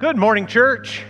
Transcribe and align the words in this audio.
Good 0.00 0.16
morning, 0.16 0.46
church. 0.46 1.02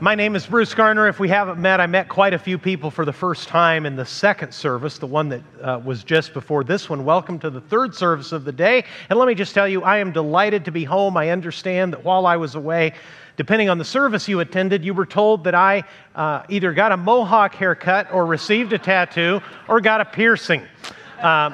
My 0.00 0.16
name 0.16 0.34
is 0.34 0.44
Bruce 0.44 0.74
Garner. 0.74 1.06
If 1.06 1.20
we 1.20 1.28
haven't 1.28 1.60
met, 1.60 1.80
I 1.80 1.86
met 1.86 2.08
quite 2.08 2.34
a 2.34 2.38
few 2.40 2.58
people 2.58 2.90
for 2.90 3.04
the 3.04 3.12
first 3.12 3.46
time 3.46 3.86
in 3.86 3.94
the 3.94 4.04
second 4.04 4.52
service, 4.52 4.98
the 4.98 5.06
one 5.06 5.28
that 5.28 5.42
uh, 5.62 5.80
was 5.84 6.02
just 6.02 6.34
before 6.34 6.64
this 6.64 6.90
one. 6.90 7.04
Welcome 7.04 7.38
to 7.38 7.50
the 7.50 7.60
third 7.60 7.94
service 7.94 8.32
of 8.32 8.44
the 8.44 8.50
day. 8.50 8.84
And 9.08 9.16
let 9.16 9.28
me 9.28 9.36
just 9.36 9.54
tell 9.54 9.68
you, 9.68 9.84
I 9.84 9.98
am 9.98 10.10
delighted 10.10 10.64
to 10.64 10.72
be 10.72 10.82
home. 10.82 11.16
I 11.16 11.30
understand 11.30 11.92
that 11.92 12.02
while 12.02 12.26
I 12.26 12.34
was 12.34 12.56
away, 12.56 12.94
depending 13.36 13.68
on 13.68 13.78
the 13.78 13.84
service 13.84 14.26
you 14.26 14.40
attended, 14.40 14.84
you 14.84 14.92
were 14.92 15.06
told 15.06 15.44
that 15.44 15.54
I 15.54 15.84
uh, 16.16 16.42
either 16.48 16.72
got 16.72 16.90
a 16.90 16.96
mohawk 16.96 17.54
haircut 17.54 18.12
or 18.12 18.26
received 18.26 18.72
a 18.72 18.78
tattoo 18.78 19.40
or 19.68 19.80
got 19.80 20.00
a 20.00 20.04
piercing. 20.04 20.64
Uh, 21.22 21.52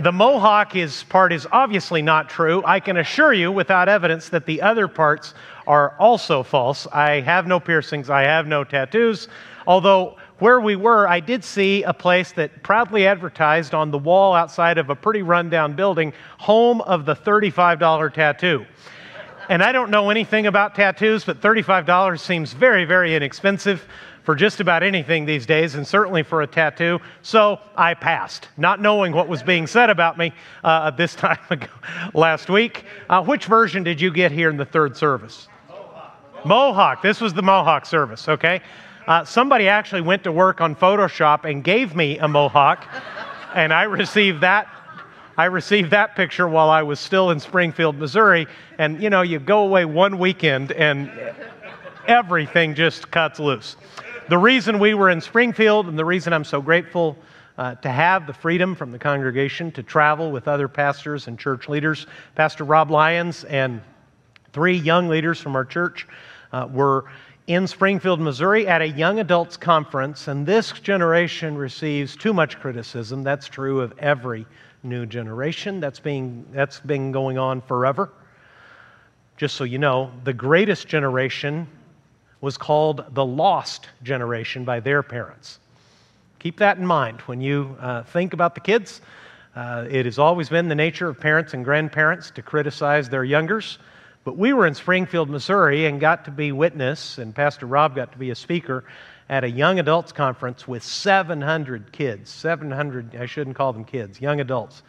the 0.00 0.12
mohawk 0.12 0.76
is 0.76 1.04
part 1.04 1.32
is 1.32 1.46
obviously 1.52 2.02
not 2.02 2.28
true. 2.28 2.62
I 2.64 2.80
can 2.80 2.96
assure 2.96 3.32
you 3.32 3.52
without 3.52 3.88
evidence 3.88 4.28
that 4.30 4.46
the 4.46 4.62
other 4.62 4.88
parts 4.88 5.34
are 5.66 5.94
also 5.98 6.42
false. 6.42 6.86
I 6.92 7.20
have 7.20 7.46
no 7.46 7.60
piercings, 7.60 8.10
I 8.10 8.22
have 8.22 8.46
no 8.46 8.64
tattoos. 8.64 9.28
Although 9.66 10.16
where 10.38 10.60
we 10.60 10.76
were, 10.76 11.08
I 11.08 11.20
did 11.20 11.44
see 11.44 11.84
a 11.84 11.94
place 11.94 12.32
that 12.32 12.62
proudly 12.62 13.06
advertised 13.06 13.72
on 13.72 13.90
the 13.90 13.98
wall 13.98 14.34
outside 14.34 14.78
of 14.78 14.90
a 14.90 14.96
pretty 14.96 15.22
rundown 15.22 15.74
building, 15.74 16.12
home 16.38 16.80
of 16.82 17.06
the 17.06 17.14
$35 17.14 18.12
tattoo. 18.12 18.66
And 19.48 19.62
I 19.62 19.72
don't 19.72 19.90
know 19.90 20.10
anything 20.10 20.46
about 20.46 20.74
tattoos, 20.74 21.24
but 21.24 21.40
$35 21.40 22.18
seems 22.18 22.52
very, 22.52 22.84
very 22.84 23.14
inexpensive 23.14 23.86
for 24.24 24.34
just 24.34 24.58
about 24.60 24.82
anything 24.82 25.26
these 25.26 25.46
days, 25.46 25.74
and 25.74 25.86
certainly 25.86 26.22
for 26.22 26.42
a 26.42 26.46
tattoo. 26.46 26.98
So 27.22 27.60
I 27.76 27.94
passed, 27.94 28.48
not 28.56 28.80
knowing 28.80 29.12
what 29.12 29.28
was 29.28 29.42
being 29.42 29.66
said 29.66 29.90
about 29.90 30.18
me 30.18 30.32
uh, 30.64 30.90
this 30.90 31.14
time 31.14 31.38
ago, 31.50 31.68
last 32.14 32.48
week. 32.48 32.84
Uh, 33.08 33.22
which 33.22 33.44
version 33.44 33.84
did 33.84 34.00
you 34.00 34.10
get 34.10 34.32
here 34.32 34.50
in 34.50 34.56
the 34.56 34.64
third 34.64 34.96
service? 34.96 35.48
Mohawk. 35.68 36.46
Mohawk. 36.46 37.02
This 37.02 37.20
was 37.20 37.34
the 37.34 37.42
Mohawk 37.42 37.86
service, 37.86 38.28
okay? 38.28 38.60
Uh, 39.06 39.24
somebody 39.24 39.68
actually 39.68 40.00
went 40.00 40.24
to 40.24 40.32
work 40.32 40.62
on 40.62 40.74
Photoshop 40.74 41.44
and 41.44 41.62
gave 41.62 41.94
me 41.94 42.18
a 42.18 42.26
Mohawk, 42.26 42.86
and 43.54 43.72
I 43.72 43.82
received 43.84 44.40
that 44.40 44.68
I 45.36 45.46
received 45.46 45.90
that 45.90 46.14
picture 46.14 46.46
while 46.46 46.70
I 46.70 46.82
was 46.82 47.00
still 47.00 47.30
in 47.30 47.40
Springfield, 47.40 47.96
Missouri. 47.96 48.46
And 48.78 49.02
you 49.02 49.10
know, 49.10 49.22
you 49.22 49.40
go 49.40 49.64
away 49.64 49.84
one 49.84 50.18
weekend 50.18 50.70
and 50.72 51.10
everything 52.06 52.74
just 52.74 53.10
cuts 53.10 53.40
loose. 53.40 53.76
The 54.26 54.38
reason 54.38 54.78
we 54.78 54.94
were 54.94 55.10
in 55.10 55.20
Springfield 55.20 55.86
and 55.86 55.98
the 55.98 56.04
reason 56.04 56.32
I'm 56.32 56.44
so 56.44 56.62
grateful 56.62 57.18
uh, 57.58 57.74
to 57.74 57.90
have 57.90 58.26
the 58.26 58.32
freedom 58.32 58.74
from 58.74 58.90
the 58.90 58.98
congregation 58.98 59.70
to 59.72 59.82
travel 59.82 60.32
with 60.32 60.48
other 60.48 60.66
pastors 60.66 61.28
and 61.28 61.38
church 61.38 61.68
leaders, 61.68 62.06
Pastor 62.34 62.64
Rob 62.64 62.90
Lyons 62.90 63.44
and 63.44 63.82
three 64.54 64.78
young 64.78 65.08
leaders 65.08 65.38
from 65.38 65.54
our 65.54 65.64
church 65.66 66.08
uh, 66.52 66.66
were 66.72 67.04
in 67.48 67.66
Springfield, 67.66 68.18
Missouri 68.18 68.66
at 68.66 68.80
a 68.80 68.88
young 68.88 69.20
adults 69.20 69.58
conference, 69.58 70.26
and 70.26 70.46
this 70.46 70.72
generation 70.72 71.58
receives 71.58 72.16
too 72.16 72.32
much 72.32 72.58
criticism. 72.58 73.22
That's 73.24 73.46
true 73.46 73.82
of 73.82 73.92
every 73.98 74.46
new 74.82 75.04
generation. 75.04 75.80
That's, 75.80 76.00
being, 76.00 76.46
that's 76.50 76.80
been 76.80 77.12
going 77.12 77.36
on 77.36 77.60
forever. 77.60 78.10
Just 79.36 79.56
so 79.56 79.64
you 79.64 79.76
know, 79.76 80.10
the 80.24 80.32
greatest 80.32 80.88
generation 80.88 81.68
was 82.44 82.58
called 82.58 83.02
the 83.14 83.24
lost 83.24 83.88
generation 84.02 84.64
by 84.66 84.78
their 84.78 85.02
parents. 85.02 85.58
Keep 86.40 86.58
that 86.58 86.76
in 86.76 86.86
mind 86.86 87.22
when 87.22 87.40
you 87.40 87.74
uh, 87.80 88.02
think 88.02 88.34
about 88.34 88.54
the 88.54 88.60
kids. 88.60 89.00
Uh, 89.56 89.86
it 89.88 90.04
has 90.04 90.18
always 90.18 90.50
been 90.50 90.68
the 90.68 90.74
nature 90.74 91.08
of 91.08 91.18
parents 91.18 91.54
and 91.54 91.64
grandparents 91.64 92.30
to 92.32 92.42
criticize 92.42 93.08
their 93.08 93.24
youngers. 93.24 93.78
But 94.24 94.36
we 94.36 94.52
were 94.52 94.66
in 94.66 94.74
Springfield, 94.74 95.30
Missouri, 95.30 95.86
and 95.86 95.98
got 95.98 96.26
to 96.26 96.30
be 96.30 96.52
witness, 96.52 97.16
and 97.16 97.34
Pastor 97.34 97.64
Rob 97.64 97.96
got 97.96 98.12
to 98.12 98.18
be 98.18 98.28
a 98.28 98.34
speaker 98.34 98.84
at 99.30 99.42
a 99.42 99.50
young 99.50 99.78
adults 99.78 100.12
conference 100.12 100.68
with 100.68 100.82
700 100.82 101.92
kids. 101.92 102.30
700, 102.30 103.16
I 103.16 103.24
shouldn't 103.24 103.56
call 103.56 103.72
them 103.72 103.84
kids, 103.84 104.20
young 104.20 104.40
adults 104.40 104.82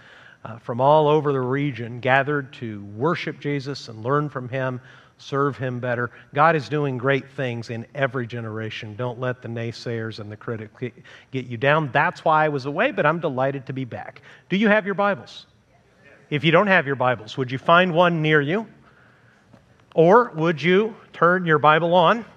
uh, 0.43 0.59
from 0.59 0.81
all 0.81 1.07
over 1.07 1.31
the 1.31 1.39
region 1.39 2.01
gathered 2.01 2.51
to 2.53 2.83
worship 2.97 3.39
Jesus 3.39 3.87
and 3.87 4.03
learn 4.03 4.27
from 4.27 4.49
him 4.49 4.81
serve 5.17 5.57
Him 5.57 5.79
better. 5.79 6.11
God 6.33 6.55
is 6.55 6.69
doing 6.69 6.97
great 6.97 7.29
things 7.31 7.69
in 7.69 7.85
every 7.95 8.27
generation. 8.27 8.95
Don't 8.95 9.19
let 9.19 9.41
the 9.41 9.47
naysayers 9.47 10.19
and 10.19 10.31
the 10.31 10.37
critics 10.37 10.73
get 11.31 11.45
you 11.45 11.57
down. 11.57 11.89
That's 11.91 12.25
why 12.25 12.45
I 12.45 12.49
was 12.49 12.65
away, 12.65 12.91
but 12.91 13.05
I'm 13.05 13.19
delighted 13.19 13.65
to 13.67 13.73
be 13.73 13.85
back. 13.85 14.21
Do 14.49 14.57
you 14.57 14.67
have 14.67 14.85
your 14.85 14.95
Bibles? 14.95 15.45
If 16.29 16.43
you 16.43 16.51
don't 16.51 16.67
have 16.67 16.87
your 16.87 16.95
Bibles, 16.95 17.37
would 17.37 17.51
you 17.51 17.57
find 17.57 17.93
one 17.93 18.21
near 18.21 18.41
you? 18.41 18.67
Or 19.93 20.31
would 20.35 20.61
you 20.61 20.95
turn 21.13 21.45
your 21.45 21.59
Bible 21.59 21.93
on? 21.93 22.25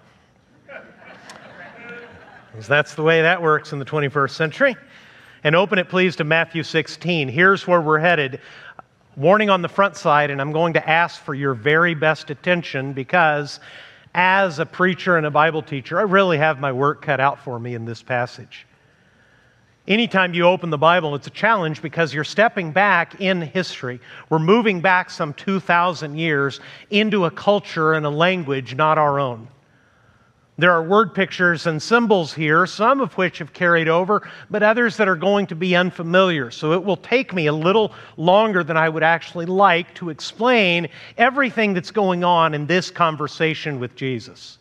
Because 2.50 2.66
that's 2.66 2.96
the 2.96 3.04
way 3.04 3.22
that 3.22 3.40
works 3.40 3.72
in 3.72 3.78
the 3.78 3.84
21st 3.84 4.30
century. 4.30 4.76
And 5.44 5.54
open 5.54 5.78
it, 5.78 5.88
please, 5.88 6.16
to 6.16 6.24
Matthew 6.24 6.64
16. 6.64 7.28
Here's 7.28 7.66
where 7.68 7.80
we're 7.80 8.00
headed 8.00 8.40
warning 9.18 9.50
on 9.50 9.62
the 9.62 9.68
front 9.68 9.96
side, 9.96 10.30
and 10.30 10.40
I'm 10.40 10.52
going 10.52 10.74
to 10.74 10.88
ask 10.88 11.20
for 11.20 11.34
your 11.34 11.52
very 11.52 11.94
best 11.94 12.30
attention 12.30 12.92
because 12.92 13.58
as 14.14 14.60
a 14.60 14.66
preacher 14.66 15.16
and 15.16 15.26
a 15.26 15.30
Bible 15.30 15.60
teacher, 15.60 15.98
I 15.98 16.02
really 16.02 16.38
have 16.38 16.60
my 16.60 16.70
work 16.70 17.02
cut 17.02 17.18
out 17.18 17.40
for 17.40 17.58
me 17.58 17.74
in 17.74 17.84
this 17.84 18.00
passage. 18.00 18.64
Anytime 19.88 20.34
you 20.34 20.44
open 20.44 20.70
the 20.70 20.78
Bible, 20.78 21.16
it's 21.16 21.26
a 21.26 21.30
challenge 21.30 21.82
because 21.82 22.14
you're 22.14 22.22
stepping 22.22 22.70
back 22.70 23.20
in 23.20 23.40
history. 23.40 23.98
We're 24.30 24.38
moving 24.38 24.80
back 24.80 25.10
some 25.10 25.32
2,000 25.34 26.16
years 26.16 26.60
into 26.90 27.24
a 27.24 27.30
culture 27.30 27.94
and 27.94 28.06
a 28.06 28.10
language 28.10 28.76
not 28.76 28.98
our 28.98 29.18
own. 29.18 29.48
There 30.58 30.72
are 30.72 30.82
word 30.82 31.14
pictures 31.14 31.68
and 31.68 31.80
symbols 31.80 32.34
here, 32.34 32.66
some 32.66 33.00
of 33.00 33.12
which 33.16 33.38
have 33.38 33.52
carried 33.52 33.88
over, 33.88 34.28
but 34.50 34.64
others 34.64 34.96
that 34.96 35.06
are 35.06 35.14
going 35.14 35.46
to 35.46 35.54
be 35.54 35.76
unfamiliar. 35.76 36.50
So 36.50 36.72
it 36.72 36.82
will 36.82 36.96
take 36.96 37.32
me 37.32 37.46
a 37.46 37.52
little 37.52 37.92
longer 38.16 38.64
than 38.64 38.76
I 38.76 38.88
would 38.88 39.04
actually 39.04 39.46
like 39.46 39.94
to 39.94 40.10
explain 40.10 40.88
everything 41.16 41.74
that's 41.74 41.92
going 41.92 42.24
on 42.24 42.54
in 42.54 42.66
this 42.66 42.90
conversation 42.90 43.78
with 43.78 43.94
Jesus. 43.94 44.58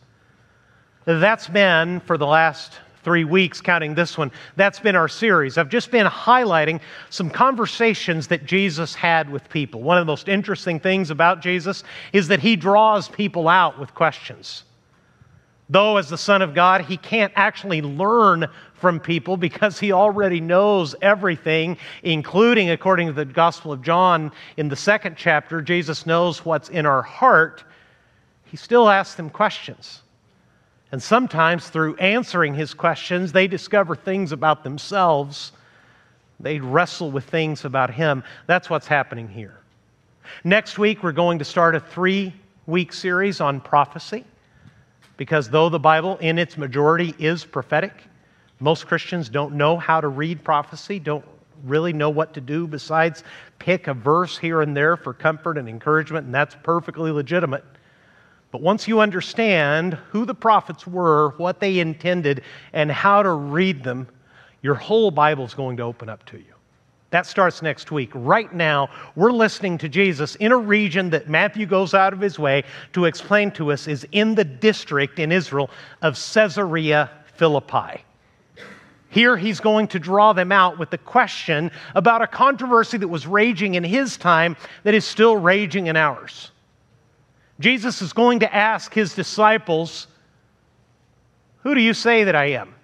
That's 1.04 1.48
been, 1.48 1.98
for 1.98 2.16
the 2.16 2.26
last 2.26 2.74
three 3.02 3.24
weeks, 3.24 3.60
counting 3.60 3.96
this 3.96 4.16
one, 4.16 4.30
that's 4.54 4.78
been 4.78 4.94
our 4.94 5.08
series. 5.08 5.58
I've 5.58 5.68
just 5.68 5.90
been 5.90 6.06
highlighting 6.06 6.80
some 7.10 7.28
conversations 7.28 8.28
that 8.28 8.44
Jesus 8.44 8.94
had 8.94 9.28
with 9.28 9.48
people. 9.48 9.82
One 9.82 9.98
of 9.98 10.02
the 10.02 10.12
most 10.12 10.28
interesting 10.28 10.78
things 10.78 11.10
about 11.10 11.40
Jesus 11.40 11.82
is 12.12 12.28
that 12.28 12.38
he 12.38 12.54
draws 12.54 13.08
people 13.08 13.48
out 13.48 13.80
with 13.80 13.92
questions. 13.96 14.62
Though, 15.70 15.98
as 15.98 16.08
the 16.08 16.16
Son 16.16 16.40
of 16.40 16.54
God, 16.54 16.82
he 16.82 16.96
can't 16.96 17.32
actually 17.36 17.82
learn 17.82 18.46
from 18.72 19.00
people 19.00 19.36
because 19.36 19.78
he 19.78 19.92
already 19.92 20.40
knows 20.40 20.94
everything, 21.02 21.76
including, 22.02 22.70
according 22.70 23.08
to 23.08 23.12
the 23.12 23.26
Gospel 23.26 23.72
of 23.72 23.82
John 23.82 24.32
in 24.56 24.68
the 24.68 24.76
second 24.76 25.16
chapter, 25.16 25.60
Jesus 25.60 26.06
knows 26.06 26.44
what's 26.44 26.70
in 26.70 26.86
our 26.86 27.02
heart. 27.02 27.64
He 28.44 28.56
still 28.56 28.88
asks 28.88 29.16
them 29.16 29.28
questions. 29.28 30.00
And 30.90 31.02
sometimes, 31.02 31.68
through 31.68 31.96
answering 31.96 32.54
his 32.54 32.72
questions, 32.72 33.32
they 33.32 33.46
discover 33.46 33.94
things 33.94 34.32
about 34.32 34.64
themselves. 34.64 35.52
They 36.40 36.60
wrestle 36.60 37.10
with 37.10 37.24
things 37.24 37.66
about 37.66 37.92
him. 37.92 38.24
That's 38.46 38.70
what's 38.70 38.86
happening 38.86 39.28
here. 39.28 39.58
Next 40.44 40.78
week, 40.78 41.02
we're 41.02 41.12
going 41.12 41.40
to 41.40 41.44
start 41.44 41.74
a 41.74 41.80
three 41.80 42.32
week 42.66 42.94
series 42.94 43.42
on 43.42 43.60
prophecy. 43.60 44.24
Because 45.18 45.50
though 45.50 45.68
the 45.68 45.78
Bible, 45.78 46.16
in 46.18 46.38
its 46.38 46.56
majority, 46.56 47.14
is 47.18 47.44
prophetic, 47.44 47.92
most 48.60 48.86
Christians 48.86 49.28
don't 49.28 49.54
know 49.54 49.76
how 49.76 50.00
to 50.00 50.08
read 50.08 50.42
prophecy, 50.42 50.98
don't 50.98 51.24
really 51.64 51.92
know 51.92 52.08
what 52.08 52.32
to 52.34 52.40
do 52.40 52.66
besides 52.66 53.24
pick 53.58 53.88
a 53.88 53.94
verse 53.94 54.38
here 54.38 54.62
and 54.62 54.76
there 54.76 54.96
for 54.96 55.12
comfort 55.12 55.58
and 55.58 55.68
encouragement, 55.68 56.26
and 56.26 56.34
that's 56.34 56.56
perfectly 56.62 57.10
legitimate. 57.10 57.64
But 58.52 58.62
once 58.62 58.88
you 58.88 59.00
understand 59.00 59.94
who 60.10 60.24
the 60.24 60.34
prophets 60.34 60.86
were, 60.86 61.30
what 61.36 61.60
they 61.60 61.80
intended, 61.80 62.42
and 62.72 62.90
how 62.90 63.22
to 63.22 63.32
read 63.32 63.82
them, 63.82 64.08
your 64.62 64.76
whole 64.76 65.10
Bible 65.10 65.44
is 65.44 65.54
going 65.54 65.76
to 65.78 65.82
open 65.82 66.08
up 66.08 66.24
to 66.26 66.38
you. 66.38 66.54
That 67.10 67.26
starts 67.26 67.62
next 67.62 67.90
week. 67.90 68.10
Right 68.14 68.52
now, 68.52 68.90
we're 69.16 69.32
listening 69.32 69.78
to 69.78 69.88
Jesus 69.88 70.34
in 70.36 70.52
a 70.52 70.58
region 70.58 71.08
that 71.10 71.28
Matthew 71.28 71.64
goes 71.64 71.94
out 71.94 72.12
of 72.12 72.20
his 72.20 72.38
way 72.38 72.64
to 72.92 73.06
explain 73.06 73.50
to 73.52 73.72
us 73.72 73.88
is 73.88 74.06
in 74.12 74.34
the 74.34 74.44
district 74.44 75.18
in 75.18 75.32
Israel 75.32 75.70
of 76.02 76.14
Caesarea 76.14 77.10
Philippi. 77.36 78.04
Here 79.08 79.38
he's 79.38 79.58
going 79.58 79.88
to 79.88 79.98
draw 79.98 80.34
them 80.34 80.52
out 80.52 80.78
with 80.78 80.90
the 80.90 80.98
question 80.98 81.70
about 81.94 82.20
a 82.20 82.26
controversy 82.26 82.98
that 82.98 83.08
was 83.08 83.26
raging 83.26 83.74
in 83.74 83.84
his 83.84 84.18
time 84.18 84.54
that 84.84 84.92
is 84.92 85.06
still 85.06 85.36
raging 85.36 85.86
in 85.86 85.96
ours. 85.96 86.50
Jesus 87.58 88.02
is 88.02 88.12
going 88.12 88.40
to 88.40 88.54
ask 88.54 88.92
his 88.92 89.14
disciples, 89.14 90.08
Who 91.62 91.74
do 91.74 91.80
you 91.80 91.94
say 91.94 92.24
that 92.24 92.36
I 92.36 92.50
am? 92.50 92.74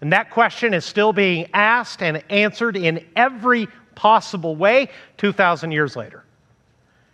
And 0.00 0.12
that 0.12 0.30
question 0.30 0.74
is 0.74 0.84
still 0.84 1.12
being 1.12 1.48
asked 1.52 2.02
and 2.02 2.22
answered 2.30 2.76
in 2.76 3.04
every 3.16 3.68
possible 3.94 4.54
way 4.54 4.90
2,000 5.16 5.72
years 5.72 5.96
later. 5.96 6.24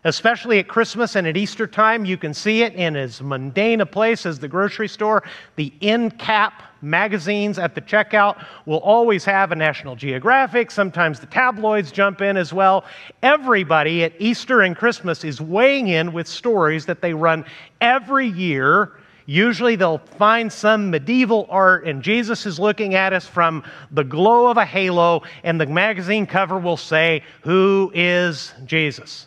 Especially 0.06 0.58
at 0.58 0.68
Christmas 0.68 1.16
and 1.16 1.26
at 1.26 1.34
Easter 1.34 1.66
time, 1.66 2.04
you 2.04 2.18
can 2.18 2.34
see 2.34 2.62
it 2.62 2.74
in 2.74 2.94
as 2.94 3.22
mundane 3.22 3.80
a 3.80 3.86
place 3.86 4.26
as 4.26 4.38
the 4.38 4.46
grocery 4.46 4.86
store. 4.86 5.22
The 5.56 5.72
end 5.80 6.18
cap 6.18 6.62
magazines 6.82 7.58
at 7.58 7.74
the 7.74 7.80
checkout 7.80 8.44
will 8.66 8.80
always 8.80 9.24
have 9.24 9.50
a 9.50 9.56
National 9.56 9.96
Geographic. 9.96 10.70
Sometimes 10.70 11.20
the 11.20 11.26
tabloids 11.26 11.90
jump 11.90 12.20
in 12.20 12.36
as 12.36 12.52
well. 12.52 12.84
Everybody 13.22 14.04
at 14.04 14.12
Easter 14.18 14.60
and 14.60 14.76
Christmas 14.76 15.24
is 15.24 15.40
weighing 15.40 15.88
in 15.88 16.12
with 16.12 16.26
stories 16.26 16.84
that 16.84 17.00
they 17.00 17.14
run 17.14 17.46
every 17.80 18.28
year. 18.28 18.92
Usually 19.26 19.76
they'll 19.76 19.98
find 19.98 20.52
some 20.52 20.90
medieval 20.90 21.46
art, 21.48 21.86
and 21.86 22.02
Jesus 22.02 22.44
is 22.44 22.58
looking 22.58 22.94
at 22.94 23.12
us 23.12 23.26
from 23.26 23.64
the 23.90 24.04
glow 24.04 24.48
of 24.48 24.58
a 24.58 24.66
halo, 24.66 25.22
and 25.42 25.58
the 25.58 25.66
magazine 25.66 26.26
cover 26.26 26.58
will 26.58 26.76
say, 26.76 27.22
Who 27.42 27.90
is 27.94 28.52
Jesus? 28.66 29.26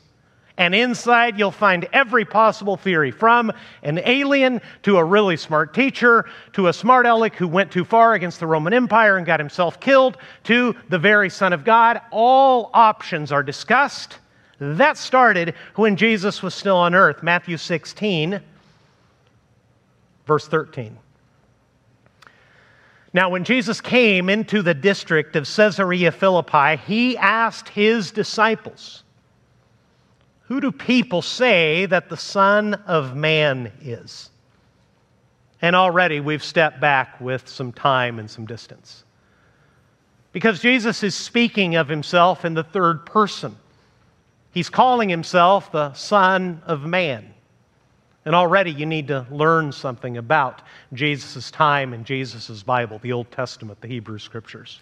And 0.59 0.73
inside, 0.73 1.38
you'll 1.38 1.51
find 1.51 1.88
every 1.94 2.25
possible 2.25 2.77
theory 2.77 3.11
from 3.11 3.51
an 3.83 3.99
alien 4.03 4.59
to 4.83 4.97
a 4.97 5.03
really 5.03 5.38
smart 5.38 5.73
teacher 5.73 6.25
to 6.53 6.67
a 6.67 6.73
smart 6.73 7.05
aleck 7.05 7.35
who 7.35 7.47
went 7.47 7.71
too 7.71 7.85
far 7.85 8.13
against 8.13 8.39
the 8.39 8.47
Roman 8.47 8.73
Empire 8.73 9.17
and 9.17 9.25
got 9.25 9.39
himself 9.39 9.79
killed 9.79 10.17
to 10.45 10.75
the 10.89 10.97
very 10.97 11.29
Son 11.29 11.53
of 11.53 11.63
God. 11.63 12.01
All 12.09 12.71
options 12.73 13.31
are 13.31 13.44
discussed. 13.44 14.17
That 14.59 14.97
started 14.97 15.53
when 15.75 15.95
Jesus 15.95 16.41
was 16.41 16.55
still 16.55 16.77
on 16.77 16.95
earth. 16.95 17.21
Matthew 17.21 17.57
16, 17.57 18.41
verse 20.27 20.47
13. 20.47 20.97
Now, 23.13 23.29
when 23.29 23.45
Jesus 23.45 23.81
came 23.81 24.29
into 24.29 24.62
the 24.62 24.74
district 24.74 25.35
of 25.35 25.47
Caesarea 25.47 26.12
Philippi, 26.12 26.77
he 26.85 27.18
asked 27.18 27.69
his 27.69 28.12
disciples, 28.12 29.03
who 30.44 30.62
do 30.62 30.71
people 30.71 31.21
say 31.21 31.88
that 31.88 32.09
the 32.09 32.18
Son 32.18 32.75
of 32.85 33.15
Man 33.15 33.71
is? 33.81 34.29
And 35.62 35.75
already 35.75 36.19
we've 36.19 36.44
stepped 36.44 36.80
back 36.80 37.19
with 37.19 37.50
some 37.50 37.71
time 37.71 38.19
and 38.19 38.30
some 38.30 38.45
distance. 38.45 39.03
Because 40.31 40.59
Jesus 40.59 41.01
is 41.01 41.15
speaking 41.15 41.75
of 41.75 41.89
himself 41.89 42.45
in 42.45 42.53
the 42.53 42.63
third 42.63 43.06
person. 43.06 43.56
He's 44.51 44.69
calling 44.69 45.09
himself 45.09 45.71
the 45.71 45.94
Son 45.94 46.62
of 46.65 46.85
Man. 46.85 47.33
And 48.27 48.35
already 48.35 48.71
you 48.71 48.85
need 48.85 49.07
to 49.07 49.25
learn 49.31 49.71
something 49.71 50.18
about 50.18 50.62
Jesus' 50.91 51.50
time 51.50 51.94
and 51.94 52.06
Jesus' 52.06 52.62
Bible, 52.62 53.00
the 53.00 53.13
Old 53.13 53.31
Testament, 53.31 53.79
the 53.79 53.88
Hebrew 53.88 54.19
Scriptures. 54.19 54.81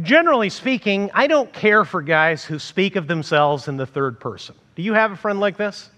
Generally 0.00 0.48
speaking, 0.48 1.10
I 1.12 1.26
don't 1.26 1.52
care 1.52 1.84
for 1.84 2.00
guys 2.00 2.46
who 2.46 2.58
speak 2.58 2.96
of 2.96 3.06
themselves 3.06 3.68
in 3.68 3.76
the 3.76 3.84
third 3.84 4.18
person. 4.18 4.54
Do 4.76 4.82
you 4.82 4.94
have 4.94 5.12
a 5.12 5.16
friend 5.16 5.40
like 5.40 5.58
this? 5.58 5.90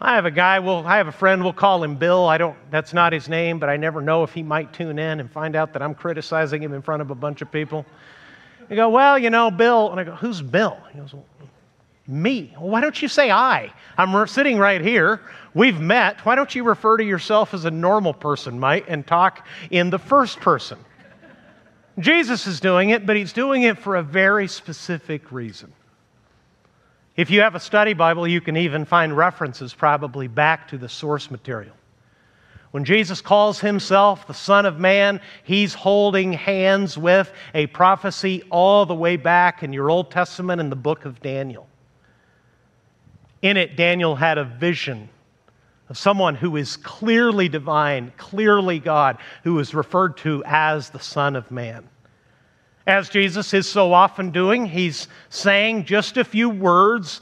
I 0.00 0.16
have 0.16 0.26
a 0.26 0.32
guy, 0.32 0.58
well, 0.58 0.84
I 0.84 0.96
have 0.96 1.06
a 1.06 1.12
friend, 1.12 1.44
we'll 1.44 1.52
call 1.52 1.84
him 1.84 1.94
Bill. 1.94 2.26
I 2.26 2.36
don't, 2.36 2.56
that's 2.72 2.92
not 2.92 3.12
his 3.12 3.28
name, 3.28 3.60
but 3.60 3.68
I 3.68 3.76
never 3.76 4.00
know 4.00 4.24
if 4.24 4.32
he 4.32 4.42
might 4.42 4.72
tune 4.72 4.98
in 4.98 5.20
and 5.20 5.30
find 5.30 5.54
out 5.54 5.74
that 5.74 5.82
I'm 5.82 5.94
criticizing 5.94 6.60
him 6.60 6.72
in 6.72 6.82
front 6.82 7.02
of 7.02 7.12
a 7.12 7.14
bunch 7.14 7.40
of 7.40 7.52
people. 7.52 7.86
You 8.68 8.74
go, 8.74 8.88
well, 8.88 9.16
you 9.16 9.30
know, 9.30 9.48
Bill. 9.48 9.92
And 9.92 10.00
I 10.00 10.02
go, 10.02 10.16
who's 10.16 10.42
Bill? 10.42 10.76
He 10.92 10.98
goes, 10.98 11.14
well, 11.14 11.24
me. 12.08 12.54
Well, 12.58 12.70
why 12.70 12.80
don't 12.80 13.00
you 13.00 13.08
say 13.08 13.30
I? 13.30 13.72
I'm 13.98 14.26
sitting 14.26 14.58
right 14.58 14.80
here. 14.80 15.20
We've 15.54 15.80
met. 15.80 16.24
Why 16.24 16.34
don't 16.34 16.54
you 16.54 16.64
refer 16.64 16.96
to 16.98 17.04
yourself 17.04 17.54
as 17.54 17.64
a 17.64 17.70
normal 17.70 18.14
person, 18.14 18.60
Mike, 18.60 18.84
and 18.88 19.06
talk 19.06 19.46
in 19.70 19.90
the 19.90 19.98
first 19.98 20.40
person? 20.40 20.78
Jesus 21.98 22.46
is 22.46 22.60
doing 22.60 22.90
it, 22.90 23.06
but 23.06 23.16
he's 23.16 23.32
doing 23.32 23.62
it 23.62 23.78
for 23.78 23.96
a 23.96 24.02
very 24.02 24.48
specific 24.48 25.32
reason. 25.32 25.72
If 27.16 27.30
you 27.30 27.40
have 27.40 27.54
a 27.54 27.60
study 27.60 27.94
Bible, 27.94 28.28
you 28.28 28.42
can 28.42 28.56
even 28.58 28.84
find 28.84 29.16
references 29.16 29.72
probably 29.72 30.28
back 30.28 30.68
to 30.68 30.78
the 30.78 30.88
source 30.88 31.30
material. 31.30 31.74
When 32.72 32.84
Jesus 32.84 33.22
calls 33.22 33.58
himself 33.58 34.26
the 34.26 34.34
Son 34.34 34.66
of 34.66 34.78
Man, 34.78 35.22
he's 35.44 35.72
holding 35.72 36.34
hands 36.34 36.98
with 36.98 37.32
a 37.54 37.68
prophecy 37.68 38.42
all 38.50 38.84
the 38.84 38.94
way 38.94 39.16
back 39.16 39.62
in 39.62 39.72
your 39.72 39.88
Old 39.88 40.10
Testament 40.10 40.60
in 40.60 40.68
the 40.68 40.76
book 40.76 41.06
of 41.06 41.22
Daniel. 41.22 41.66
In 43.46 43.56
it, 43.56 43.76
Daniel 43.76 44.16
had 44.16 44.38
a 44.38 44.44
vision 44.44 45.08
of 45.88 45.96
someone 45.96 46.34
who 46.34 46.56
is 46.56 46.76
clearly 46.76 47.48
divine, 47.48 48.12
clearly 48.16 48.80
God, 48.80 49.18
who 49.44 49.60
is 49.60 49.72
referred 49.72 50.16
to 50.16 50.42
as 50.44 50.90
the 50.90 50.98
Son 50.98 51.36
of 51.36 51.48
Man. 51.52 51.88
As 52.88 53.08
Jesus 53.08 53.54
is 53.54 53.68
so 53.68 53.92
often 53.92 54.32
doing, 54.32 54.66
he's 54.66 55.06
saying 55.28 55.84
just 55.84 56.16
a 56.16 56.24
few 56.24 56.50
words, 56.50 57.20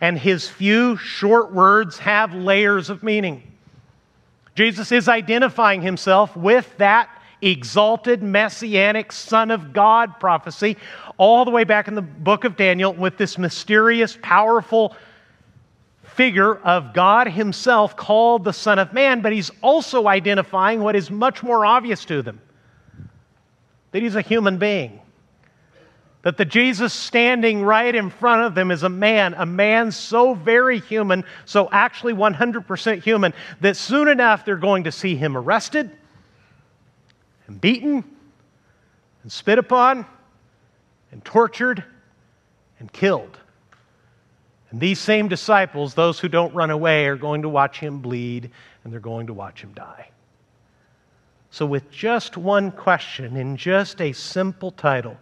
and 0.00 0.18
his 0.18 0.48
few 0.48 0.96
short 0.96 1.52
words 1.52 1.98
have 2.00 2.34
layers 2.34 2.90
of 2.90 3.04
meaning. 3.04 3.44
Jesus 4.56 4.90
is 4.90 5.08
identifying 5.08 5.82
himself 5.82 6.36
with 6.36 6.76
that 6.78 7.10
exalted 7.42 8.24
messianic 8.24 9.12
Son 9.12 9.52
of 9.52 9.72
God 9.72 10.18
prophecy, 10.18 10.76
all 11.16 11.44
the 11.44 11.52
way 11.52 11.62
back 11.62 11.86
in 11.86 11.94
the 11.94 12.02
book 12.02 12.42
of 12.42 12.56
Daniel, 12.56 12.92
with 12.92 13.16
this 13.18 13.38
mysterious, 13.38 14.18
powerful 14.20 14.96
figure 16.18 16.56
of 16.56 16.92
God 16.92 17.28
Himself 17.28 17.96
called 17.96 18.42
the 18.42 18.52
Son 18.52 18.80
of 18.80 18.92
Man, 18.92 19.20
but 19.20 19.32
He's 19.32 19.52
also 19.62 20.08
identifying 20.08 20.80
what 20.80 20.96
is 20.96 21.12
much 21.12 21.44
more 21.44 21.64
obvious 21.64 22.04
to 22.06 22.22
them 22.22 22.40
that 23.92 24.02
He's 24.02 24.16
a 24.16 24.20
human 24.20 24.58
being. 24.58 25.00
That 26.22 26.36
the 26.36 26.44
Jesus 26.44 26.92
standing 26.92 27.62
right 27.62 27.94
in 27.94 28.10
front 28.10 28.42
of 28.42 28.56
them 28.56 28.72
is 28.72 28.82
a 28.82 28.88
man, 28.88 29.34
a 29.34 29.46
man 29.46 29.92
so 29.92 30.34
very 30.34 30.80
human, 30.80 31.24
so 31.44 31.68
actually 31.70 32.14
100% 32.14 33.00
human, 33.00 33.32
that 33.60 33.76
soon 33.76 34.08
enough 34.08 34.44
they're 34.44 34.56
going 34.56 34.84
to 34.84 34.92
see 34.92 35.14
him 35.14 35.36
arrested 35.36 35.88
and 37.46 37.60
beaten 37.60 38.02
and 39.22 39.30
spit 39.30 39.58
upon 39.58 40.04
and 41.12 41.24
tortured 41.24 41.84
and 42.80 42.92
killed. 42.92 43.38
And 44.70 44.80
these 44.80 44.98
same 44.98 45.28
disciples, 45.28 45.94
those 45.94 46.18
who 46.18 46.28
don't 46.28 46.54
run 46.54 46.70
away, 46.70 47.06
are 47.06 47.16
going 47.16 47.42
to 47.42 47.48
watch 47.48 47.78
him 47.80 48.00
bleed 48.00 48.50
and 48.84 48.92
they're 48.92 49.00
going 49.00 49.26
to 49.28 49.34
watch 49.34 49.62
him 49.62 49.72
die. 49.72 50.10
So, 51.50 51.64
with 51.64 51.90
just 51.90 52.36
one 52.36 52.70
question 52.70 53.36
in 53.36 53.56
just 53.56 54.02
a 54.02 54.12
simple 54.12 54.70
title, 54.70 55.16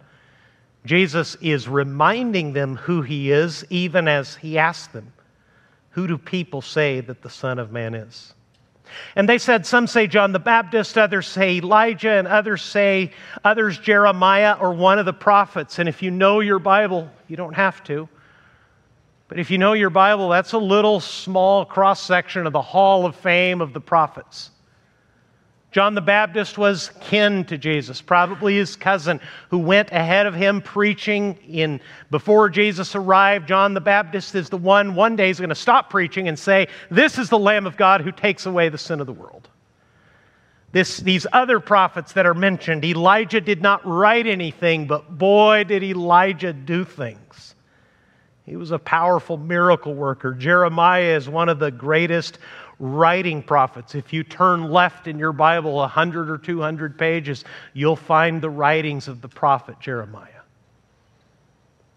Jesus 0.85 1.35
is 1.41 1.67
reminding 1.67 2.53
them 2.53 2.75
who 2.75 3.01
he 3.01 3.31
is, 3.31 3.65
even 3.69 4.07
as 4.07 4.35
he 4.35 4.57
asks 4.57 4.87
them, 4.87 5.13
Who 5.91 6.07
do 6.07 6.17
people 6.17 6.61
say 6.61 6.99
that 7.01 7.21
the 7.21 7.29
Son 7.29 7.59
of 7.59 7.71
Man 7.71 7.93
is? 7.93 8.33
And 9.15 9.27
they 9.27 9.37
said, 9.37 9.65
Some 9.65 9.87
say 9.87 10.07
John 10.07 10.31
the 10.31 10.39
Baptist, 10.39 10.97
others 10.97 11.27
say 11.27 11.57
Elijah, 11.57 12.11
and 12.11 12.27
others 12.27 12.61
say, 12.61 13.11
others 13.43 13.77
Jeremiah 13.77 14.57
or 14.59 14.73
one 14.73 14.99
of 14.99 15.05
the 15.05 15.13
prophets. 15.13 15.79
And 15.79 15.89
if 15.89 16.01
you 16.01 16.11
know 16.11 16.39
your 16.39 16.59
Bible, 16.59 17.09
you 17.27 17.37
don't 17.37 17.55
have 17.55 17.83
to. 17.85 18.07
But 19.27 19.39
if 19.39 19.51
you 19.51 19.57
know 19.57 19.73
your 19.73 19.89
Bible, 19.89 20.29
that's 20.29 20.53
a 20.53 20.57
little 20.57 20.99
small 20.99 21.65
cross 21.65 22.01
section 22.01 22.47
of 22.47 22.53
the 22.53 22.61
hall 22.61 23.05
of 23.05 23.15
fame 23.15 23.61
of 23.61 23.73
the 23.73 23.81
prophets. 23.81 24.51
John 25.71 25.95
the 25.95 26.01
Baptist 26.01 26.57
was 26.57 26.91
kin 27.01 27.43
to 27.45 27.57
Jesus, 27.57 28.01
probably 28.01 28.55
his 28.55 28.77
cousin 28.77 29.19
who 29.49 29.59
went 29.59 29.91
ahead 29.91 30.25
of 30.25 30.33
him 30.33 30.61
preaching 30.61 31.37
in 31.47 31.81
before 32.09 32.49
Jesus 32.49 32.95
arrived. 32.95 33.49
John 33.49 33.73
the 33.73 33.81
Baptist 33.81 34.33
is 34.33 34.49
the 34.49 34.57
one 34.57 34.95
one 34.95 35.17
day 35.17 35.29
is 35.29 35.39
going 35.39 35.49
to 35.49 35.55
stop 35.55 35.89
preaching 35.89 36.29
and 36.29 36.39
say, 36.39 36.67
"This 36.89 37.19
is 37.19 37.29
the 37.29 37.37
Lamb 37.37 37.67
of 37.67 37.75
God 37.75 38.01
who 38.01 38.13
takes 38.13 38.45
away 38.45 38.69
the 38.69 38.77
sin 38.77 39.01
of 39.01 39.07
the 39.07 39.13
world." 39.13 39.49
This, 40.71 40.97
these 40.97 41.27
other 41.33 41.59
prophets 41.59 42.13
that 42.13 42.25
are 42.25 42.33
mentioned, 42.33 42.85
Elijah 42.85 43.41
did 43.41 43.61
not 43.61 43.85
write 43.85 44.25
anything, 44.25 44.87
but 44.87 45.17
boy, 45.17 45.65
did 45.65 45.83
Elijah 45.83 46.53
do 46.53 46.85
things. 46.85 47.55
He 48.47 48.55
was 48.55 48.71
a 48.71 48.79
powerful 48.79 49.35
miracle 49.35 49.93
worker. 49.93 50.33
Jeremiah 50.33 51.17
is 51.17 51.27
one 51.27 51.49
of 51.49 51.59
the 51.59 51.69
greatest 51.69 52.39
writing 52.79 53.43
prophets. 53.43 53.93
If 53.93 54.13
you 54.13 54.23
turn 54.23 54.71
left 54.71 55.07
in 55.07 55.19
your 55.19 55.33
Bible 55.33 55.73
100 55.75 56.29
or 56.29 56.37
200 56.37 56.97
pages, 56.97 57.43
you'll 57.73 57.97
find 57.97 58.41
the 58.41 58.49
writings 58.49 59.09
of 59.09 59.19
the 59.21 59.27
prophet 59.27 59.81
Jeremiah. 59.81 60.29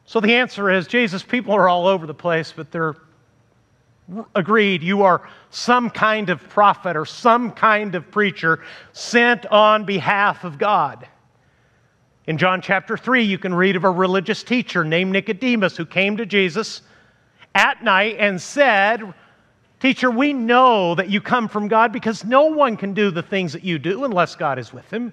So 0.07 0.19
the 0.19 0.35
answer 0.35 0.69
is 0.71 0.89
Jesus, 0.89 1.23
people 1.23 1.55
are 1.55 1.69
all 1.69 1.87
over 1.87 2.05
the 2.05 2.15
place, 2.15 2.53
but 2.55 2.73
they're 2.73 2.97
agreed 4.35 4.83
you 4.83 5.03
are 5.03 5.29
some 5.51 5.89
kind 5.89 6.31
of 6.31 6.41
prophet 6.49 6.97
or 6.97 7.07
some 7.07 7.53
kind 7.53 7.95
of 7.95 8.11
preacher 8.11 8.59
sent 8.93 9.47
on 9.47 9.85
behalf 9.85 10.43
of 10.43 10.59
God. 10.59 11.07
In 12.27 12.39
John 12.39 12.61
chapter 12.61 12.97
3, 12.97 13.23
you 13.23 13.39
can 13.39 13.55
read 13.55 13.77
of 13.77 13.85
a 13.85 13.91
religious 13.91 14.43
teacher 14.43 14.85
named 14.85 15.13
Nicodemus 15.13 15.77
who 15.77 15.87
came 15.87 16.17
to 16.19 16.27
Jesus 16.27 16.83
at 17.55 17.83
night 17.83 18.17
and 18.19 18.41
said, 18.41 19.15
Teacher, 19.81 20.11
we 20.11 20.35
know 20.35 20.95
that 20.95 21.09
you 21.09 21.23
come 21.23 21.49
from 21.49 21.67
God 21.67 21.91
because 21.91 22.23
no 22.23 22.45
one 22.45 22.77
can 22.77 22.93
do 22.93 23.11
the 23.11 23.23
things 23.23 23.55
that 23.55 23.65
you 23.65 23.79
do 23.79 24.05
unless 24.05 24.37
God 24.37 24.59
is 24.59 24.73
with 24.73 24.89
him. 24.91 25.13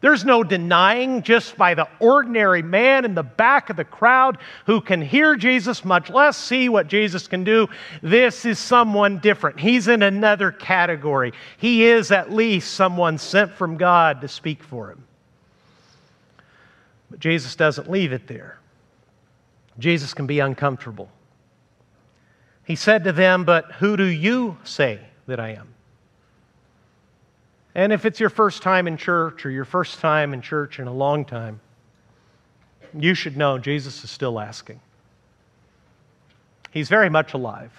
There's 0.00 0.24
no 0.24 0.42
denying 0.42 1.22
just 1.22 1.56
by 1.56 1.74
the 1.74 1.88
ordinary 1.98 2.62
man 2.62 3.04
in 3.04 3.14
the 3.14 3.22
back 3.22 3.70
of 3.70 3.76
the 3.76 3.84
crowd 3.84 4.38
who 4.66 4.80
can 4.80 5.00
hear 5.00 5.36
Jesus, 5.36 5.84
much 5.84 6.10
less 6.10 6.36
see 6.36 6.68
what 6.68 6.88
Jesus 6.88 7.26
can 7.26 7.44
do. 7.44 7.68
This 8.02 8.44
is 8.44 8.58
someone 8.58 9.18
different. 9.18 9.60
He's 9.60 9.88
in 9.88 10.02
another 10.02 10.50
category. 10.50 11.32
He 11.56 11.84
is 11.84 12.10
at 12.10 12.32
least 12.32 12.74
someone 12.74 13.16
sent 13.16 13.52
from 13.52 13.76
God 13.76 14.20
to 14.22 14.28
speak 14.28 14.62
for 14.62 14.90
him. 14.90 15.04
But 17.14 17.20
Jesus 17.20 17.54
doesn't 17.54 17.88
leave 17.88 18.12
it 18.12 18.26
there. 18.26 18.58
Jesus 19.78 20.14
can 20.14 20.26
be 20.26 20.40
uncomfortable. 20.40 21.12
He 22.64 22.74
said 22.74 23.04
to 23.04 23.12
them, 23.12 23.44
But 23.44 23.70
who 23.70 23.96
do 23.96 24.02
you 24.02 24.58
say 24.64 24.98
that 25.26 25.38
I 25.38 25.50
am? 25.50 25.72
And 27.72 27.92
if 27.92 28.04
it's 28.04 28.18
your 28.18 28.30
first 28.30 28.64
time 28.64 28.88
in 28.88 28.96
church 28.96 29.46
or 29.46 29.50
your 29.50 29.64
first 29.64 30.00
time 30.00 30.34
in 30.34 30.42
church 30.42 30.80
in 30.80 30.88
a 30.88 30.92
long 30.92 31.24
time, 31.24 31.60
you 32.98 33.14
should 33.14 33.36
know 33.36 33.58
Jesus 33.58 34.02
is 34.02 34.10
still 34.10 34.40
asking. 34.40 34.80
He's 36.72 36.88
very 36.88 37.10
much 37.10 37.32
alive. 37.32 37.70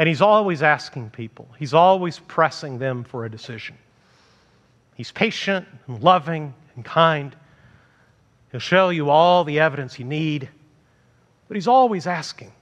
And 0.00 0.08
he's 0.08 0.20
always 0.20 0.64
asking 0.64 1.10
people, 1.10 1.46
he's 1.60 1.74
always 1.74 2.18
pressing 2.18 2.80
them 2.80 3.04
for 3.04 3.24
a 3.24 3.30
decision. 3.30 3.78
He's 4.96 5.12
patient 5.12 5.68
and 5.86 6.02
loving 6.02 6.54
and 6.74 6.84
kind. 6.84 7.36
He'll 8.54 8.60
show 8.60 8.90
you 8.90 9.10
all 9.10 9.42
the 9.42 9.58
evidence 9.58 9.98
you 9.98 10.04
need, 10.04 10.48
but 11.48 11.56
he's 11.56 11.66
always 11.66 12.06
asking. 12.06 12.52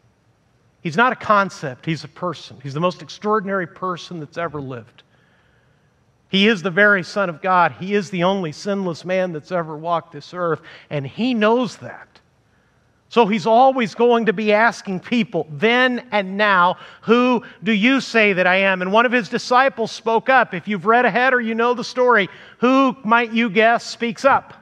He's 0.81 0.97
not 0.97 1.13
a 1.13 1.17
concept, 1.17 1.85
he's 1.85 2.03
a 2.03 2.09
person. 2.09 2.57
He's 2.63 2.73
the 2.73 2.81
most 2.81 3.03
extraordinary 3.03 3.67
person 3.67 4.19
that's 4.19 4.39
ever 4.39 4.59
lived. 4.59 5.03
He 6.31 6.49
is 6.49 6.63
the 6.63 6.71
very 6.71 7.03
Son 7.03 7.29
of 7.29 7.43
God. 7.43 7.73
He 7.73 7.93
is 7.93 8.09
the 8.09 8.25
only 8.25 8.53
sinless 8.53 9.05
man 9.05 9.35
that's 9.35 9.53
ever 9.53 9.77
walked 9.77 10.13
this 10.13 10.33
earth, 10.33 10.63
and 10.89 11.07
he 11.07 11.35
knows 11.35 11.77
that. 11.77 12.09
So 13.11 13.27
he's 13.27 13.47
always 13.47 13.95
going 13.95 14.25
to 14.25 14.33
be 14.33 14.51
asking 14.51 15.01
people, 15.01 15.47
then 15.51 16.09
and 16.11 16.39
now, 16.39 16.79
who 17.03 17.45
do 17.63 17.73
you 17.73 18.01
say 18.01 18.33
that 18.33 18.47
I 18.47 18.57
am? 18.57 18.81
And 18.81 18.93
one 18.93 19.05
of 19.05 19.13
his 19.13 19.29
disciples 19.29 19.93
spoke 19.93 20.31
up. 20.31 20.55
If 20.55 20.67
you've 20.69 20.87
read 20.87 21.05
ahead 21.05 21.35
or 21.35 21.41
you 21.43 21.55
know 21.55 21.75
the 21.75 21.85
story, 21.85 22.31
who 22.61 22.97
might 23.05 23.35
you 23.35 23.51
guess 23.51 23.85
speaks 23.85 24.25
up? 24.25 24.55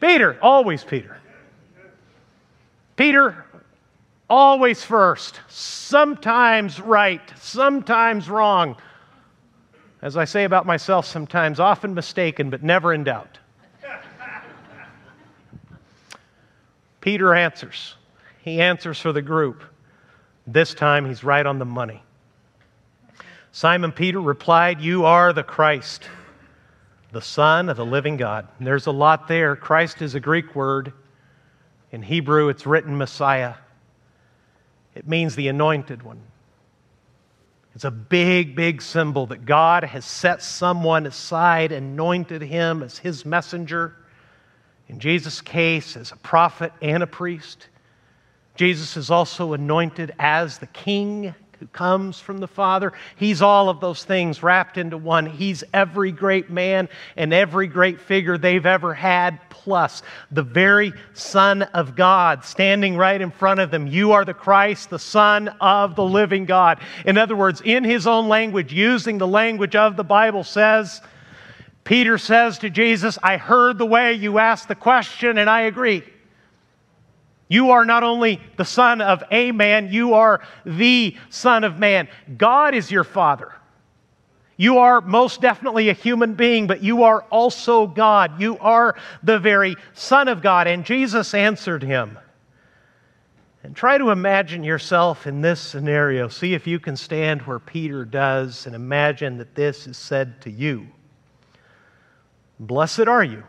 Peter, 0.00 0.38
always 0.40 0.84
Peter. 0.84 1.18
Peter, 2.96 3.44
always 4.28 4.84
first, 4.84 5.40
sometimes 5.48 6.80
right, 6.80 7.22
sometimes 7.40 8.28
wrong. 8.28 8.76
As 10.02 10.16
I 10.16 10.24
say 10.24 10.44
about 10.44 10.66
myself 10.66 11.06
sometimes, 11.06 11.58
often 11.58 11.94
mistaken, 11.94 12.50
but 12.50 12.62
never 12.62 12.92
in 12.92 13.04
doubt. 13.04 13.38
Peter 17.00 17.34
answers. 17.34 17.96
He 18.42 18.60
answers 18.60 19.00
for 19.00 19.12
the 19.12 19.22
group. 19.22 19.62
This 20.46 20.74
time 20.74 21.06
he's 21.06 21.24
right 21.24 21.44
on 21.44 21.58
the 21.58 21.64
money. 21.64 22.02
Simon 23.52 23.92
Peter 23.92 24.20
replied, 24.20 24.80
You 24.80 25.04
are 25.04 25.32
the 25.32 25.42
Christ 25.42 26.08
the 27.12 27.22
Son 27.22 27.68
of 27.68 27.76
the 27.76 27.86
living 27.86 28.16
God. 28.16 28.48
And 28.58 28.66
there's 28.66 28.86
a 28.86 28.92
lot 28.92 29.28
there. 29.28 29.56
Christ 29.56 30.02
is 30.02 30.14
a 30.14 30.20
Greek 30.20 30.54
word. 30.54 30.92
In 31.90 32.02
Hebrew, 32.02 32.48
it's 32.48 32.66
written 32.66 32.98
Messiah. 32.98 33.54
It 34.94 35.08
means 35.08 35.34
the 35.34 35.48
anointed 35.48 36.02
one. 36.02 36.20
It's 37.74 37.84
a 37.84 37.90
big, 37.90 38.56
big 38.56 38.82
symbol 38.82 39.26
that 39.26 39.44
God 39.44 39.84
has 39.84 40.04
set 40.04 40.42
someone 40.42 41.06
aside, 41.06 41.70
anointed 41.70 42.42
him 42.42 42.82
as 42.82 42.98
his 42.98 43.24
messenger. 43.24 43.94
In 44.88 44.98
Jesus' 44.98 45.40
case, 45.40 45.96
as 45.96 46.10
a 46.10 46.16
prophet 46.16 46.72
and 46.82 47.02
a 47.02 47.06
priest. 47.06 47.68
Jesus 48.56 48.96
is 48.96 49.10
also 49.10 49.52
anointed 49.52 50.12
as 50.18 50.58
the 50.58 50.66
king 50.66 51.34
who 51.58 51.66
comes 51.68 52.20
from 52.20 52.38
the 52.38 52.46
Father. 52.46 52.92
He's 53.16 53.42
all 53.42 53.68
of 53.68 53.80
those 53.80 54.04
things 54.04 54.42
wrapped 54.42 54.78
into 54.78 54.96
one. 54.96 55.26
He's 55.26 55.64
every 55.72 56.12
great 56.12 56.50
man 56.50 56.88
and 57.16 57.32
every 57.32 57.66
great 57.66 58.00
figure 58.00 58.38
they've 58.38 58.64
ever 58.64 58.94
had, 58.94 59.40
plus 59.50 60.02
the 60.30 60.42
very 60.42 60.92
Son 61.14 61.62
of 61.62 61.96
God 61.96 62.44
standing 62.44 62.96
right 62.96 63.20
in 63.20 63.30
front 63.30 63.60
of 63.60 63.70
them. 63.70 63.86
You 63.86 64.12
are 64.12 64.24
the 64.24 64.34
Christ, 64.34 64.90
the 64.90 64.98
Son 64.98 65.48
of 65.60 65.96
the 65.96 66.04
living 66.04 66.44
God. 66.44 66.80
In 67.04 67.18
other 67.18 67.36
words, 67.36 67.60
in 67.64 67.84
his 67.84 68.06
own 68.06 68.28
language, 68.28 68.72
using 68.72 69.18
the 69.18 69.26
language 69.26 69.76
of 69.76 69.96
the 69.96 70.04
Bible, 70.04 70.44
says, 70.44 71.00
Peter 71.84 72.18
says 72.18 72.58
to 72.58 72.70
Jesus, 72.70 73.18
I 73.22 73.38
heard 73.38 73.78
the 73.78 73.86
way 73.86 74.12
you 74.12 74.38
asked 74.38 74.68
the 74.68 74.74
question, 74.74 75.38
and 75.38 75.48
I 75.48 75.62
agree. 75.62 76.02
You 77.48 77.70
are 77.70 77.84
not 77.84 78.02
only 78.02 78.40
the 78.56 78.64
son 78.64 79.00
of 79.00 79.24
a 79.30 79.52
man, 79.52 79.90
you 79.90 80.14
are 80.14 80.42
the 80.66 81.16
son 81.30 81.64
of 81.64 81.78
man. 81.78 82.08
God 82.36 82.74
is 82.74 82.90
your 82.90 83.04
father. 83.04 83.54
You 84.58 84.78
are 84.78 85.00
most 85.00 85.40
definitely 85.40 85.88
a 85.88 85.94
human 85.94 86.34
being, 86.34 86.66
but 86.66 86.82
you 86.82 87.04
are 87.04 87.22
also 87.30 87.86
God. 87.86 88.40
You 88.40 88.58
are 88.58 88.96
the 89.22 89.38
very 89.38 89.76
Son 89.94 90.26
of 90.26 90.42
God. 90.42 90.66
And 90.66 90.84
Jesus 90.84 91.32
answered 91.32 91.82
him. 91.82 92.18
And 93.62 93.74
try 93.74 93.98
to 93.98 94.10
imagine 94.10 94.64
yourself 94.64 95.28
in 95.28 95.40
this 95.40 95.60
scenario. 95.60 96.26
See 96.26 96.54
if 96.54 96.66
you 96.66 96.80
can 96.80 96.96
stand 96.96 97.42
where 97.42 97.60
Peter 97.60 98.04
does 98.04 98.66
and 98.66 98.74
imagine 98.74 99.38
that 99.38 99.54
this 99.54 99.86
is 99.86 99.96
said 99.96 100.40
to 100.42 100.50
you. 100.50 100.88
Blessed 102.58 103.06
are 103.06 103.24
you 103.24 103.44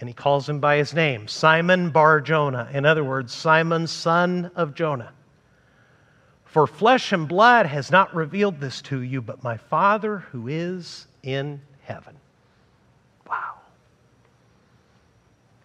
and 0.00 0.08
he 0.08 0.14
calls 0.14 0.48
him 0.48 0.60
by 0.60 0.76
his 0.76 0.94
name 0.94 1.28
Simon 1.28 1.90
Bar 1.90 2.22
Jonah. 2.22 2.68
In 2.72 2.86
other 2.86 3.04
words, 3.04 3.32
Simon, 3.34 3.86
son 3.86 4.50
of 4.56 4.74
Jonah. 4.74 5.12
For 6.46 6.66
flesh 6.66 7.12
and 7.12 7.28
blood 7.28 7.66
has 7.66 7.90
not 7.92 8.12
revealed 8.14 8.58
this 8.58 8.82
to 8.82 9.02
you, 9.02 9.20
but 9.20 9.44
my 9.44 9.58
Father 9.58 10.18
who 10.18 10.48
is 10.48 11.06
in 11.22 11.60
heaven. 11.82 12.16
Wow. 13.28 13.54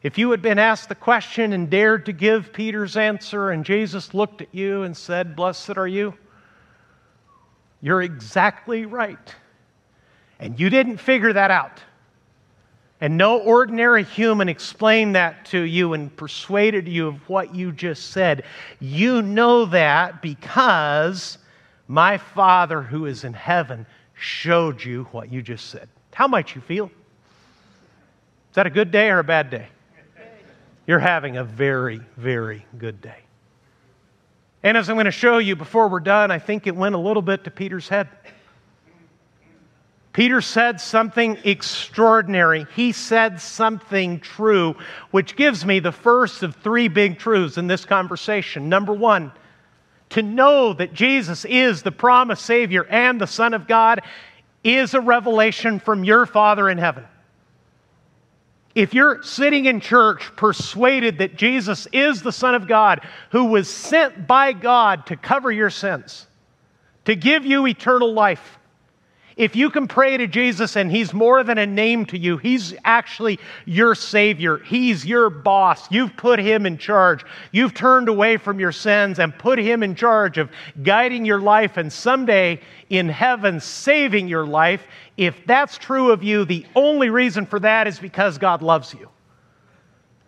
If 0.04 0.18
you 0.18 0.30
had 0.30 0.42
been 0.42 0.60
asked 0.60 0.90
the 0.90 0.96
question 0.96 1.54
and 1.54 1.70
dared 1.70 2.06
to 2.06 2.14
give 2.14 2.54
Peter's 2.54 2.98
answer, 2.98 3.50
and 3.50 3.66
Jesus 3.66 4.14
looked 4.14 4.42
at 4.42 4.54
you 4.54 4.84
and 4.84 4.96
said, 4.96 5.36
Blessed 5.36 5.78
are 5.78 5.88
you, 5.88 6.14
you're 7.82 8.04
exactly 8.04 8.86
right. 8.86 9.34
And 10.40 10.60
you 10.60 10.70
didn't 10.70 10.98
figure 10.98 11.32
that 11.32 11.50
out. 11.50 11.82
And 13.02 13.18
no 13.18 13.40
ordinary 13.40 14.04
human 14.04 14.48
explained 14.48 15.16
that 15.16 15.46
to 15.48 15.60
you 15.60 15.94
and 15.94 16.16
persuaded 16.16 16.88
you 16.88 17.08
of 17.08 17.30
what 17.30 17.54
you 17.54 17.72
just 17.72 18.12
said. 18.12 18.44
You 18.80 19.22
know 19.22 19.66
that 19.66 20.22
because 20.22 21.38
my 21.88 22.18
Father 22.18 22.82
who 22.82 23.06
is 23.06 23.24
in 23.24 23.34
heaven 23.34 23.86
showed 24.14 24.84
you 24.84 25.04
what 25.12 25.32
you 25.32 25.42
just 25.42 25.70
said. 25.70 25.90
How 26.14 26.28
might 26.28 26.56
you 26.56 26.62
feel? 26.62 26.86
Is 26.86 28.56
that 28.56 28.66
a 28.66 28.70
good 28.70 28.92
day 28.92 29.10
or 29.10 29.20
a 29.20 29.24
bad 29.24 29.50
day? 29.50 29.68
You're 30.88 31.00
having 31.00 31.36
a 31.36 31.44
very, 31.44 32.00
very 32.16 32.66
good 32.78 33.02
day. 33.02 33.18
And 34.64 34.78
as 34.78 34.90
I'm 34.90 34.96
going 34.96 35.06
to 35.06 35.12
show 35.12 35.40
you 35.40 35.56
before 35.56 35.90
we're 35.90 36.00
done, 36.00 36.32
I 36.32 36.40
think 36.40 36.66
it 36.66 36.76
went 36.76 36.96
a 36.96 36.98
little 36.98 37.22
bit 37.22 37.44
to 37.44 37.52
Peter's 37.52 37.90
head. 37.90 38.08
Peter 40.16 40.40
said 40.40 40.80
something 40.80 41.38
extraordinary. 41.44 42.66
He 42.74 42.94
said 42.94 43.42
something 43.42 44.22
true, 44.22 44.78
which 45.12 45.36
gives 45.36 45.66
me 45.66 45.80
the 45.80 45.92
first 45.92 46.42
of 46.42 46.56
three 46.56 46.88
big 46.88 47.20
truths 47.20 47.58
in 47.58 47.68
this 47.68 47.84
conversation. 47.84 48.70
Number 48.70 48.94
one, 48.94 49.34
to 50.12 50.22
know 50.22 50.72
that 50.72 50.94
Jesus 50.94 51.44
is 51.44 51.84
the 51.84 51.92
promised 51.92 52.46
Savior 52.46 52.86
and 52.86 53.20
the 53.20 53.28
Son 53.28 53.54
of 53.54 53.68
God 53.68 54.04
is 54.64 54.94
a 54.94 55.02
revelation 55.02 55.82
from 55.82 56.06
your 56.06 56.26
Father 56.26 56.70
in 56.70 56.78
heaven. 56.78 57.04
If 58.74 58.94
you're 58.94 59.22
sitting 59.22 59.66
in 59.66 59.82
church 59.82 60.34
persuaded 60.38 61.18
that 61.18 61.36
Jesus 61.36 61.90
is 61.92 62.22
the 62.22 62.32
Son 62.32 62.56
of 62.56 62.70
God 62.70 63.06
who 63.32 63.48
was 63.48 63.68
sent 63.68 64.28
by 64.28 64.54
God 64.54 65.08
to 65.08 65.18
cover 65.18 65.52
your 65.52 65.70
sins, 65.70 66.26
to 67.04 67.18
give 67.18 67.46
you 67.46 67.68
eternal 67.68 68.14
life, 68.14 68.60
if 69.38 69.54
you 69.54 69.70
can 69.70 69.88
pray 69.88 70.16
to 70.16 70.28
Jesus 70.28 70.78
and 70.78 70.90
He's 70.90 71.14
more 71.14 71.44
than 71.44 71.58
a 71.58 71.66
name 71.66 72.06
to 72.08 72.18
you, 72.18 72.38
He's 72.38 72.74
actually 72.86 73.40
your 73.66 73.94
Savior. 73.94 74.60
He's 74.60 75.06
your 75.06 75.30
boss. 75.30 75.92
You've 75.92 76.16
put 76.16 76.40
Him 76.40 76.66
in 76.66 76.78
charge. 76.78 77.26
You've 77.52 77.74
turned 77.74 78.08
away 78.08 78.38
from 78.38 78.60
your 78.60 78.72
sins 78.72 79.20
and 79.20 79.38
put 79.38 79.60
Him 79.60 79.84
in 79.84 79.96
charge 79.96 80.38
of 80.38 80.50
guiding 80.84 81.26
your 81.26 81.40
life 81.40 81.76
and 81.76 81.92
someday 81.92 82.62
in 82.90 83.10
heaven 83.10 83.60
saving 83.60 84.30
your 84.30 84.46
life. 84.46 84.88
If 85.18 85.46
that's 85.46 85.78
true 85.78 86.12
of 86.12 86.24
you, 86.24 86.46
the 86.46 86.66
only 86.76 87.10
reason 87.10 87.46
for 87.46 87.60
that 87.60 87.88
is 87.88 88.00
because 88.00 88.38
God 88.38 88.62
loves 88.62 88.94
you. 88.94 89.10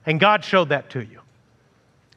And 0.06 0.20
God 0.20 0.44
showed 0.44 0.70
that 0.70 0.90
to 0.92 1.02
you. 1.02 1.22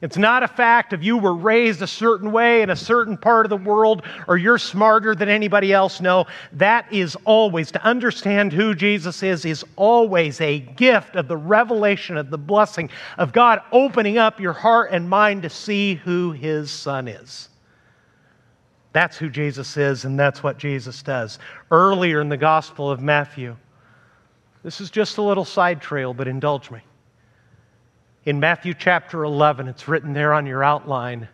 It's 0.01 0.17
not 0.17 0.41
a 0.41 0.47
fact 0.47 0.93
of 0.93 1.03
you 1.03 1.17
were 1.17 1.35
raised 1.35 1.83
a 1.83 1.87
certain 1.87 2.31
way 2.31 2.63
in 2.63 2.71
a 2.71 2.75
certain 2.75 3.17
part 3.17 3.45
of 3.45 3.51
the 3.51 3.57
world 3.57 4.01
or 4.27 4.35
you're 4.35 4.57
smarter 4.57 5.13
than 5.13 5.29
anybody 5.29 5.71
else. 5.71 6.01
No, 6.01 6.25
that 6.53 6.91
is 6.91 7.15
always, 7.23 7.71
to 7.71 7.83
understand 7.83 8.51
who 8.51 8.73
Jesus 8.73 9.21
is, 9.21 9.45
is 9.45 9.63
always 9.75 10.41
a 10.41 10.57
gift 10.57 11.15
of 11.15 11.27
the 11.27 11.37
revelation 11.37 12.17
of 12.17 12.31
the 12.31 12.37
blessing 12.39 12.89
of 13.19 13.31
God 13.31 13.61
opening 13.71 14.17
up 14.17 14.39
your 14.39 14.53
heart 14.53 14.89
and 14.91 15.07
mind 15.07 15.43
to 15.43 15.51
see 15.51 15.93
who 15.93 16.31
his 16.31 16.71
son 16.71 17.07
is. 17.07 17.49
That's 18.93 19.17
who 19.17 19.29
Jesus 19.29 19.77
is, 19.77 20.03
and 20.03 20.19
that's 20.19 20.41
what 20.41 20.57
Jesus 20.57 21.03
does. 21.03 21.37
Earlier 21.69 22.21
in 22.21 22.27
the 22.27 22.37
Gospel 22.37 22.89
of 22.89 23.01
Matthew, 23.01 23.55
this 24.63 24.81
is 24.81 24.89
just 24.89 25.17
a 25.19 25.21
little 25.21 25.45
side 25.45 25.79
trail, 25.79 26.13
but 26.13 26.27
indulge 26.27 26.71
me. 26.71 26.79
In 28.23 28.39
Matthew 28.39 28.75
chapter 28.75 29.23
11, 29.23 29.67
it's 29.67 29.87
written 29.87 30.13
there 30.13 30.31
on 30.31 30.45
your 30.45 30.63
outline. 30.63 31.27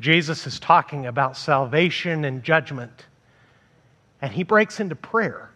Jesus 0.00 0.46
is 0.46 0.58
talking 0.58 1.04
about 1.04 1.36
salvation 1.36 2.24
and 2.24 2.42
judgment, 2.42 3.06
and 4.22 4.32
he 4.32 4.42
breaks 4.42 4.80
into 4.80 4.96
prayer. 4.96 5.50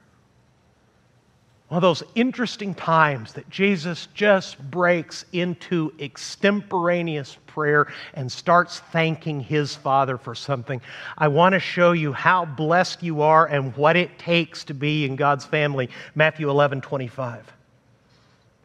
One 1.68 1.78
of 1.78 1.82
those 1.82 2.02
interesting 2.14 2.74
times 2.74 3.32
that 3.32 3.48
Jesus 3.48 4.08
just 4.12 4.58
breaks 4.70 5.24
into 5.32 5.90
extemporaneous 5.98 7.38
prayer 7.46 7.90
and 8.12 8.30
starts 8.30 8.80
thanking 8.92 9.40
his 9.40 9.74
Father 9.74 10.18
for 10.18 10.34
something. 10.34 10.82
I 11.16 11.28
want 11.28 11.54
to 11.54 11.60
show 11.60 11.92
you 11.92 12.12
how 12.12 12.44
blessed 12.44 13.02
you 13.02 13.22
are 13.22 13.46
and 13.46 13.74
what 13.74 13.96
it 13.96 14.18
takes 14.18 14.64
to 14.64 14.74
be 14.74 15.06
in 15.06 15.16
God's 15.16 15.46
family. 15.46 15.88
Matthew 16.14 16.50
11 16.50 16.82
25. 16.82 17.50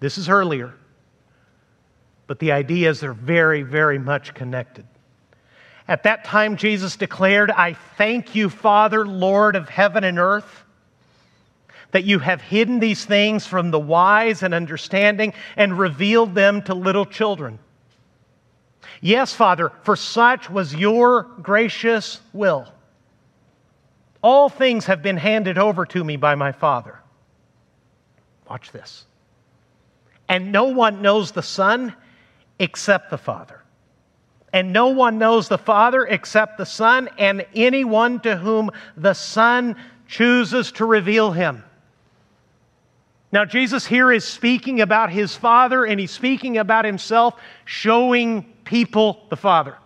This 0.01 0.17
is 0.17 0.27
earlier 0.27 0.73
but 2.27 2.39
the 2.39 2.51
ideas 2.51 3.03
are 3.03 3.13
very, 3.13 3.63
very 3.63 3.97
much 3.97 4.33
connected. 4.33 4.85
At 5.87 6.03
that 6.03 6.25
time, 6.25 6.57
Jesus 6.57 6.97
declared, 6.97 7.49
I 7.49 7.73
thank 7.97 8.35
you, 8.35 8.49
Father, 8.49 9.05
Lord 9.05 9.55
of 9.55 9.69
heaven 9.69 10.03
and 10.03 10.19
earth, 10.19 10.63
that 11.91 12.03
you 12.03 12.19
have 12.19 12.41
hidden 12.41 12.79
these 12.79 13.05
things 13.05 13.47
from 13.47 13.71
the 13.71 13.79
wise 13.79 14.43
and 14.43 14.53
understanding 14.53 15.33
and 15.55 15.79
revealed 15.79 16.35
them 16.35 16.61
to 16.63 16.73
little 16.73 17.05
children. 17.05 17.59
Yes, 18.99 19.33
Father, 19.33 19.71
for 19.83 19.95
such 19.95 20.49
was 20.49 20.75
your 20.75 21.23
gracious 21.41 22.19
will. 22.33 22.67
All 24.21 24.49
things 24.49 24.85
have 24.87 25.01
been 25.01 25.15
handed 25.15 25.57
over 25.57 25.85
to 25.85 26.03
me 26.03 26.17
by 26.17 26.35
my 26.35 26.51
Father. 26.51 26.99
Watch 28.49 28.71
this. 28.71 29.05
And 30.27 30.51
no 30.51 30.65
one 30.65 31.01
knows 31.01 31.31
the 31.31 31.43
Son 31.43 31.95
except 32.59 33.09
the 33.09 33.17
Father. 33.17 33.63
And 34.53 34.71
no 34.71 34.87
one 34.87 35.17
knows 35.17 35.47
the 35.47 35.57
Father 35.57 36.05
except 36.05 36.57
the 36.57 36.65
Son, 36.65 37.09
and 37.17 37.45
anyone 37.53 38.19
to 38.21 38.37
whom 38.37 38.71
the 38.95 39.13
Son 39.13 39.75
chooses 40.07 40.71
to 40.73 40.85
reveal 40.85 41.31
him. 41.31 41.63
Now, 43.31 43.43
Jesus 43.43 43.85
here 43.85 44.11
is 44.11 44.23
speaking 44.23 44.79
about 44.81 45.11
his 45.11 45.35
Father, 45.35 45.85
and 45.85 45.99
he's 45.99 46.11
speaking 46.11 46.57
about 46.57 46.85
himself, 46.85 47.35
showing 47.65 48.43
people 48.63 49.25
the 49.29 49.35
Father. 49.35 49.77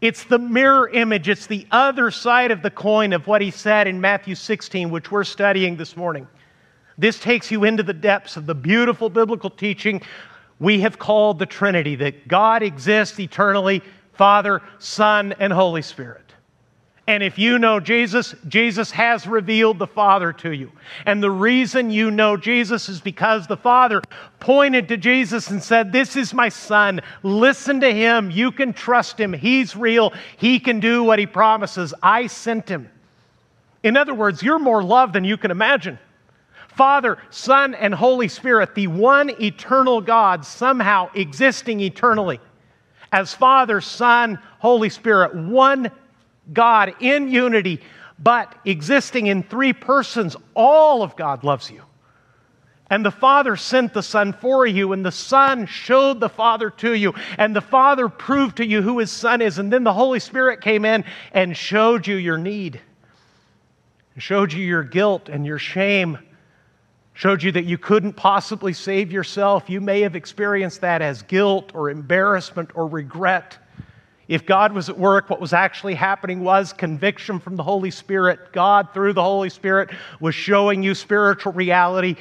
It's 0.00 0.24
the 0.24 0.38
mirror 0.38 0.88
image, 0.90 1.28
it's 1.28 1.46
the 1.46 1.66
other 1.70 2.10
side 2.10 2.50
of 2.50 2.62
the 2.62 2.70
coin 2.70 3.12
of 3.12 3.26
what 3.26 3.40
he 3.40 3.50
said 3.50 3.88
in 3.88 4.00
Matthew 4.00 4.34
16, 4.34 4.90
which 4.90 5.10
we're 5.10 5.24
studying 5.24 5.76
this 5.76 5.96
morning. 5.96 6.28
This 6.98 7.18
takes 7.18 7.50
you 7.50 7.64
into 7.64 7.82
the 7.82 7.94
depths 7.94 8.36
of 8.36 8.46
the 8.46 8.54
beautiful 8.54 9.08
biblical 9.08 9.50
teaching 9.50 10.02
we 10.60 10.80
have 10.80 10.98
called 10.98 11.38
the 11.38 11.46
Trinity, 11.46 11.96
that 11.96 12.28
God 12.28 12.62
exists 12.62 13.18
eternally 13.20 13.82
Father, 14.12 14.62
Son, 14.78 15.34
and 15.38 15.52
Holy 15.52 15.82
Spirit. 15.82 16.28
And 17.06 17.22
if 17.22 17.38
you 17.38 17.58
know 17.58 17.80
Jesus, 17.80 18.34
Jesus 18.48 18.90
has 18.90 19.26
revealed 19.26 19.78
the 19.78 19.86
Father 19.86 20.30
to 20.34 20.52
you. 20.52 20.70
And 21.06 21.22
the 21.22 21.30
reason 21.30 21.90
you 21.90 22.10
know 22.10 22.36
Jesus 22.36 22.90
is 22.90 23.00
because 23.00 23.46
the 23.46 23.56
Father 23.56 24.02
pointed 24.40 24.88
to 24.88 24.98
Jesus 24.98 25.48
and 25.48 25.62
said, 25.62 25.90
This 25.90 26.16
is 26.16 26.34
my 26.34 26.50
Son. 26.50 27.00
Listen 27.22 27.80
to 27.80 27.94
him. 27.94 28.30
You 28.30 28.52
can 28.52 28.74
trust 28.74 29.18
him. 29.18 29.32
He's 29.32 29.74
real. 29.74 30.12
He 30.36 30.60
can 30.60 30.80
do 30.80 31.02
what 31.02 31.18
he 31.18 31.24
promises. 31.24 31.94
I 32.02 32.26
sent 32.26 32.68
him. 32.68 32.90
In 33.82 33.96
other 33.96 34.12
words, 34.12 34.42
you're 34.42 34.58
more 34.58 34.82
loved 34.82 35.14
than 35.14 35.24
you 35.24 35.38
can 35.38 35.50
imagine. 35.50 35.98
Father, 36.78 37.18
Son, 37.30 37.74
and 37.74 37.92
Holy 37.92 38.28
Spirit, 38.28 38.76
the 38.76 38.86
one 38.86 39.30
eternal 39.42 40.00
God, 40.00 40.44
somehow 40.44 41.10
existing 41.12 41.80
eternally. 41.80 42.38
As 43.10 43.34
Father, 43.34 43.80
Son, 43.80 44.38
Holy 44.60 44.88
Spirit, 44.88 45.34
one 45.34 45.90
God 46.52 46.94
in 47.00 47.26
unity, 47.26 47.80
but 48.20 48.54
existing 48.64 49.26
in 49.26 49.42
three 49.42 49.72
persons, 49.72 50.36
all 50.54 51.02
of 51.02 51.16
God 51.16 51.42
loves 51.42 51.68
you. 51.68 51.82
And 52.90 53.04
the 53.04 53.10
Father 53.10 53.56
sent 53.56 53.92
the 53.92 54.02
Son 54.02 54.32
for 54.32 54.64
you, 54.64 54.92
and 54.92 55.04
the 55.04 55.10
Son 55.10 55.66
showed 55.66 56.20
the 56.20 56.28
Father 56.28 56.70
to 56.70 56.94
you, 56.94 57.12
and 57.38 57.56
the 57.56 57.60
Father 57.60 58.08
proved 58.08 58.58
to 58.58 58.64
you 58.64 58.82
who 58.82 59.00
His 59.00 59.10
Son 59.10 59.42
is, 59.42 59.58
and 59.58 59.72
then 59.72 59.82
the 59.82 59.92
Holy 59.92 60.20
Spirit 60.20 60.60
came 60.60 60.84
in 60.84 61.04
and 61.32 61.56
showed 61.56 62.06
you 62.06 62.14
your 62.14 62.38
need, 62.38 62.80
and 64.14 64.22
showed 64.22 64.52
you 64.52 64.64
your 64.64 64.84
guilt 64.84 65.28
and 65.28 65.44
your 65.44 65.58
shame, 65.58 66.18
showed 67.18 67.42
you 67.42 67.50
that 67.50 67.64
you 67.64 67.76
couldn't 67.76 68.12
possibly 68.12 68.72
save 68.72 69.10
yourself. 69.10 69.68
You 69.68 69.80
may 69.80 70.02
have 70.02 70.14
experienced 70.14 70.82
that 70.82 71.02
as 71.02 71.22
guilt 71.22 71.72
or 71.74 71.90
embarrassment 71.90 72.70
or 72.76 72.86
regret. 72.86 73.58
If 74.28 74.46
God 74.46 74.72
was 74.72 74.88
at 74.88 74.96
work, 74.96 75.28
what 75.28 75.40
was 75.40 75.52
actually 75.52 75.94
happening 75.94 76.44
was 76.44 76.72
conviction 76.72 77.40
from 77.40 77.56
the 77.56 77.62
Holy 77.64 77.90
Spirit. 77.90 78.52
God, 78.52 78.90
through 78.94 79.14
the 79.14 79.22
Holy 79.24 79.50
Spirit, 79.50 79.90
was 80.20 80.36
showing 80.36 80.84
you 80.84 80.94
spiritual 80.94 81.52
reality 81.54 82.14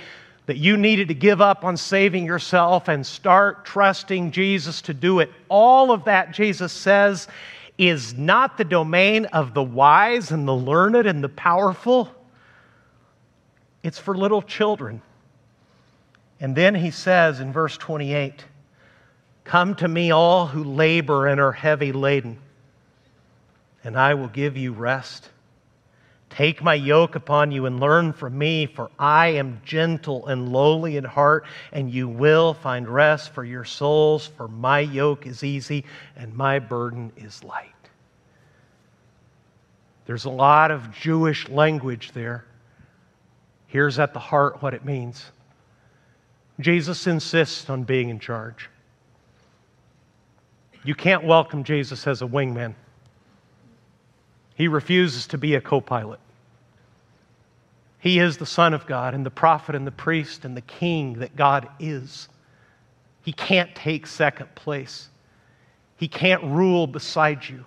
that 0.47 0.57
you 0.57 0.77
needed 0.77 1.09
to 1.09 1.13
give 1.13 1.41
up 1.41 1.63
on 1.63 1.77
saving 1.77 2.25
yourself 2.25 2.87
and 2.87 3.05
start 3.05 3.65
trusting 3.65 4.31
Jesus 4.31 4.81
to 4.81 4.95
do 4.95 5.19
it. 5.19 5.29
All 5.47 5.91
of 5.91 6.05
that, 6.05 6.31
Jesus 6.31 6.73
says, 6.73 7.27
is 7.77 8.15
not 8.15 8.57
the 8.57 8.65
domain 8.65 9.25
of 9.25 9.53
the 9.53 9.61
wise 9.61 10.31
and 10.31 10.47
the 10.47 10.55
learned 10.55 11.05
and 11.05 11.23
the 11.23 11.29
powerful. 11.29 12.16
It's 13.83 13.99
for 13.99 14.15
little 14.15 14.41
children. 14.41 15.01
And 16.39 16.55
then 16.55 16.75
he 16.75 16.91
says 16.91 17.39
in 17.39 17.51
verse 17.51 17.77
28 17.77 18.45
Come 19.43 19.75
to 19.75 19.87
me, 19.87 20.11
all 20.11 20.47
who 20.47 20.63
labor 20.63 21.27
and 21.27 21.39
are 21.39 21.53
heavy 21.53 21.93
laden, 21.93 22.37
and 23.83 23.97
I 23.97 24.13
will 24.13 24.27
give 24.27 24.57
you 24.57 24.73
rest. 24.73 25.29
Take 26.29 26.61
my 26.61 26.73
yoke 26.73 27.15
upon 27.15 27.51
you 27.51 27.65
and 27.65 27.79
learn 27.79 28.11
from 28.11 28.37
me, 28.37 28.65
for 28.65 28.91
I 28.99 29.29
am 29.29 29.61
gentle 29.63 30.27
and 30.27 30.49
lowly 30.49 30.97
in 30.97 31.05
heart, 31.05 31.45
and 31.71 31.89
you 31.89 32.09
will 32.09 32.53
find 32.53 32.87
rest 32.87 33.29
for 33.33 33.45
your 33.45 33.63
souls, 33.63 34.27
for 34.27 34.47
my 34.49 34.81
yoke 34.81 35.25
is 35.25 35.43
easy 35.43 35.85
and 36.17 36.35
my 36.35 36.59
burden 36.59 37.13
is 37.15 37.43
light. 37.43 37.71
There's 40.05 40.25
a 40.25 40.29
lot 40.29 40.69
of 40.69 40.91
Jewish 40.91 41.47
language 41.47 42.11
there. 42.11 42.45
Here's 43.67 43.99
at 43.99 44.13
the 44.13 44.19
heart 44.19 44.61
what 44.61 44.73
it 44.73 44.85
means 44.85 45.25
Jesus 46.59 47.05
insists 47.05 47.69
on 47.69 47.83
being 47.83 48.09
in 48.09 48.19
charge. 48.19 48.69
You 50.83 50.95
can't 50.95 51.23
welcome 51.23 51.63
Jesus 51.63 52.07
as 52.07 52.21
a 52.21 52.25
wingman. 52.25 52.73
He 54.55 54.67
refuses 54.67 55.27
to 55.27 55.37
be 55.37 55.53
a 55.53 55.61
co 55.61 55.81
pilot. 55.81 56.19
He 57.99 58.19
is 58.19 58.37
the 58.37 58.45
Son 58.45 58.73
of 58.73 58.87
God 58.87 59.13
and 59.13 59.25
the 59.25 59.31
prophet 59.31 59.75
and 59.75 59.85
the 59.85 59.91
priest 59.91 60.45
and 60.45 60.55
the 60.55 60.61
king 60.61 61.19
that 61.19 61.35
God 61.35 61.67
is. 61.79 62.29
He 63.23 63.33
can't 63.33 63.75
take 63.75 64.07
second 64.07 64.55
place. 64.55 65.09
He 65.97 66.07
can't 66.07 66.43
rule 66.43 66.87
beside 66.87 67.47
you. 67.47 67.65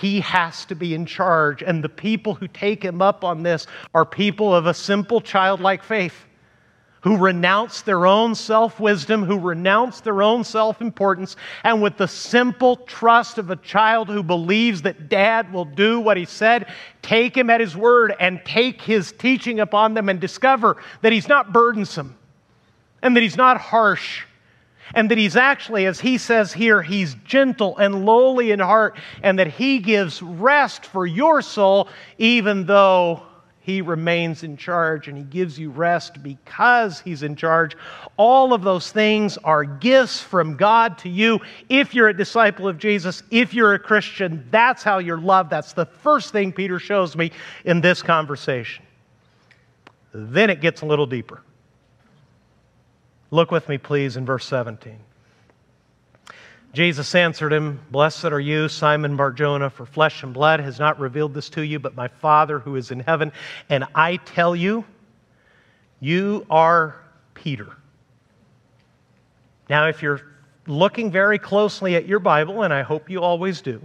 He 0.00 0.20
has 0.20 0.64
to 0.66 0.74
be 0.74 0.94
in 0.94 1.06
charge. 1.06 1.62
And 1.62 1.82
the 1.82 1.88
people 1.88 2.34
who 2.34 2.48
take 2.48 2.82
him 2.82 3.02
up 3.02 3.24
on 3.24 3.42
this 3.42 3.66
are 3.94 4.04
people 4.04 4.54
of 4.54 4.66
a 4.66 4.74
simple 4.74 5.20
childlike 5.20 5.82
faith 5.82 6.26
who 7.02 7.16
renounce 7.16 7.82
their 7.82 8.06
own 8.06 8.34
self 8.34 8.78
wisdom, 8.78 9.24
who 9.24 9.38
renounce 9.38 10.00
their 10.00 10.22
own 10.22 10.44
self 10.44 10.80
importance, 10.80 11.36
and 11.64 11.80
with 11.82 11.96
the 11.96 12.06
simple 12.06 12.76
trust 12.76 13.38
of 13.38 13.50
a 13.50 13.56
child 13.56 14.08
who 14.08 14.22
believes 14.22 14.82
that 14.82 15.08
dad 15.08 15.52
will 15.52 15.64
do 15.64 15.98
what 15.98 16.16
he 16.16 16.24
said, 16.24 16.66
take 17.02 17.36
him 17.36 17.48
at 17.48 17.60
his 17.60 17.76
word 17.76 18.14
and 18.20 18.40
take 18.44 18.82
his 18.82 19.12
teaching 19.12 19.60
upon 19.60 19.94
them 19.94 20.08
and 20.08 20.20
discover 20.20 20.76
that 21.00 21.12
he's 21.12 21.28
not 21.28 21.52
burdensome 21.52 22.16
and 23.02 23.16
that 23.16 23.22
he's 23.22 23.36
not 23.36 23.58
harsh 23.58 24.24
and 24.94 25.10
that 25.10 25.18
he's 25.18 25.36
actually, 25.36 25.86
as 25.86 26.00
he 26.00 26.18
says 26.18 26.52
here, 26.52 26.82
he's 26.82 27.14
gentle 27.24 27.76
and 27.78 28.04
lowly 28.04 28.50
in 28.50 28.60
heart, 28.60 28.96
and 29.22 29.38
that 29.38 29.48
he 29.48 29.78
gives 29.78 30.22
rest 30.22 30.86
for 30.86 31.06
your 31.06 31.42
soul, 31.42 31.88
even 32.18 32.66
though 32.66 33.22
He 33.62 33.82
remains 33.82 34.42
in 34.42 34.56
charge 34.56 35.06
and 35.06 35.16
He 35.16 35.22
gives 35.22 35.58
you 35.58 35.70
rest 35.70 36.22
because 36.22 37.00
He's 37.00 37.22
in 37.22 37.36
charge. 37.36 37.76
All 38.16 38.52
of 38.52 38.62
those 38.62 38.90
things 38.90 39.36
are 39.38 39.64
gifts 39.64 40.20
from 40.20 40.56
God 40.56 40.98
to 40.98 41.08
you. 41.08 41.40
If 41.68 41.94
you're 41.94 42.08
a 42.08 42.16
disciple 42.16 42.66
of 42.66 42.78
Jesus, 42.78 43.22
if 43.30 43.52
you're 43.54 43.74
a 43.74 43.78
Christian, 43.78 44.46
that's 44.50 44.82
how 44.82 44.98
you're 44.98 45.20
loved. 45.20 45.50
That's 45.50 45.74
the 45.74 45.86
first 45.86 46.32
thing 46.32 46.52
Peter 46.52 46.78
shows 46.78 47.14
me 47.14 47.32
in 47.64 47.80
this 47.80 48.02
conversation. 48.02 48.84
Then 50.12 50.50
it 50.50 50.60
gets 50.60 50.80
a 50.80 50.86
little 50.86 51.06
deeper. 51.06 51.42
Look 53.30 53.50
with 53.50 53.68
me, 53.68 53.78
please, 53.78 54.16
in 54.16 54.26
verse 54.26 54.46
17. 54.46 54.98
Jesus 56.72 57.14
answered 57.14 57.52
him, 57.52 57.80
Blessed 57.90 58.26
are 58.26 58.40
you, 58.40 58.68
Simon 58.68 59.16
Barjona, 59.16 59.70
for 59.70 59.86
flesh 59.86 60.22
and 60.22 60.32
blood 60.32 60.60
has 60.60 60.78
not 60.78 61.00
revealed 61.00 61.34
this 61.34 61.48
to 61.50 61.62
you, 61.62 61.78
but 61.78 61.96
my 61.96 62.08
Father 62.08 62.60
who 62.60 62.76
is 62.76 62.90
in 62.90 63.00
heaven. 63.00 63.32
And 63.68 63.84
I 63.94 64.16
tell 64.16 64.54
you, 64.54 64.84
you 65.98 66.46
are 66.48 66.96
Peter. 67.34 67.68
Now, 69.68 69.88
if 69.88 70.02
you're 70.02 70.20
looking 70.66 71.10
very 71.10 71.38
closely 71.38 71.96
at 71.96 72.06
your 72.06 72.20
Bible, 72.20 72.62
and 72.62 72.72
I 72.72 72.82
hope 72.82 73.10
you 73.10 73.20
always 73.20 73.60
do, 73.60 73.80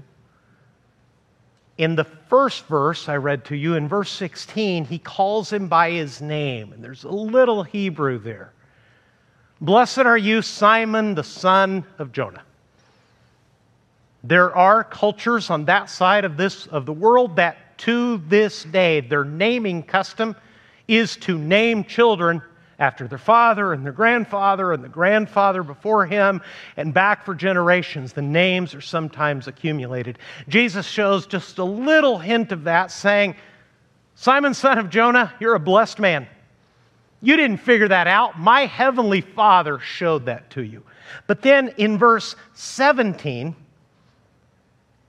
in 1.77 1.95
the 1.95 2.03
first 2.03 2.65
verse 2.65 3.09
I 3.09 3.17
read 3.17 3.45
to 3.45 3.55
you, 3.55 3.73
in 3.75 3.87
verse 3.87 4.11
16, 4.11 4.85
he 4.85 4.99
calls 4.99 5.51
him 5.51 5.67
by 5.67 5.91
his 5.91 6.21
name. 6.21 6.71
And 6.71 6.83
there's 6.83 7.03
a 7.03 7.09
little 7.09 7.63
Hebrew 7.63 8.17
there. 8.19 8.53
Blessed 9.61 9.99
are 9.99 10.17
you, 10.17 10.41
Simon, 10.41 11.15
the 11.15 11.23
son 11.23 11.85
of 11.97 12.11
Jonah. 12.11 12.43
There 14.23 14.55
are 14.55 14.83
cultures 14.83 15.49
on 15.49 15.65
that 15.65 15.89
side 15.89 16.25
of 16.25 16.35
this 16.35 16.65
of 16.67 16.85
the 16.85 16.93
world 16.93 17.35
that 17.37 17.77
to 17.79 18.17
this 18.27 18.63
day 18.63 19.01
their 19.01 19.23
naming 19.23 19.83
custom 19.83 20.35
is 20.87 21.15
to 21.17 21.37
name 21.37 21.83
children 21.83 22.41
after 22.79 23.07
their 23.07 23.17
father 23.17 23.71
and 23.71 23.85
their 23.85 23.93
grandfather 23.93 24.73
and 24.73 24.83
the 24.83 24.89
grandfather 24.89 25.63
before 25.63 26.05
him 26.05 26.41
and 26.75 26.93
back 26.93 27.23
for 27.23 27.33
generations. 27.33 28.13
The 28.13 28.21
names 28.21 28.75
are 28.75 28.81
sometimes 28.81 29.47
accumulated. 29.47 30.19
Jesus 30.49 30.85
shows 30.85 31.27
just 31.27 31.57
a 31.59 31.63
little 31.63 32.17
hint 32.17 32.51
of 32.51 32.65
that, 32.65 32.91
saying, 32.91 33.35
Simon, 34.15 34.53
son 34.53 34.77
of 34.77 34.89
Jonah, 34.89 35.33
you're 35.39 35.55
a 35.55 35.59
blessed 35.59 35.99
man. 35.99 36.27
You 37.25 37.37
didn't 37.37 37.57
figure 37.57 37.87
that 37.87 38.05
out. 38.05 38.39
My 38.39 38.67
heavenly 38.67 39.21
Father 39.21 39.79
showed 39.79 40.27
that 40.27 40.51
to 40.51 40.61
you. 40.61 40.83
But 41.25 41.41
then 41.41 41.69
in 41.77 41.97
verse 41.97 42.35
17, 42.53 43.55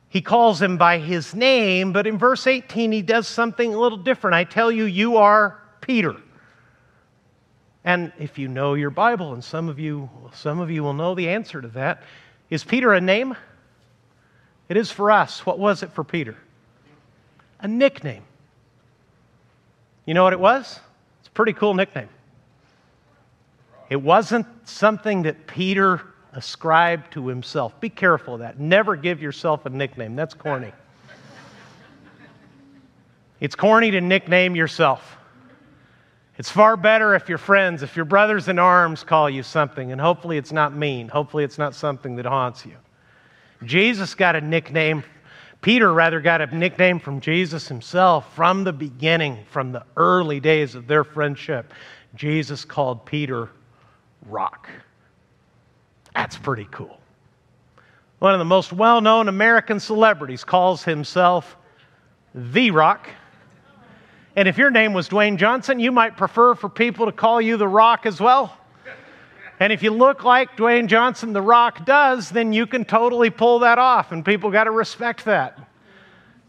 he 0.08 0.22
calls 0.22 0.62
him 0.62 0.78
by 0.78 0.96
his 0.96 1.34
name, 1.34 1.92
but 1.92 2.06
in 2.06 2.16
verse 2.16 2.46
18, 2.46 2.90
he 2.90 3.02
does 3.02 3.28
something 3.28 3.74
a 3.74 3.78
little 3.78 3.98
different. 3.98 4.34
I 4.34 4.44
tell 4.44 4.72
you, 4.72 4.86
you 4.86 5.18
are 5.18 5.60
Peter. 5.82 6.16
And 7.84 8.12
if 8.18 8.38
you 8.38 8.48
know 8.48 8.72
your 8.72 8.88
Bible, 8.88 9.34
and 9.34 9.44
some 9.44 9.68
of 9.68 9.78
you, 9.78 10.08
some 10.32 10.58
of 10.58 10.70
you 10.70 10.82
will 10.82 10.94
know 10.94 11.14
the 11.14 11.28
answer 11.28 11.60
to 11.60 11.68
that, 11.68 12.02
is 12.48 12.64
Peter 12.64 12.94
a 12.94 13.00
name? 13.00 13.36
It 14.70 14.78
is 14.78 14.90
for 14.90 15.10
us. 15.10 15.44
What 15.44 15.58
was 15.58 15.82
it 15.82 15.92
for 15.92 16.02
Peter? 16.02 16.38
A 17.60 17.68
nickname. 17.68 18.24
You 20.06 20.14
know 20.14 20.24
what 20.24 20.32
it 20.32 20.40
was? 20.40 20.80
Pretty 21.36 21.52
cool 21.52 21.74
nickname. 21.74 22.08
It 23.90 23.96
wasn't 23.96 24.46
something 24.66 25.24
that 25.24 25.46
Peter 25.46 26.00
ascribed 26.32 27.12
to 27.12 27.28
himself. 27.28 27.78
Be 27.78 27.90
careful 27.90 28.34
of 28.34 28.40
that. 28.40 28.58
Never 28.58 28.96
give 28.96 29.20
yourself 29.20 29.66
a 29.66 29.68
nickname. 29.68 30.16
That's 30.16 30.32
corny. 30.32 30.72
It's 33.38 33.54
corny 33.54 33.90
to 33.90 34.00
nickname 34.00 34.56
yourself. 34.56 35.18
It's 36.38 36.50
far 36.50 36.74
better 36.74 37.14
if 37.14 37.28
your 37.28 37.36
friends, 37.36 37.82
if 37.82 37.96
your 37.96 38.06
brothers 38.06 38.48
in 38.48 38.58
arms 38.58 39.04
call 39.04 39.28
you 39.28 39.42
something, 39.42 39.92
and 39.92 40.00
hopefully 40.00 40.38
it's 40.38 40.52
not 40.52 40.74
mean. 40.74 41.06
Hopefully 41.06 41.44
it's 41.44 41.58
not 41.58 41.74
something 41.74 42.16
that 42.16 42.24
haunts 42.24 42.64
you. 42.64 42.76
Jesus 43.62 44.14
got 44.14 44.36
a 44.36 44.40
nickname. 44.40 45.04
Peter, 45.66 45.92
rather, 45.92 46.20
got 46.20 46.40
a 46.40 46.46
nickname 46.56 47.00
from 47.00 47.20
Jesus 47.20 47.66
himself 47.66 48.32
from 48.36 48.62
the 48.62 48.72
beginning, 48.72 49.44
from 49.50 49.72
the 49.72 49.82
early 49.96 50.38
days 50.38 50.76
of 50.76 50.86
their 50.86 51.02
friendship. 51.02 51.74
Jesus 52.14 52.64
called 52.64 53.04
Peter 53.04 53.50
Rock. 54.26 54.68
That's 56.14 56.36
pretty 56.36 56.68
cool. 56.70 57.00
One 58.20 58.32
of 58.32 58.38
the 58.38 58.44
most 58.44 58.72
well 58.72 59.00
known 59.00 59.26
American 59.26 59.80
celebrities 59.80 60.44
calls 60.44 60.84
himself 60.84 61.56
The 62.32 62.70
Rock. 62.70 63.08
And 64.36 64.46
if 64.46 64.58
your 64.58 64.70
name 64.70 64.92
was 64.92 65.08
Dwayne 65.08 65.36
Johnson, 65.36 65.80
you 65.80 65.90
might 65.90 66.16
prefer 66.16 66.54
for 66.54 66.68
people 66.68 67.06
to 67.06 67.12
call 67.12 67.40
you 67.40 67.56
The 67.56 67.66
Rock 67.66 68.06
as 68.06 68.20
well. 68.20 68.56
And 69.58 69.72
if 69.72 69.82
you 69.82 69.90
look 69.90 70.22
like 70.22 70.56
Dwayne 70.56 70.86
Johnson, 70.86 71.32
The 71.32 71.40
Rock, 71.40 71.86
does, 71.86 72.28
then 72.28 72.52
you 72.52 72.66
can 72.66 72.84
totally 72.84 73.30
pull 73.30 73.60
that 73.60 73.78
off, 73.78 74.12
and 74.12 74.24
people 74.24 74.50
got 74.50 74.64
to 74.64 74.70
respect 74.70 75.24
that. 75.24 75.58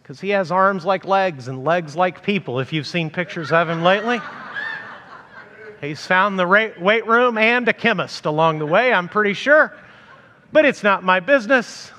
Because 0.01 0.19
he 0.19 0.29
has 0.29 0.51
arms 0.51 0.85
like 0.85 1.05
legs 1.05 1.47
and 1.47 1.63
legs 1.63 1.95
like 1.95 2.21
people, 2.21 2.59
if 2.59 2.73
you've 2.73 2.87
seen 2.87 3.09
pictures 3.09 3.51
of 3.51 3.69
him 3.69 3.83
lately. 3.83 4.19
He's 5.79 6.05
found 6.05 6.39
the 6.39 6.47
weight 6.79 7.07
room 7.07 7.37
and 7.37 7.67
a 7.67 7.73
chemist 7.73 8.25
along 8.25 8.59
the 8.59 8.65
way, 8.65 8.91
I'm 8.91 9.07
pretty 9.07 9.33
sure. 9.33 9.75
But 10.51 10.65
it's 10.65 10.83
not 10.83 11.03
my 11.03 11.19
business. 11.19 11.91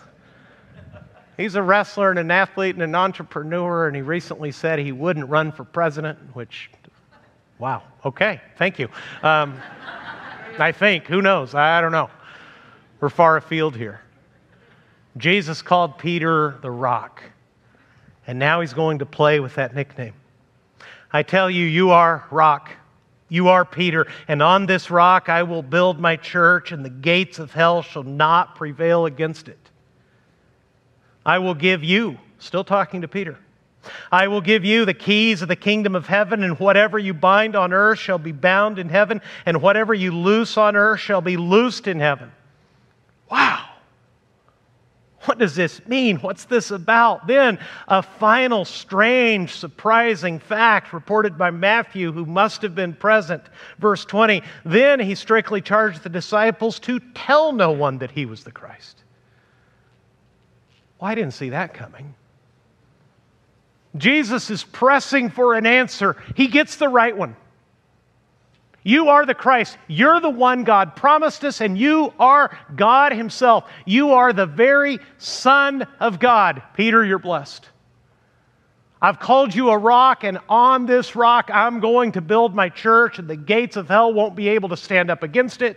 He's 1.36 1.54
a 1.54 1.62
wrestler 1.62 2.10
and 2.10 2.18
an 2.18 2.30
athlete 2.30 2.74
and 2.74 2.82
an 2.82 2.94
entrepreneur, 2.96 3.86
and 3.86 3.94
he 3.94 4.02
recently 4.02 4.50
said 4.50 4.80
he 4.80 4.90
wouldn't 4.90 5.28
run 5.28 5.52
for 5.52 5.64
president, 5.64 6.18
which, 6.34 6.68
wow, 7.58 7.82
okay, 8.04 8.40
thank 8.56 8.78
you. 8.78 8.88
Um, 9.22 9.60
I 10.60 10.72
think, 10.72 11.06
who 11.06 11.22
knows? 11.22 11.54
I 11.54 11.80
don't 11.80 11.92
know. 11.92 12.10
We're 13.00 13.08
far 13.08 13.36
afield 13.36 13.76
here. 13.76 14.00
Jesus 15.16 15.62
called 15.62 15.98
Peter 15.98 16.58
the 16.62 16.70
rock, 16.70 17.22
and 18.26 18.38
now 18.38 18.60
he's 18.60 18.74
going 18.74 19.00
to 19.00 19.06
play 19.06 19.40
with 19.40 19.54
that 19.56 19.74
nickname. 19.74 20.14
I 21.12 21.22
tell 21.22 21.50
you, 21.50 21.64
you 21.64 21.90
are 21.90 22.24
rock. 22.30 22.70
You 23.30 23.48
are 23.48 23.64
Peter, 23.64 24.06
and 24.26 24.42
on 24.42 24.66
this 24.66 24.90
rock 24.90 25.28
I 25.28 25.42
will 25.42 25.62
build 25.62 26.00
my 26.00 26.16
church, 26.16 26.72
and 26.72 26.84
the 26.84 26.90
gates 26.90 27.38
of 27.38 27.52
hell 27.52 27.82
shall 27.82 28.02
not 28.02 28.54
prevail 28.54 29.04
against 29.06 29.48
it. 29.48 29.58
I 31.26 31.38
will 31.38 31.54
give 31.54 31.84
you, 31.84 32.18
still 32.38 32.64
talking 32.64 33.02
to 33.02 33.08
Peter, 33.08 33.38
I 34.11 34.29
will 34.29 34.40
give 34.40 34.64
you 34.64 34.85
the 34.85 34.94
keys 34.94 35.42
of 35.42 35.48
the 35.48 35.57
kingdom 35.57 35.94
of 35.94 36.07
heaven, 36.07 36.42
and 36.42 36.59
whatever 36.59 36.98
you 36.98 37.14
bind 37.14 37.57
on 37.57 37.72
earth 37.72 37.98
shall 37.98 38.18
be 38.18 38.33
bound 38.33 38.79
in 38.79 38.88
heaven, 38.88 39.20
and 39.46 39.62
whatever 39.62 39.94
you 39.94 40.12
loose 40.12 40.57
on 40.57 40.77
earth 40.77 41.01
shall 41.01 41.20
be 41.20 41.37
loosed 41.37 41.87
in 41.87 42.01
heaven. 42.01 42.33
Wow. 43.31 43.68
What 45.29 45.38
does 45.38 45.55
this 45.55 45.87
mean? 45.87 46.16
What's 46.18 46.44
this 46.44 46.70
about? 46.70 47.27
Then, 47.27 47.59
a 47.87 48.03
final 48.03 48.64
strange, 48.64 49.53
surprising 49.53 50.38
fact 50.38 50.94
reported 50.94 51.37
by 51.37 51.51
Matthew, 51.51 52.12
who 52.12 52.24
must 52.24 52.62
have 52.62 52.74
been 52.74 52.94
present. 52.94 53.42
Verse 53.79 54.07
20 54.07 54.42
Then 54.64 55.01
he 55.01 55.14
strictly 55.14 55.61
charged 55.61 56.03
the 56.03 56.09
disciples 56.09 56.79
to 56.81 56.98
tell 57.14 57.53
no 57.53 57.72
one 57.72 57.98
that 57.98 58.11
he 58.11 58.24
was 58.24 58.42
the 58.42 58.53
Christ. 58.53 59.03
Well, 60.98 61.11
I 61.11 61.14
didn't 61.14 61.35
see 61.35 61.51
that 61.51 61.74
coming. 61.74 62.14
Jesus 63.96 64.51
is 64.51 64.64
pressing 64.64 65.31
for 65.31 65.55
an 65.55 65.66
answer, 65.66 66.16
he 66.35 66.46
gets 66.48 66.77
the 66.77 66.88
right 66.88 67.16
one. 67.16 67.37
You 68.85 69.09
are 69.09 69.27
the 69.27 69.35
Christ. 69.35 69.77
You're 69.87 70.20
the 70.20 70.31
one 70.31 70.64
God 70.64 70.96
promised 70.96 71.44
us, 71.44 71.61
and 71.61 71.77
you 71.77 72.14
are 72.18 72.57
God 72.74 73.12
Himself. 73.12 73.68
You 73.85 74.12
are 74.12 74.33
the 74.33 74.46
very 74.46 74.98
Son 75.18 75.87
of 76.01 76.18
God. 76.18 76.62
Peter, 76.74 77.05
you're 77.05 77.18
blessed. 77.18 77.68
I've 79.03 79.20
called 79.20 79.55
you 79.55 79.70
a 79.70 79.77
rock, 79.77 80.24
and 80.24 80.38
on 80.48 80.87
this 80.87 81.14
rock 81.14 81.51
I'm 81.53 81.81
going 81.81 82.12
to 82.12 82.20
build 82.20 82.55
my 82.55 82.68
church, 82.68 83.18
and 83.18 83.29
the 83.29 83.37
gates 83.37 83.77
of 83.77 83.88
hell 83.88 84.12
won't 84.12 84.35
be 84.35 84.48
able 84.48 84.70
to 84.70 84.77
stand 84.77 85.11
up 85.11 85.22
against 85.22 85.61
it. 85.61 85.77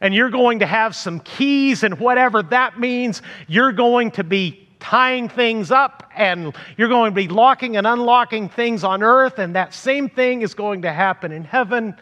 And 0.00 0.14
you're 0.14 0.30
going 0.30 0.60
to 0.60 0.66
have 0.66 0.96
some 0.96 1.20
keys, 1.20 1.82
and 1.82 2.00
whatever 2.00 2.42
that 2.44 2.80
means, 2.80 3.20
you're 3.46 3.72
going 3.72 4.12
to 4.12 4.24
be 4.24 4.61
tying 4.82 5.28
things 5.28 5.70
up 5.70 6.10
and 6.16 6.54
you're 6.76 6.88
going 6.88 7.12
to 7.12 7.14
be 7.14 7.28
locking 7.28 7.76
and 7.76 7.86
unlocking 7.86 8.48
things 8.48 8.82
on 8.82 9.02
earth, 9.02 9.38
and 9.38 9.54
that 9.54 9.72
same 9.72 10.08
thing 10.08 10.42
is 10.42 10.54
going 10.54 10.82
to 10.82 10.92
happen 10.92 11.30
in 11.30 11.44
heaven. 11.44 11.94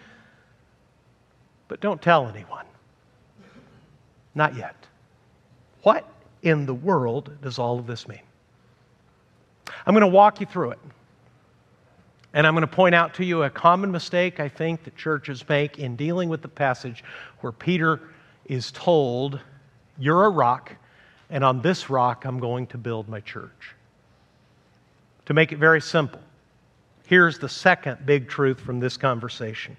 But 1.69 1.81
don't 1.81 2.01
tell 2.01 2.27
anyone. 2.27 2.65
Not 4.35 4.57
yet. 4.57 4.75
What 5.83 6.09
in 6.43 6.67
the 6.67 6.75
world 6.75 7.31
does 7.43 7.59
all 7.59 7.79
of 7.79 7.87
this 7.87 8.09
mean? 8.09 8.23
I'm 9.87 9.95
going 9.95 10.01
to 10.01 10.09
walk 10.09 10.41
you 10.41 10.47
through 10.47 10.71
it. 10.71 10.79
And 12.33 12.47
I'm 12.47 12.55
going 12.55 12.63
to 12.63 12.75
point 12.75 12.95
out 12.95 13.15
to 13.15 13.25
you 13.25 13.43
a 13.43 13.51
common 13.51 13.91
mistake 13.91 14.41
I 14.41 14.49
think 14.49 14.85
that 14.85 14.97
churches 14.97 15.47
make 15.49 15.79
in 15.79 15.97
dealing 15.97 16.29
with 16.29 16.43
the 16.43 16.49
passage 16.49 17.05
where 17.41 17.53
Peter 17.53 18.01
is 18.47 18.71
told, 18.71 19.41
You're 19.99 20.25
a 20.25 20.31
rock, 20.31 20.77
and 21.31 21.45
on 21.45 21.63
this 21.63 21.89
rock 21.89 22.25
I'm 22.25 22.39
going 22.39 22.67
to 22.69 22.79
build 22.79 23.09
my 23.09 23.21
church. 23.21 23.75
To 25.27 25.35
make 25.35 25.53
it 25.53 25.59
very 25.59 25.81
simple, 25.81 26.21
Here's 27.11 27.41
the 27.41 27.49
second 27.49 28.07
big 28.07 28.29
truth 28.29 28.61
from 28.61 28.79
this 28.79 28.97
conversation. 28.97 29.77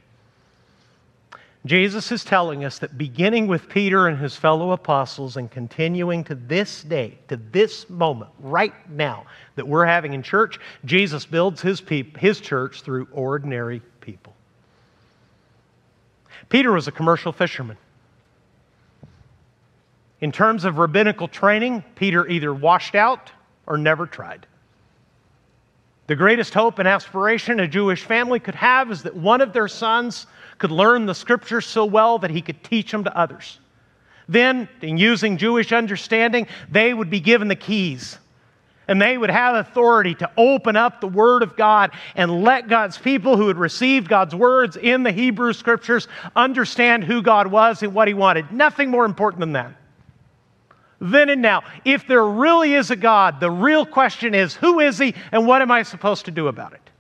Jesus 1.66 2.12
is 2.12 2.26
telling 2.26 2.66
us 2.66 2.80
that 2.80 2.98
beginning 2.98 3.48
with 3.48 3.70
Peter 3.70 4.10
and 4.10 4.20
his 4.20 4.36
fellow 4.36 4.72
apostles 4.72 5.38
and 5.38 5.50
continuing 5.50 6.26
to 6.26 6.36
this 6.36 6.84
day, 6.84 7.18
to 7.30 7.38
this 7.38 7.90
moment, 7.90 8.32
right 8.42 8.74
now, 8.90 9.28
that 9.56 9.66
we're 9.66 9.86
having 9.86 10.12
in 10.12 10.24
church, 10.24 10.60
Jesus 10.84 11.26
builds 11.26 11.62
his, 11.62 11.80
peop- 11.80 12.18
his 12.18 12.42
church 12.42 12.82
through 12.82 13.08
ordinary 13.14 13.82
people. 14.02 14.36
Peter 16.50 16.74
was 16.74 16.90
a 16.90 16.92
commercial 16.92 17.32
fisherman. 17.32 17.78
In 20.22 20.32
terms 20.32 20.66
of 20.66 20.78
rabbinical 20.78 21.28
training, 21.28 21.84
Peter 21.96 22.28
either 22.28 22.54
washed 22.54 22.96
out 22.96 23.32
or 23.66 23.78
never 23.78 24.06
tried. 24.06 24.46
The 26.08 26.16
greatest 26.16 26.54
hope 26.54 26.80
and 26.80 26.88
aspiration 26.88 27.60
a 27.60 27.68
Jewish 27.68 28.04
family 28.04 28.40
could 28.40 28.56
have 28.56 28.92
is 28.92 29.04
that 29.04 29.16
one 29.16 29.42
of 29.42 29.54
their 29.54 29.68
sons 29.68 30.28
could 30.58 30.72
learn 30.72 31.06
the 31.06 31.16
scriptures 31.16 31.66
so 31.66 31.86
well 31.86 32.20
that 32.20 32.32
he 32.32 32.42
could 32.42 32.64
teach 32.64 32.92
them 32.92 33.04
to 33.06 33.18
others. 33.18 33.60
Then, 34.28 34.70
in 34.82 34.98
using 34.98 35.38
Jewish 35.38 35.72
understanding, 35.72 36.48
they 36.70 36.94
would 36.94 37.10
be 37.10 37.20
given 37.20 37.48
the 37.48 37.56
keys 37.56 38.18
and 38.88 39.02
they 39.02 39.18
would 39.18 39.30
have 39.30 39.56
authority 39.56 40.16
to 40.16 40.30
open 40.36 40.76
up 40.76 41.00
the 41.00 41.08
Word 41.08 41.44
of 41.44 41.56
God 41.56 41.92
and 42.16 42.44
let 42.44 42.68
God's 42.68 42.98
people 42.98 43.38
who 43.38 43.48
had 43.48 43.58
received 43.58 44.10
God's 44.10 44.36
words 44.36 44.76
in 44.76 45.04
the 45.04 45.14
Hebrew 45.14 45.54
Scriptures 45.54 46.10
understand 46.36 47.06
who 47.06 47.22
God 47.22 47.48
was 47.48 47.84
and 47.84 47.94
what 47.94 48.10
He 48.10 48.14
wanted. 48.14 48.52
Nothing 48.52 48.90
more 48.90 49.06
important 49.06 49.40
than 49.40 49.54
that. 49.54 49.74
Then 51.02 51.30
and 51.30 51.42
now, 51.42 51.64
if 51.84 52.08
there 52.08 52.24
really 52.24 52.76
is 52.76 52.92
a 52.92 52.96
God, 52.96 53.40
the 53.40 53.50
real 53.50 53.88
question 53.88 54.36
is 54.36 54.56
who 54.56 54.80
is 54.80 55.00
He 55.00 55.16
and 55.32 55.48
what 55.48 55.64
am 55.64 55.72
I 55.72 55.82
supposed 55.82 56.26
to 56.26 56.32
do 56.32 56.48
about 56.48 56.74
it? 56.74 56.92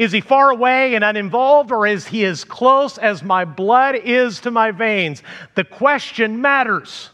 Is 0.00 0.12
he 0.12 0.22
far 0.22 0.50
away 0.50 0.94
and 0.94 1.04
uninvolved, 1.04 1.70
or 1.70 1.86
is 1.86 2.06
he 2.06 2.24
as 2.24 2.42
close 2.42 2.96
as 2.96 3.22
my 3.22 3.44
blood 3.44 3.96
is 3.96 4.40
to 4.40 4.50
my 4.50 4.70
veins? 4.70 5.22
The 5.56 5.64
question 5.64 6.40
matters. 6.40 7.10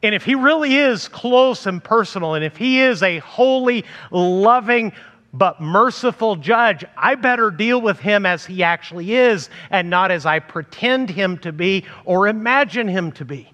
And 0.00 0.14
if 0.14 0.24
he 0.24 0.36
really 0.36 0.76
is 0.76 1.08
close 1.08 1.66
and 1.66 1.82
personal, 1.82 2.34
and 2.34 2.44
if 2.44 2.56
he 2.56 2.80
is 2.80 3.02
a 3.02 3.18
holy, 3.18 3.84
loving, 4.12 4.92
but 5.32 5.60
merciful 5.60 6.36
judge, 6.36 6.84
I 6.96 7.16
better 7.16 7.50
deal 7.50 7.80
with 7.80 7.98
him 7.98 8.26
as 8.26 8.46
he 8.46 8.62
actually 8.62 9.16
is 9.16 9.50
and 9.68 9.90
not 9.90 10.12
as 10.12 10.24
I 10.24 10.38
pretend 10.38 11.10
him 11.10 11.36
to 11.38 11.50
be 11.50 11.84
or 12.04 12.28
imagine 12.28 12.86
him 12.86 13.10
to 13.12 13.24
be. 13.24 13.52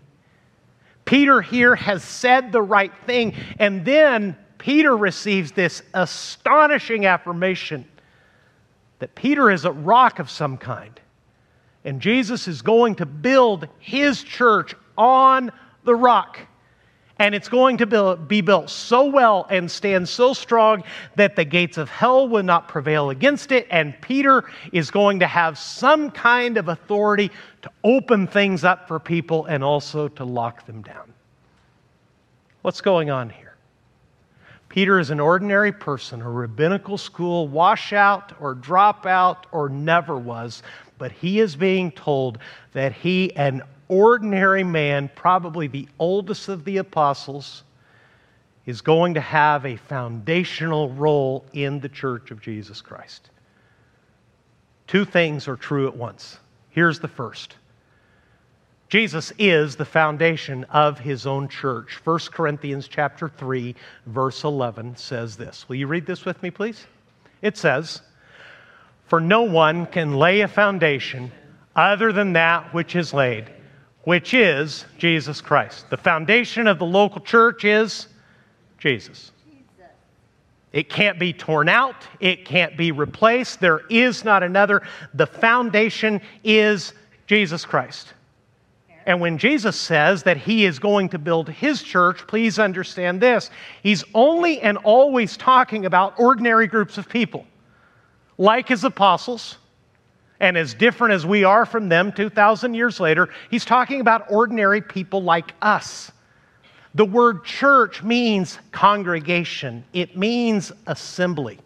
Peter 1.13 1.43
here 1.43 1.77
has 1.77 2.03
said 2.03 2.53
the 2.53 2.63
right 2.63 2.95
thing, 3.05 3.35
and 3.59 3.85
then 3.85 4.35
Peter 4.57 4.97
receives 4.97 5.53
this 5.53 5.83
astonishing 5.93 7.05
affirmation 7.05 7.85
that 8.99 9.15
Peter 9.15 9.51
is 9.51 9.67
a 9.67 9.73
rock 9.73 10.21
of 10.21 10.31
some 10.31 10.57
kind. 10.57 10.99
And 11.85 12.01
Jesus 12.01 12.49
is 12.49 12.63
going 12.63 12.95
to 12.95 13.05
build 13.05 13.69
his 13.79 14.23
church 14.23 14.75
on 14.97 15.53
the 15.85 15.95
rock. 15.95 16.39
And 17.23 17.37
it's 17.37 17.49
going 17.49 17.77
to 17.77 18.17
be 18.17 18.41
built 18.41 18.69
so 18.69 19.05
well 19.05 19.47
and 19.49 19.71
stand 19.71 20.09
so 20.09 20.35
strong 20.35 20.83
that 21.15 21.37
the 21.37 21.45
gates 21.45 21.79
of 21.79 21.89
hell 21.89 22.27
will 22.27 22.43
not 22.43 22.67
prevail 22.67 23.11
against 23.11 23.53
it. 23.53 23.69
And 23.71 23.95
Peter 24.01 24.43
is 24.73 24.91
going 24.91 25.21
to 25.21 25.29
have 25.29 25.57
some 25.57 26.11
kind 26.11 26.57
of 26.57 26.67
authority 26.67 27.31
to 27.63 27.71
open 27.85 28.27
things 28.27 28.65
up 28.65 28.89
for 28.89 28.99
people 28.99 29.45
and 29.45 29.63
also 29.63 30.09
to 30.09 30.25
lock 30.25 30.67
them 30.67 30.83
down. 30.83 31.15
What's 32.63 32.81
going 32.81 33.11
on 33.11 33.31
here? 33.31 33.55
Peter 34.69 34.99
is 34.99 35.11
an 35.11 35.21
ordinary 35.21 35.71
person, 35.71 36.23
a 36.23 36.29
rabbinical 36.29 36.99
school 36.99 37.47
washout 37.47 38.33
or 38.41 38.57
dropout 38.57 39.45
or 39.53 39.69
never 39.69 40.19
was, 40.19 40.65
but 40.99 41.13
he 41.13 41.39
is 41.39 41.55
being 41.55 41.93
told 41.93 42.39
that 42.73 42.93
he, 42.93 43.33
an 43.37 43.63
ordinary 43.93 44.65
man, 44.65 45.11
probably 45.15 45.67
the 45.67 45.87
oldest 45.99 46.49
of 46.49 46.65
the 46.65 46.79
apostles, 46.79 47.63
is 48.65 48.81
going 48.81 49.13
to 49.15 49.21
have 49.21 49.67
a 49.67 49.77
foundational 49.77 50.89
role 50.91 51.45
in 51.53 51.79
the 51.81 51.91
church 51.91 52.31
of 52.31 52.41
Jesus 52.41 52.81
Christ. 52.81 53.29
Two 54.87 55.05
things 55.05 55.47
are 55.47 55.57
true 55.57 55.87
at 55.87 55.97
once. 55.97 56.39
Here's 56.71 57.01
the 57.01 57.09
first 57.09 57.57
Jesus 58.89 59.31
is 59.39 59.77
the 59.77 59.85
foundation 59.85 60.65
of 60.65 60.99
his 60.99 61.27
own 61.27 61.49
church. 61.49 62.01
1 62.05 62.19
Corinthians 62.33 62.89
chapter 62.89 63.29
3 63.29 63.75
verse 64.07 64.45
11 64.45 64.97
says 64.97 65.37
this. 65.37 65.69
Will 65.69 65.77
you 65.77 65.87
read 65.87 66.07
this 66.07 66.25
with 66.25 66.43
me 66.43 66.51
please? 66.51 66.87
It 67.43 67.59
says, 67.59 68.01
"For 69.07 69.21
no 69.21 69.43
one 69.43 69.85
can 69.85 70.15
lay 70.15 70.41
a 70.41 70.49
foundation 70.49 71.31
other 71.77 72.11
than 72.13 72.35
that 72.35 72.73
which 72.73 72.97
is 72.97 73.13
laid, 73.13 73.51
which 74.05 74.35
is 74.35 74.85
Jesus 74.99 75.41
Christ. 75.41 75.89
The 75.91 75.97
foundation 75.97 76.67
of 76.67 76.79
the 76.79 76.87
local 76.87 77.21
church 77.21 77.65
is 77.65 78.09
Jesus. 78.79 79.33
It 80.73 80.89
can't 80.89 81.19
be 81.19 81.33
torn 81.33 81.69
out, 81.69 82.07
it 82.19 82.45
can't 82.45 82.77
be 82.77 82.93
replaced. 82.93 83.61
There 83.61 83.83
is 83.91 84.25
not 84.25 84.43
another. 84.43 84.83
The 85.13 85.27
foundation 85.27 86.21
is 86.43 86.95
Jesus 87.27 87.65
Christ. 87.65 88.15
And 89.05 89.21
when 89.21 89.37
Jesus 89.37 89.77
says 89.77 90.23
that 90.23 90.37
he 90.37 90.65
is 90.65 90.79
going 90.79 91.09
to 91.11 91.19
build 91.19 91.49
his 91.49 91.83
church, 91.83 92.27
please 92.27 92.59
understand 92.59 93.21
this. 93.21 93.51
He's 93.83 94.05
only 94.15 94.61
and 94.61 94.79
always 94.79 95.37
talking 95.37 95.87
about 95.87 96.19
ordinary 96.19 96.69
groups 96.69 96.99
of 96.99 97.09
people, 97.09 97.45
like 98.39 98.69
his 98.69 98.85
apostles, 98.85 99.59
and 100.43 100.59
as 100.59 100.75
different 100.75 101.15
as 101.15 101.25
we 101.25 101.45
are 101.45 101.65
from 101.65 101.89
them 101.89 102.13
2,000 102.13 102.75
years 102.75 102.99
later, 102.99 103.29
he's 103.49 103.65
talking 103.65 104.01
about 104.01 104.31
ordinary 104.31 104.83
people 104.83 105.23
like 105.23 105.55
us. 105.63 106.11
The 106.97 107.05
word 107.05 107.45
church 107.45 108.03
means 108.03 108.59
congregation, 108.73 109.85
it 109.95 110.17
means 110.17 110.73
assembly. 110.87 111.59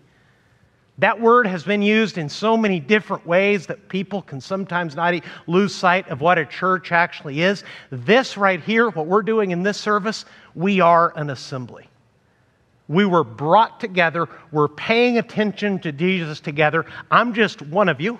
That 0.99 1.21
word 1.21 1.47
has 1.47 1.62
been 1.62 1.83
used 1.83 2.17
in 2.17 2.29
so 2.29 2.57
many 2.57 2.81
different 2.81 3.27
ways 3.27 3.67
that 3.67 3.89
people 3.89 4.23
can 4.23 4.41
sometimes 4.41 4.95
not 4.95 5.15
lose 5.47 5.75
sight 5.75 6.09
of 6.09 6.23
what 6.23 6.39
a 6.39 6.47
church 6.47 6.91
actually 6.91 7.43
is. 7.43 7.65
This 7.91 8.39
right 8.39 8.62
here, 8.62 8.89
what 8.91 9.07
we're 9.07 9.23
doing 9.23 9.51
in 9.51 9.62
this 9.62 9.77
service, 9.77 10.25
we 10.55 10.81
are 10.81 11.12
an 11.17 11.29
assembly. 11.29 11.87
We 12.89 13.05
were 13.05 13.25
brought 13.25 13.79
together. 13.79 14.27
We're 14.53 14.69
paying 14.69 15.19
attention 15.19 15.81
to 15.81 15.93
Jesus 15.93 16.41
together. 16.41 16.87
I'm 17.11 17.35
just 17.35 17.61
one 17.61 17.91
of 17.91 18.01
you. 18.01 18.19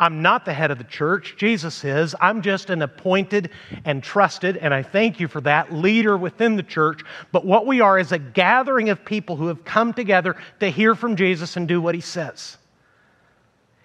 I'm 0.00 0.22
not 0.22 0.46
the 0.46 0.54
head 0.54 0.70
of 0.70 0.78
the 0.78 0.84
church. 0.84 1.34
Jesus 1.36 1.84
is. 1.84 2.14
I'm 2.22 2.40
just 2.40 2.70
an 2.70 2.80
appointed 2.80 3.50
and 3.84 4.02
trusted, 4.02 4.56
and 4.56 4.72
I 4.72 4.82
thank 4.82 5.20
you 5.20 5.28
for 5.28 5.42
that, 5.42 5.74
leader 5.74 6.16
within 6.16 6.56
the 6.56 6.62
church. 6.62 7.02
But 7.32 7.44
what 7.44 7.66
we 7.66 7.82
are 7.82 7.98
is 7.98 8.10
a 8.10 8.18
gathering 8.18 8.88
of 8.88 9.04
people 9.04 9.36
who 9.36 9.48
have 9.48 9.62
come 9.62 9.92
together 9.92 10.36
to 10.60 10.70
hear 10.70 10.94
from 10.94 11.16
Jesus 11.16 11.58
and 11.58 11.68
do 11.68 11.82
what 11.82 11.94
he 11.94 12.00
says. 12.00 12.56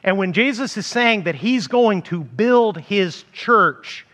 And 0.06 0.18
when 0.18 0.32
Jesus 0.32 0.78
is 0.78 0.86
saying 0.86 1.24
that 1.24 1.36
he's 1.36 1.68
going 1.68 2.04
to 2.04 2.24
build 2.24 2.78
his 2.78 3.26
church, 3.34 4.08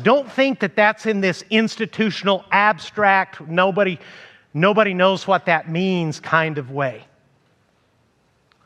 don't 0.00 0.30
think 0.30 0.60
that 0.60 0.74
that's 0.74 1.04
in 1.04 1.20
this 1.20 1.44
institutional, 1.50 2.44
abstract, 2.50 3.40
nobody, 3.42 3.98
nobody 4.54 4.94
knows 4.94 5.26
what 5.26 5.46
that 5.46 5.68
means 5.68 6.18
kind 6.18 6.56
of 6.56 6.70
way. 6.70 7.04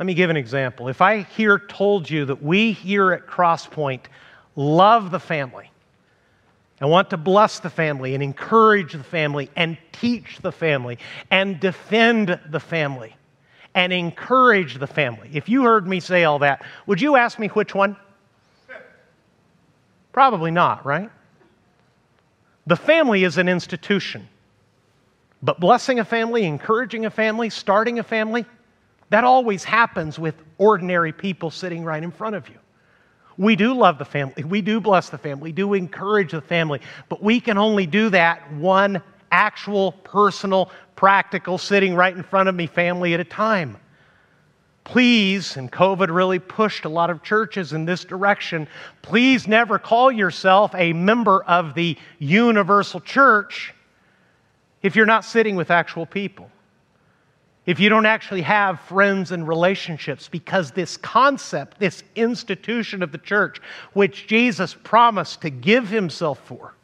Let 0.03 0.07
me 0.07 0.15
give 0.15 0.31
an 0.31 0.37
example. 0.37 0.88
If 0.88 1.01
I 1.01 1.21
here 1.37 1.61
told 1.61 2.11
you 2.11 2.25
that 2.25 2.43
we 2.43 2.73
here 2.73 3.12
at 3.12 3.29
Crosspoint 3.29 4.01
love 4.57 5.12
the 5.12 5.21
family 5.21 5.71
and 6.81 6.91
want 6.91 7.11
to 7.11 7.17
bless 7.17 7.61
the 7.61 7.71
family 7.71 8.15
and 8.15 8.21
encourage 8.21 8.95
the 8.95 9.05
family 9.05 9.49
and 9.55 9.79
teach 9.93 10.38
the 10.43 10.51
family 10.51 10.99
and 11.31 11.61
defend 11.61 12.37
the 12.51 12.59
family 12.59 13.15
and 13.77 13.93
encourage 13.93 14.81
the 14.81 14.88
family, 14.88 15.31
if 15.35 15.49
you 15.49 15.62
heard 15.62 15.87
me 15.87 16.01
say 16.01 16.25
all 16.25 16.41
that, 16.41 16.65
would 16.88 17.01
you 17.01 17.15
ask 17.15 17.38
me 17.38 17.47
which 17.47 17.73
one? 17.73 17.95
Probably 20.11 20.51
not, 20.51 20.85
right? 20.85 21.12
The 22.67 22.75
family 22.75 23.23
is 23.23 23.38
an 23.38 23.49
institution. 23.49 24.29
But 25.45 25.61
blessing 25.61 26.01
a 26.01 26.05
family, 26.05 26.43
encouraging 26.43 27.07
a 27.07 27.11
family, 27.11 27.51
starting 27.51 28.01
a 28.01 28.03
family, 28.03 28.47
that 29.12 29.25
always 29.25 29.62
happens 29.62 30.18
with 30.18 30.35
ordinary 30.57 31.12
people 31.12 31.51
sitting 31.51 31.85
right 31.85 32.03
in 32.03 32.11
front 32.11 32.35
of 32.35 32.48
you. 32.48 32.55
We 33.37 33.57
do 33.57 33.75
love 33.75 33.98
the 33.98 34.07
family. 34.07 34.42
We 34.42 34.62
do 34.62 34.81
bless 34.81 35.11
the 35.11 35.18
family. 35.18 35.51
We 35.51 35.53
do 35.53 35.75
encourage 35.75 36.31
the 36.31 36.40
family. 36.40 36.81
But 37.11 37.22
we 37.22 37.38
can 37.38 37.59
only 37.59 37.85
do 37.85 38.09
that 38.09 38.51
one 38.55 39.03
actual, 39.31 39.92
personal, 39.92 40.70
practical, 40.96 41.59
sitting 41.59 41.94
right 41.94 42.16
in 42.16 42.22
front 42.22 42.48
of 42.48 42.55
me 42.55 42.66
family 42.66 43.12
at 43.12 43.20
a 43.20 43.25
time. 43.25 43.77
Please, 44.83 45.59
and 45.59 45.70
COVID 45.70 46.09
really 46.09 46.38
pushed 46.38 46.87
a 46.87 46.88
lot 46.88 47.11
of 47.11 47.22
churches 47.22 47.75
in 47.75 47.85
this 47.85 48.07
direction, 48.07 48.66
please 49.03 49.46
never 49.46 49.79
call 49.79 50.11
yourself 50.11 50.75
a 50.75 50.94
member 50.94 51.44
of 51.44 51.75
the 51.75 51.98
universal 52.18 52.98
church 52.98 53.75
if 54.81 54.96
you're 54.96 55.05
not 55.05 55.27
sitting 55.27 55.55
with 55.55 55.70
actual 55.70 56.07
people. 56.07 56.51
If 57.64 57.79
you 57.79 57.88
don't 57.88 58.07
actually 58.07 58.42
have 58.42 58.81
friends 58.81 59.31
and 59.31 59.46
relationships, 59.46 60.29
because 60.29 60.72
this 60.72 60.96
concept, 60.96 61.79
this 61.79 62.03
institution 62.16 63.03
of 63.03 63.12
the 63.12 63.18
church, 63.18 63.61
which 63.92 64.27
Jesus 64.27 64.75
promised 64.83 65.42
to 65.42 65.51
give 65.51 65.88
himself 65.88 66.40
for, 66.44 66.75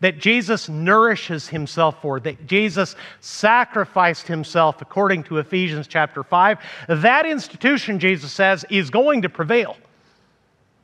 that 0.00 0.18
Jesus 0.18 0.68
nourishes 0.68 1.48
himself 1.48 2.00
for, 2.00 2.20
that 2.20 2.46
Jesus 2.46 2.96
sacrificed 3.20 4.26
himself 4.26 4.80
according 4.80 5.24
to 5.24 5.38
Ephesians 5.38 5.86
chapter 5.86 6.22
5, 6.22 6.58
that 6.88 7.26
institution, 7.26 7.98
Jesus 7.98 8.32
says, 8.32 8.64
is 8.70 8.90
going 8.90 9.22
to 9.22 9.28
prevail. 9.28 9.76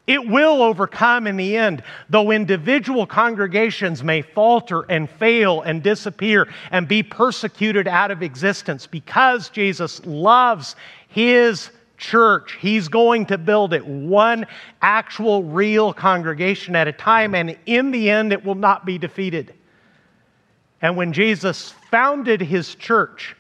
It 0.07 0.27
will 0.27 0.63
overcome 0.63 1.27
in 1.27 1.37
the 1.37 1.57
end, 1.57 1.83
though 2.09 2.31
individual 2.31 3.07
congregations 3.07 4.03
may 4.03 4.23
falter 4.23 4.83
and 4.89 5.09
fail 5.09 5.61
and 5.63 5.83
disappear 5.83 6.49
and 6.71 6.89
be 6.89 7.03
persecuted 7.03 7.87
out 7.87 8.11
of 8.11 8.23
existence 8.23 8.87
because 8.87 9.51
Jesus 9.51 10.05
loves 10.05 10.75
his 11.09 11.71
church. 11.97 12.57
He's 12.61 12.89
going 12.89 13.27
to 13.27 13.39
build 13.39 13.73
it 13.73 13.87
one 13.87 14.47
actual, 14.83 15.45
real 15.45 15.93
congregation 15.93 16.75
at 16.75 16.89
a 16.89 16.93
time, 16.93 17.35
and 17.35 17.57
in 17.67 17.93
the 17.93 18.11
end, 18.11 18.33
it 18.33 18.45
will 18.45 18.57
not 18.57 18.85
be 18.85 18.99
defeated. 18.99 19.55
And 20.83 20.97
when 20.97 21.13
Jesus 21.13 21.75
founded 21.91 22.41
his 22.41 22.75
church, 22.75 23.37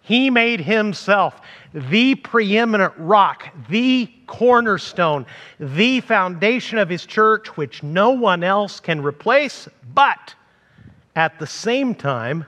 he 0.00 0.30
made 0.30 0.60
himself 0.60 1.40
the 1.72 2.14
preeminent 2.14 2.94
rock, 2.96 3.48
the 3.68 4.10
cornerstone, 4.26 5.26
the 5.58 6.00
foundation 6.00 6.78
of 6.78 6.88
his 6.88 7.04
church, 7.04 7.56
which 7.56 7.82
no 7.82 8.10
one 8.10 8.42
else 8.42 8.80
can 8.80 9.02
replace. 9.02 9.68
But 9.94 10.34
at 11.16 11.38
the 11.38 11.46
same 11.46 11.94
time, 11.94 12.44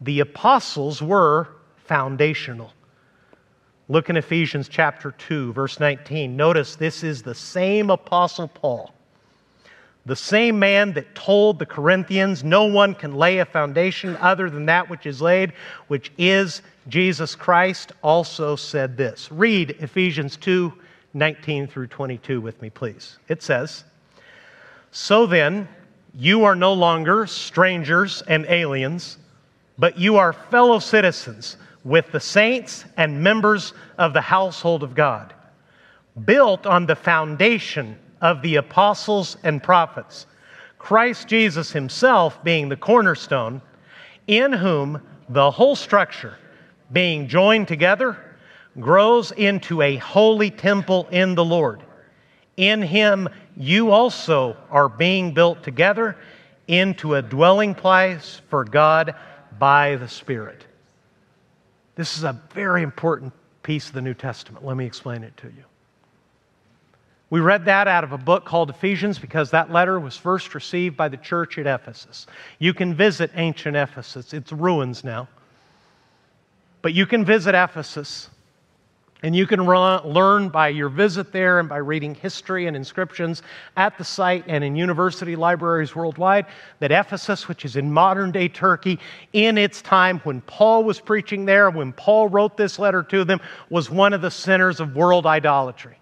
the 0.00 0.20
apostles 0.20 1.02
were 1.02 1.48
foundational. 1.84 2.72
Look 3.88 4.08
in 4.08 4.16
Ephesians 4.16 4.68
chapter 4.68 5.12
2, 5.12 5.52
verse 5.52 5.78
19. 5.78 6.36
Notice 6.36 6.76
this 6.76 7.02
is 7.02 7.22
the 7.22 7.34
same 7.34 7.90
apostle 7.90 8.48
Paul 8.48 8.94
the 10.04 10.16
same 10.16 10.58
man 10.58 10.92
that 10.94 11.14
told 11.14 11.58
the 11.58 11.66
Corinthians, 11.66 12.42
No 12.42 12.64
one 12.64 12.94
can 12.94 13.14
lay 13.14 13.38
a 13.38 13.44
foundation 13.44 14.16
other 14.16 14.50
than 14.50 14.66
that 14.66 14.90
which 14.90 15.06
is 15.06 15.20
laid, 15.20 15.52
which 15.86 16.10
is 16.18 16.62
Jesus 16.88 17.34
Christ, 17.34 17.92
also 18.02 18.56
said 18.56 18.96
this. 18.96 19.30
Read 19.30 19.76
Ephesians 19.80 20.36
2 20.36 20.72
19 21.14 21.66
through 21.66 21.86
22 21.88 22.40
with 22.40 22.60
me, 22.62 22.70
please. 22.70 23.18
It 23.28 23.42
says, 23.42 23.84
So 24.90 25.26
then, 25.26 25.68
you 26.14 26.44
are 26.44 26.54
no 26.54 26.72
longer 26.72 27.26
strangers 27.26 28.22
and 28.26 28.46
aliens, 28.46 29.18
but 29.78 29.98
you 29.98 30.16
are 30.16 30.32
fellow 30.32 30.78
citizens 30.78 31.56
with 31.84 32.10
the 32.12 32.20
saints 32.20 32.84
and 32.96 33.22
members 33.22 33.72
of 33.98 34.12
the 34.12 34.20
household 34.20 34.82
of 34.82 34.94
God, 34.94 35.34
built 36.24 36.66
on 36.66 36.86
the 36.86 36.96
foundation 36.96 37.98
of 38.20 38.40
the 38.42 38.56
apostles 38.56 39.36
and 39.42 39.62
prophets, 39.62 40.26
Christ 40.78 41.28
Jesus 41.28 41.72
himself 41.72 42.42
being 42.44 42.68
the 42.68 42.76
cornerstone, 42.76 43.60
in 44.26 44.52
whom 44.52 45.00
the 45.28 45.50
whole 45.50 45.76
structure, 45.76 46.36
being 46.92 47.28
joined 47.28 47.68
together, 47.68 48.18
grows 48.78 49.32
into 49.32 49.82
a 49.82 49.96
holy 49.96 50.50
temple 50.50 51.08
in 51.10 51.34
the 51.34 51.44
Lord. 51.44 51.82
In 52.56 52.82
him 52.82 53.28
you 53.56 53.90
also 53.90 54.56
are 54.70 54.88
being 54.88 55.34
built 55.34 55.62
together 55.62 56.16
into 56.68 57.14
a 57.14 57.22
dwelling 57.22 57.74
place 57.74 58.40
for 58.48 58.64
God 58.64 59.14
by 59.58 59.96
the 59.96 60.08
Spirit. 60.08 60.64
This 61.94 62.16
is 62.16 62.24
a 62.24 62.40
very 62.52 62.82
important 62.82 63.32
piece 63.62 63.88
of 63.88 63.94
the 63.94 64.00
New 64.00 64.14
Testament. 64.14 64.64
Let 64.64 64.76
me 64.76 64.86
explain 64.86 65.22
it 65.22 65.36
to 65.38 65.48
you. 65.48 65.64
We 67.30 67.40
read 67.40 67.64
that 67.64 67.88
out 67.88 68.04
of 68.04 68.12
a 68.12 68.18
book 68.18 68.44
called 68.44 68.68
Ephesians 68.68 69.18
because 69.18 69.50
that 69.50 69.72
letter 69.72 69.98
was 69.98 70.16
first 70.16 70.54
received 70.54 70.96
by 70.96 71.08
the 71.08 71.16
church 71.16 71.56
at 71.56 71.66
Ephesus. 71.66 72.26
You 72.58 72.74
can 72.74 72.94
visit 72.94 73.30
ancient 73.34 73.76
Ephesus, 73.76 74.34
it's 74.34 74.52
ruins 74.52 75.02
now. 75.02 75.28
But 76.82 76.94
you 76.94 77.06
can 77.06 77.24
visit 77.24 77.54
Ephesus 77.54 78.28
and 79.24 79.36
you 79.36 79.46
can 79.46 79.64
run, 79.64 80.04
learn 80.04 80.48
by 80.48 80.68
your 80.68 80.88
visit 80.88 81.30
there 81.30 81.60
and 81.60 81.68
by 81.68 81.76
reading 81.76 82.14
history 82.14 82.66
and 82.66 82.76
inscriptions 82.76 83.42
at 83.76 83.96
the 83.96 84.04
site 84.04 84.44
and 84.48 84.64
in 84.64 84.74
university 84.74 85.36
libraries 85.36 85.94
worldwide 85.94 86.46
that 86.80 86.90
Ephesus, 86.90 87.46
which 87.46 87.64
is 87.64 87.76
in 87.76 87.92
modern 87.92 88.32
day 88.32 88.48
Turkey, 88.48 88.98
in 89.32 89.58
its 89.58 89.80
time 89.80 90.18
when 90.24 90.40
Paul 90.40 90.82
was 90.82 90.98
preaching 90.98 91.44
there, 91.44 91.70
when 91.70 91.92
Paul 91.92 92.28
wrote 92.28 92.56
this 92.56 92.80
letter 92.80 93.04
to 93.04 93.22
them, 93.22 93.40
was 93.70 93.88
one 93.88 94.12
of 94.12 94.22
the 94.22 94.30
centers 94.30 94.80
of 94.80 94.96
world 94.96 95.24
idolatry. 95.24 95.96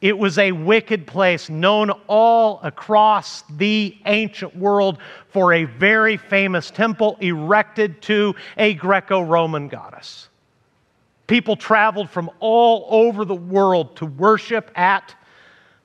It 0.00 0.16
was 0.16 0.38
a 0.38 0.52
wicked 0.52 1.06
place 1.06 1.50
known 1.50 1.90
all 2.06 2.60
across 2.62 3.42
the 3.50 3.96
ancient 4.06 4.56
world 4.56 4.98
for 5.30 5.52
a 5.52 5.64
very 5.64 6.16
famous 6.16 6.70
temple 6.70 7.16
erected 7.20 8.00
to 8.02 8.34
a 8.56 8.74
Greco 8.74 9.20
Roman 9.20 9.66
goddess. 9.66 10.28
People 11.26 11.56
traveled 11.56 12.08
from 12.08 12.30
all 12.38 12.86
over 12.88 13.24
the 13.24 13.34
world 13.34 13.96
to 13.96 14.06
worship 14.06 14.70
at 14.76 15.14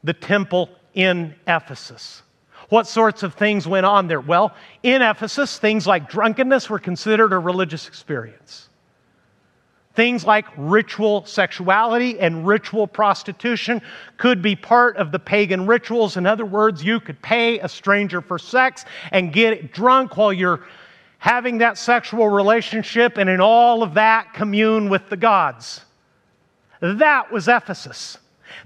the 0.03 0.13
temple 0.13 0.69
in 0.93 1.33
Ephesus. 1.47 2.21
What 2.69 2.87
sorts 2.87 3.23
of 3.23 3.33
things 3.33 3.67
went 3.67 3.85
on 3.85 4.07
there? 4.07 4.21
Well, 4.21 4.53
in 4.83 5.01
Ephesus, 5.01 5.57
things 5.57 5.87
like 5.87 6.09
drunkenness 6.09 6.69
were 6.69 6.79
considered 6.79 7.33
a 7.33 7.39
religious 7.39 7.87
experience. 7.87 8.69
Things 9.95 10.25
like 10.25 10.45
ritual 10.57 11.23
sexuality 11.25 12.19
and 12.19 12.47
ritual 12.47 12.87
prostitution 12.87 13.79
could 14.17 14.41
be 14.41 14.55
part 14.55 14.97
of 14.97 15.11
the 15.11 15.19
pagan 15.19 15.67
rituals. 15.67 16.17
In 16.17 16.25
other 16.25 16.45
words, 16.45 16.83
you 16.83 16.99
could 16.99 17.21
pay 17.21 17.59
a 17.59 17.69
stranger 17.69 18.19
for 18.19 18.39
sex 18.39 18.85
and 19.11 19.31
get 19.31 19.71
drunk 19.71 20.17
while 20.17 20.33
you're 20.33 20.61
having 21.19 21.59
that 21.59 21.77
sexual 21.77 22.27
relationship, 22.27 23.17
and 23.17 23.29
in 23.29 23.39
all 23.39 23.83
of 23.83 23.93
that, 23.93 24.33
commune 24.33 24.89
with 24.89 25.07
the 25.09 25.15
gods. 25.15 25.85
That 26.79 27.31
was 27.31 27.47
Ephesus. 27.47 28.17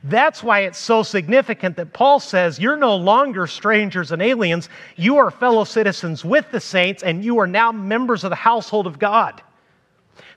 That's 0.03 0.41
why 0.41 0.61
it's 0.61 0.79
so 0.79 1.03
significant 1.03 1.75
that 1.75 1.93
Paul 1.93 2.19
says, 2.19 2.57
You're 2.57 2.77
no 2.77 2.95
longer 2.95 3.47
strangers 3.47 4.11
and 4.11 4.21
aliens. 4.21 4.69
You 4.95 5.17
are 5.17 5.29
fellow 5.29 5.65
citizens 5.65 6.23
with 6.23 6.49
the 6.51 6.59
saints, 6.59 7.03
and 7.03 7.23
you 7.23 7.37
are 7.37 7.47
now 7.47 7.71
members 7.71 8.23
of 8.23 8.29
the 8.29 8.35
household 8.35 8.87
of 8.87 8.97
God 8.97 9.41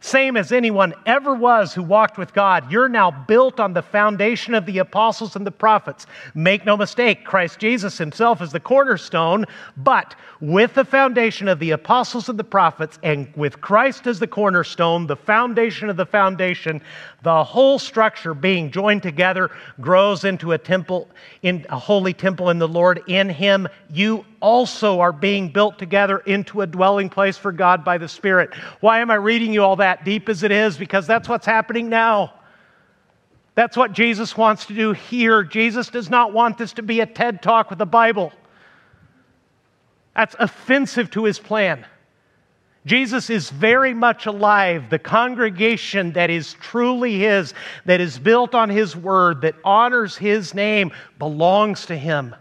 same 0.01 0.37
as 0.37 0.51
anyone 0.51 0.95
ever 1.05 1.35
was 1.35 1.75
who 1.75 1.83
walked 1.83 2.17
with 2.17 2.33
God. 2.33 2.73
You're 2.73 2.89
now 2.89 3.11
built 3.11 3.61
on 3.61 3.75
the 3.75 3.83
foundation 3.83 4.55
of 4.55 4.65
the 4.65 4.79
apostles 4.79 5.37
and 5.37 5.47
the 5.47 5.51
prophets. 5.51 6.07
Make 6.35 6.65
no 6.65 6.77
mistake, 6.77 7.25
Christ 7.25 7.59
Jesus 7.59 7.99
himself 7.99 8.41
is 8.41 8.51
the 8.51 8.61
cornerstone, 8.61 9.45
but 9.77 10.15
with 10.41 10.73
the 10.73 10.87
foundation 10.87 11.49
of 11.49 11.59
the 11.59 11.73
apostles 11.73 12.31
and 12.31 12.39
the 12.39 12.45
prophets, 12.45 12.99
and 13.03 13.31
with 13.37 13.61
Christ 13.61 14.07
as 14.07 14.19
the 14.19 14.27
cornerstone, 14.27 15.07
the 15.07 15.17
foundation 15.17 15.91
of 15.91 15.99
the 15.99 16.07
foundation, 16.07 16.81
the 17.23 17.45
whole 17.45 17.79
structure 17.79 18.33
being 18.33 18.71
joined 18.71 19.03
together 19.03 19.51
grows 19.81 20.25
into 20.25 20.53
a 20.53 20.59
temple, 20.59 21.09
in 21.43 21.67
a 21.69 21.79
holy 21.79 22.15
temple 22.15 22.49
in 22.51 22.59
the 22.59 22.69
Lord. 22.69 23.03
In 23.07 23.29
him, 23.29 23.69
you 23.93 24.25
also 24.41 25.01
are 25.01 25.13
being 25.13 25.49
built 25.51 25.79
together 25.79 26.19
into 26.19 26.63
a 26.63 26.67
dwelling 26.67 27.11
place 27.11 27.37
for 27.37 27.53
God 27.53 27.85
by 27.85 27.99
the 27.99 28.09
Spirit. 28.09 28.55
Why 28.81 29.01
am 29.01 29.11
I 29.11 29.17
reading 29.17 29.53
you 29.53 29.63
all 29.63 29.77
that 29.77 30.05
deep 30.05 30.29
as 30.29 30.43
it 30.43 30.51
is? 30.51 30.79
Because 30.79 31.07
that's 31.07 31.29
what's 31.29 31.47
happening 31.47 31.91
now. 31.91 32.33
That's 33.55 33.77
what 33.77 33.93
Jesus 33.93 34.37
wants 34.37 34.67
to 34.67 34.75
do 34.75 34.93
here. 34.93 35.43
Jesus 35.43 35.91
does 35.91 36.09
not 36.09 36.33
want 36.33 36.57
this 36.57 36.73
to 36.75 36.83
be 36.83 37.01
a 37.01 37.07
TED 37.07 37.43
talk 37.43 37.69
with 37.69 37.79
the 37.79 37.87
Bible. 37.87 38.33
That's 40.15 40.35
offensive 40.39 41.11
to 41.11 41.25
his 41.25 41.39
plan. 41.39 41.85
Jesus 42.87 43.29
is 43.29 43.51
very 43.51 43.93
much 43.93 44.27
alive. 44.27 44.89
The 44.89 44.99
congregation 44.99 46.13
that 46.13 46.31
is 46.31 46.55
truly 46.55 47.19
His, 47.19 47.53
that 47.85 48.01
is 48.01 48.19
built 48.19 48.55
on 48.55 48.71
His 48.71 48.97
word, 48.97 49.43
that 49.43 49.55
honors 49.65 50.17
His 50.17 50.55
name, 50.55 50.93
belongs 51.19 51.87
to 51.87 51.97
Him. 51.97 52.35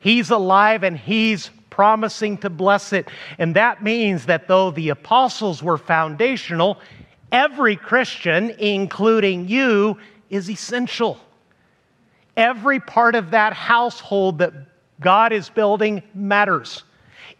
He's 0.00 0.30
alive 0.30 0.82
and 0.82 0.96
He's 0.96 1.50
promising 1.70 2.36
to 2.38 2.50
bless 2.50 2.92
it. 2.92 3.08
And 3.38 3.56
that 3.56 3.82
means 3.82 4.26
that 4.26 4.46
though 4.46 4.70
the 4.70 4.90
apostles 4.90 5.62
were 5.62 5.78
foundational, 5.78 6.78
every 7.30 7.76
Christian, 7.76 8.50
including 8.58 9.48
you, 9.48 9.96
is 10.28 10.50
essential. 10.50 11.18
Every 12.36 12.78
part 12.78 13.14
of 13.14 13.30
that 13.30 13.54
household 13.54 14.38
that 14.38 14.52
God 15.00 15.32
is 15.32 15.48
building 15.48 16.02
matters. 16.14 16.84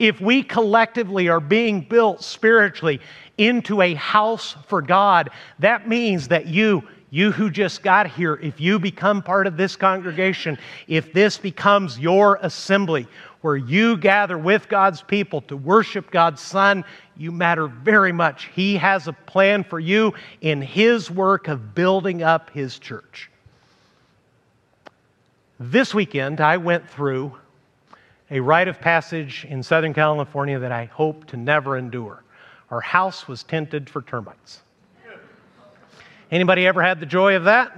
If 0.02 0.20
we 0.20 0.42
collectively 0.42 1.28
are 1.28 1.38
being 1.38 1.82
built 1.82 2.24
spiritually 2.24 3.00
into 3.38 3.80
a 3.82 3.94
house 3.94 4.56
for 4.66 4.82
God, 4.82 5.30
that 5.60 5.86
means 5.86 6.26
that 6.26 6.46
you, 6.46 6.82
you 7.10 7.30
who 7.30 7.48
just 7.52 7.84
got 7.84 8.08
here, 8.08 8.34
if 8.42 8.60
you 8.60 8.80
become 8.80 9.22
part 9.22 9.46
of 9.46 9.56
this 9.56 9.76
congregation, 9.76 10.58
if 10.88 11.12
this 11.12 11.38
becomes 11.38 12.00
your 12.00 12.40
assembly, 12.42 13.06
where 13.42 13.56
you 13.56 13.96
gather 13.96 14.36
with 14.36 14.68
God's 14.68 15.02
people 15.02 15.40
to 15.42 15.56
worship 15.56 16.10
God's 16.10 16.40
Son, 16.40 16.84
you 17.16 17.30
matter 17.30 17.68
very 17.68 18.10
much. 18.10 18.50
He 18.56 18.76
has 18.78 19.06
a 19.06 19.12
plan 19.12 19.62
for 19.62 19.78
you 19.78 20.14
in 20.40 20.62
His 20.62 21.12
work 21.12 21.46
of 21.46 21.76
building 21.76 22.24
up 22.24 22.50
His 22.50 22.80
church. 22.80 23.30
This 25.60 25.94
weekend, 25.94 26.40
I 26.40 26.56
went 26.56 26.90
through 26.90 27.36
a 28.32 28.40
rite 28.40 28.66
of 28.66 28.80
passage 28.80 29.46
in 29.50 29.62
Southern 29.62 29.92
California 29.92 30.58
that 30.58 30.72
I 30.72 30.86
hope 30.86 31.26
to 31.26 31.36
never 31.36 31.76
endure. 31.76 32.24
Our 32.70 32.80
house 32.80 33.28
was 33.28 33.42
tented 33.42 33.90
for 33.90 34.00
termites. 34.00 34.62
Anybody 36.30 36.66
ever 36.66 36.82
had 36.82 36.98
the 36.98 37.04
joy 37.04 37.36
of 37.36 37.44
that? 37.44 37.76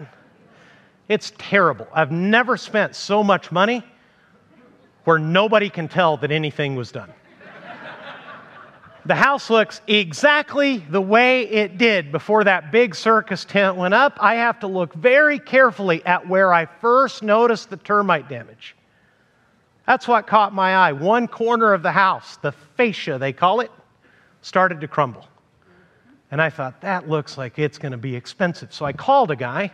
It's 1.08 1.32
terrible. 1.38 1.88
I've 1.92 2.12
never 2.12 2.56
spent 2.56 2.94
so 2.94 3.24
much 3.24 3.50
money 3.50 3.82
where 5.02 5.18
nobody 5.18 5.68
can 5.68 5.88
tell 5.88 6.16
that 6.18 6.30
anything 6.30 6.76
was 6.76 6.92
done. 6.92 7.12
the 9.04 9.16
house 9.16 9.50
looks 9.50 9.80
exactly 9.88 10.78
the 10.88 11.00
way 11.00 11.48
it 11.48 11.78
did 11.78 12.12
before 12.12 12.44
that 12.44 12.70
big 12.70 12.94
circus 12.94 13.44
tent 13.44 13.76
went 13.76 13.92
up. 13.92 14.18
I 14.20 14.36
have 14.36 14.60
to 14.60 14.68
look 14.68 14.94
very 14.94 15.40
carefully 15.40 16.06
at 16.06 16.28
where 16.28 16.54
I 16.54 16.66
first 16.66 17.24
noticed 17.24 17.70
the 17.70 17.76
termite 17.76 18.28
damage. 18.28 18.76
That's 19.86 20.08
what 20.08 20.26
caught 20.26 20.54
my 20.54 20.74
eye. 20.74 20.92
One 20.92 21.28
corner 21.28 21.72
of 21.72 21.82
the 21.82 21.92
house, 21.92 22.36
the 22.38 22.52
fascia 22.76 23.18
they 23.18 23.32
call 23.32 23.60
it, 23.60 23.70
started 24.42 24.80
to 24.80 24.88
crumble. 24.88 25.26
And 26.30 26.40
I 26.40 26.50
thought, 26.50 26.80
that 26.80 27.08
looks 27.08 27.38
like 27.38 27.58
it's 27.58 27.78
going 27.78 27.92
to 27.92 27.98
be 27.98 28.16
expensive. 28.16 28.72
So 28.72 28.84
I 28.84 28.92
called 28.92 29.30
a 29.30 29.36
guy 29.36 29.72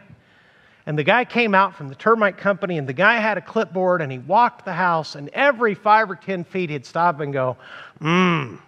and 0.87 0.99
the 0.99 1.05
guy 1.05 1.25
came 1.25 1.55
out 1.55 1.75
from 1.75 1.89
the 1.89 1.95
termite 1.95 2.37
company, 2.39 2.79
and 2.79 2.89
the 2.89 2.93
guy 2.93 3.17
had 3.17 3.39
a 3.39 3.41
clipboard, 3.41 4.03
and 4.03 4.11
he 4.11 4.19
walked 4.19 4.65
the 4.65 4.73
house, 4.73 5.15
and 5.15 5.29
every 5.29 5.75
five 5.75 6.11
or 6.11 6.17
10 6.17 6.45
feet, 6.45 6.71
he'd 6.71 6.87
stop 6.87 7.21
and 7.21 7.33
go, 7.33 7.57
mmm. 8.01 8.59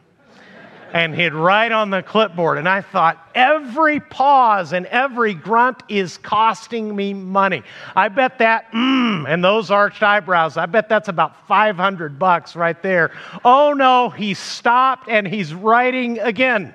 And 0.93 1.15
he'd 1.15 1.33
write 1.33 1.73
on 1.73 1.89
the 1.89 2.03
clipboard. 2.03 2.59
And 2.59 2.69
I 2.69 2.83
thought, 2.83 3.19
every 3.35 3.99
pause 3.99 4.75
and 4.75 4.85
every 4.87 5.33
grunt 5.33 5.83
is 5.89 6.19
costing 6.19 6.95
me 6.95 7.15
money. 7.15 7.63
I 7.97 8.09
bet 8.09 8.39
that, 8.39 8.71
mmm, 8.73 9.27
and 9.27 9.43
those 9.43 9.71
arched 9.71 10.03
eyebrows, 10.03 10.59
I 10.59 10.67
bet 10.67 10.91
that's 10.91 11.09
about 11.09 11.49
500 11.49 12.19
bucks 12.19 12.55
right 12.55 12.81
there. 12.83 13.11
Oh 13.43 13.73
no, 13.73 14.11
he 14.11 14.35
stopped 14.35 15.09
and 15.09 15.27
he's 15.27 15.55
writing 15.55 16.19
again. 16.19 16.75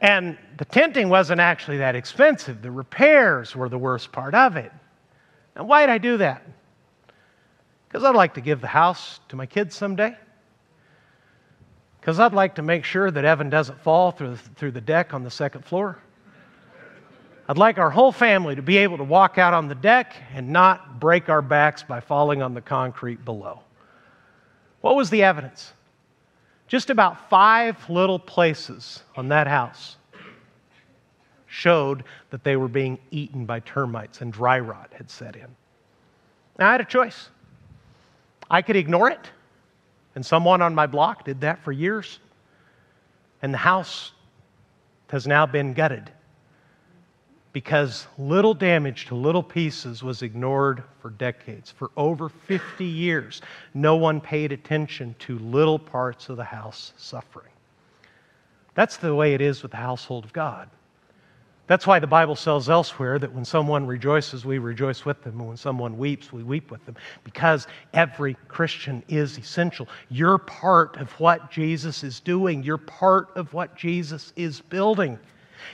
And 0.00 0.38
the 0.56 0.64
tenting 0.64 1.08
wasn't 1.10 1.40
actually 1.40 1.78
that 1.78 1.94
expensive. 1.94 2.62
The 2.62 2.70
repairs 2.70 3.54
were 3.54 3.68
the 3.68 3.78
worst 3.78 4.12
part 4.12 4.34
of 4.34 4.56
it. 4.56 4.72
And 5.54 5.68
why 5.68 5.82
did 5.82 5.90
I 5.90 5.98
do 5.98 6.16
that? 6.18 6.42
Because 7.88 8.04
I'd 8.04 8.14
like 8.14 8.34
to 8.34 8.40
give 8.40 8.60
the 8.60 8.66
house 8.66 9.20
to 9.28 9.36
my 9.36 9.46
kids 9.46 9.74
someday. 9.74 10.16
Because 12.06 12.20
I'd 12.20 12.34
like 12.34 12.54
to 12.54 12.62
make 12.62 12.84
sure 12.84 13.10
that 13.10 13.24
Evan 13.24 13.50
doesn't 13.50 13.80
fall 13.80 14.12
through 14.12 14.30
the, 14.30 14.36
through 14.36 14.70
the 14.70 14.80
deck 14.80 15.12
on 15.12 15.24
the 15.24 15.30
second 15.30 15.64
floor. 15.64 15.98
I'd 17.48 17.58
like 17.58 17.78
our 17.78 17.90
whole 17.90 18.12
family 18.12 18.54
to 18.54 18.62
be 18.62 18.76
able 18.76 18.96
to 18.98 19.02
walk 19.02 19.38
out 19.38 19.52
on 19.52 19.66
the 19.66 19.74
deck 19.74 20.14
and 20.32 20.50
not 20.50 21.00
break 21.00 21.28
our 21.28 21.42
backs 21.42 21.82
by 21.82 21.98
falling 21.98 22.42
on 22.42 22.54
the 22.54 22.60
concrete 22.60 23.24
below. 23.24 23.58
What 24.82 24.94
was 24.94 25.10
the 25.10 25.24
evidence? 25.24 25.72
Just 26.68 26.90
about 26.90 27.28
five 27.28 27.90
little 27.90 28.20
places 28.20 29.02
on 29.16 29.26
that 29.30 29.48
house 29.48 29.96
showed 31.46 32.04
that 32.30 32.44
they 32.44 32.54
were 32.54 32.68
being 32.68 33.00
eaten 33.10 33.46
by 33.46 33.58
termites 33.58 34.20
and 34.20 34.32
dry 34.32 34.60
rot 34.60 34.92
had 34.96 35.10
set 35.10 35.34
in. 35.34 35.48
Now, 36.56 36.68
I 36.68 36.70
had 36.70 36.80
a 36.80 36.84
choice. 36.84 37.30
I 38.48 38.62
could 38.62 38.76
ignore 38.76 39.10
it, 39.10 39.28
and 40.16 40.24
someone 40.24 40.62
on 40.62 40.74
my 40.74 40.86
block 40.86 41.24
did 41.24 41.42
that 41.42 41.62
for 41.62 41.70
years, 41.70 42.18
and 43.42 43.54
the 43.54 43.58
house 43.58 44.12
has 45.10 45.26
now 45.26 45.46
been 45.46 45.74
gutted 45.74 46.10
because 47.52 48.06
little 48.18 48.54
damage 48.54 49.06
to 49.06 49.14
little 49.14 49.42
pieces 49.42 50.02
was 50.02 50.22
ignored 50.22 50.82
for 51.00 51.10
decades. 51.10 51.70
For 51.70 51.90
over 51.96 52.28
50 52.28 52.84
years, 52.84 53.40
no 53.72 53.96
one 53.96 54.20
paid 54.20 54.52
attention 54.52 55.14
to 55.20 55.38
little 55.38 55.78
parts 55.78 56.28
of 56.28 56.36
the 56.36 56.44
house 56.44 56.92
suffering. 56.96 57.52
That's 58.74 58.96
the 58.96 59.14
way 59.14 59.34
it 59.34 59.40
is 59.40 59.62
with 59.62 59.70
the 59.70 59.78
household 59.78 60.24
of 60.24 60.32
God. 60.32 60.68
That's 61.66 61.86
why 61.86 61.98
the 61.98 62.06
Bible 62.06 62.36
says 62.36 62.68
elsewhere 62.68 63.18
that 63.18 63.32
when 63.32 63.44
someone 63.44 63.86
rejoices, 63.86 64.44
we 64.44 64.58
rejoice 64.58 65.04
with 65.04 65.22
them, 65.24 65.40
and 65.40 65.48
when 65.48 65.56
someone 65.56 65.98
weeps, 65.98 66.32
we 66.32 66.44
weep 66.44 66.70
with 66.70 66.84
them, 66.86 66.96
because 67.24 67.66
every 67.92 68.34
Christian 68.46 69.02
is 69.08 69.36
essential. 69.36 69.88
You're 70.08 70.38
part 70.38 70.96
of 70.96 71.10
what 71.18 71.50
Jesus 71.50 72.04
is 72.04 72.20
doing, 72.20 72.62
you're 72.62 72.78
part 72.78 73.30
of 73.34 73.52
what 73.52 73.76
Jesus 73.76 74.32
is 74.36 74.60
building. 74.60 75.18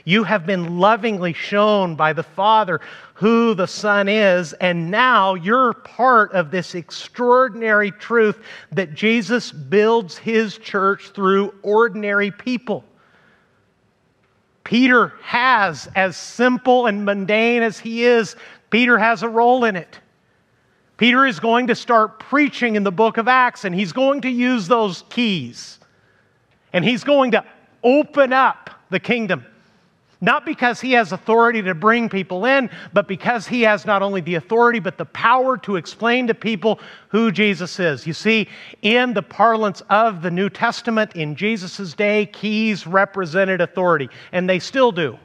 You 0.05 0.23
have 0.23 0.47
been 0.47 0.79
lovingly 0.79 1.33
shown 1.33 1.95
by 1.95 2.13
the 2.13 2.23
Father 2.23 2.81
who 3.13 3.53
the 3.53 3.67
Son 3.67 4.09
is, 4.09 4.53
and 4.53 4.89
now 4.89 5.35
you're 5.35 5.73
part 5.73 6.31
of 6.31 6.49
this 6.49 6.73
extraordinary 6.73 7.91
truth 7.91 8.39
that 8.71 8.95
Jesus 8.95 9.51
builds 9.51 10.17
his 10.17 10.57
church 10.57 11.09
through 11.09 11.53
ordinary 11.61 12.31
people. 12.31 12.83
Peter 14.63 15.13
has, 15.21 15.89
as 15.95 16.15
simple 16.15 16.87
and 16.87 17.05
mundane 17.05 17.61
as 17.61 17.79
he 17.79 18.05
is, 18.05 18.35
Peter 18.69 18.97
has 18.97 19.23
a 19.23 19.29
role 19.29 19.65
in 19.65 19.75
it. 19.75 19.99
Peter 20.97 21.25
is 21.25 21.39
going 21.39 21.67
to 21.67 21.75
start 21.75 22.19
preaching 22.19 22.75
in 22.75 22.83
the 22.83 22.91
book 22.91 23.17
of 23.17 23.27
Acts, 23.27 23.65
and 23.65 23.75
he's 23.75 23.91
going 23.91 24.21
to 24.21 24.29
use 24.29 24.67
those 24.67 25.03
keys. 25.09 25.79
And 26.71 26.85
he's 26.85 27.03
going 27.03 27.31
to 27.31 27.43
open 27.83 28.31
up 28.31 28.69
the 28.89 28.99
kingdom. 28.99 29.45
Not 30.23 30.45
because 30.45 30.79
he 30.79 30.93
has 30.93 31.11
authority 31.11 31.61
to 31.63 31.75
bring 31.75 32.07
people 32.07 32.45
in, 32.45 32.69
but 32.93 33.09
because 33.09 33.45
he 33.45 33.63
has 33.63 33.85
not 33.85 34.01
only 34.01 34.21
the 34.21 34.35
authority, 34.35 34.79
but 34.79 34.97
the 34.97 35.03
power 35.03 35.57
to 35.57 35.75
explain 35.75 36.27
to 36.27 36.33
people 36.33 36.79
who 37.09 37.29
Jesus 37.29 37.77
is. 37.77 38.07
You 38.07 38.13
see, 38.13 38.47
in 38.81 39.13
the 39.13 39.21
parlance 39.21 39.81
of 39.89 40.21
the 40.21 40.31
New 40.31 40.49
Testament, 40.49 41.17
in 41.17 41.35
Jesus' 41.35 41.93
day, 41.93 42.25
keys 42.25 42.87
represented 42.87 43.59
authority, 43.59 44.07
and 44.31 44.49
they 44.49 44.59
still 44.59 44.93
do. 44.93 45.19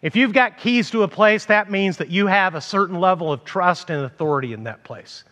If 0.00 0.14
you've 0.14 0.32
got 0.32 0.58
keys 0.58 0.88
to 0.92 1.02
a 1.02 1.08
place, 1.08 1.46
that 1.46 1.68
means 1.68 1.96
that 1.96 2.08
you 2.08 2.28
have 2.28 2.54
a 2.54 2.60
certain 2.60 3.00
level 3.00 3.32
of 3.32 3.44
trust 3.44 3.90
and 3.90 4.04
authority 4.04 4.52
in 4.52 4.62
that 4.62 4.84
place. 4.84 5.24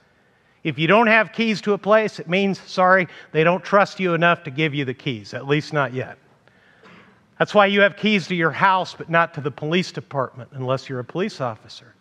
If 0.65 0.77
you 0.77 0.89
don't 0.89 1.07
have 1.07 1.33
keys 1.33 1.61
to 1.61 1.75
a 1.75 1.79
place, 1.79 2.19
it 2.19 2.29
means, 2.29 2.59
sorry, 2.59 3.07
they 3.31 3.45
don't 3.45 3.63
trust 3.63 4.01
you 4.01 4.13
enough 4.13 4.43
to 4.43 4.51
give 4.51 4.75
you 4.75 4.85
the 4.85 4.95
keys, 4.95 5.35
at 5.35 5.47
least 5.47 5.73
not 5.73 5.95
yet. 5.95 6.19
That's 7.39 7.55
why 7.55 7.67
you 7.67 7.81
have 7.81 7.97
keys 7.97 8.29
to 8.29 8.35
your 8.35 8.51
house, 8.51 8.95
but 8.95 9.11
not 9.11 9.35
to 9.35 9.41
the 9.41 9.51
police 9.51 9.91
department 9.91 10.51
unless 10.53 10.89
you're 10.89 11.01
a 11.01 11.05
police 11.05 11.41
officer. 11.41 11.95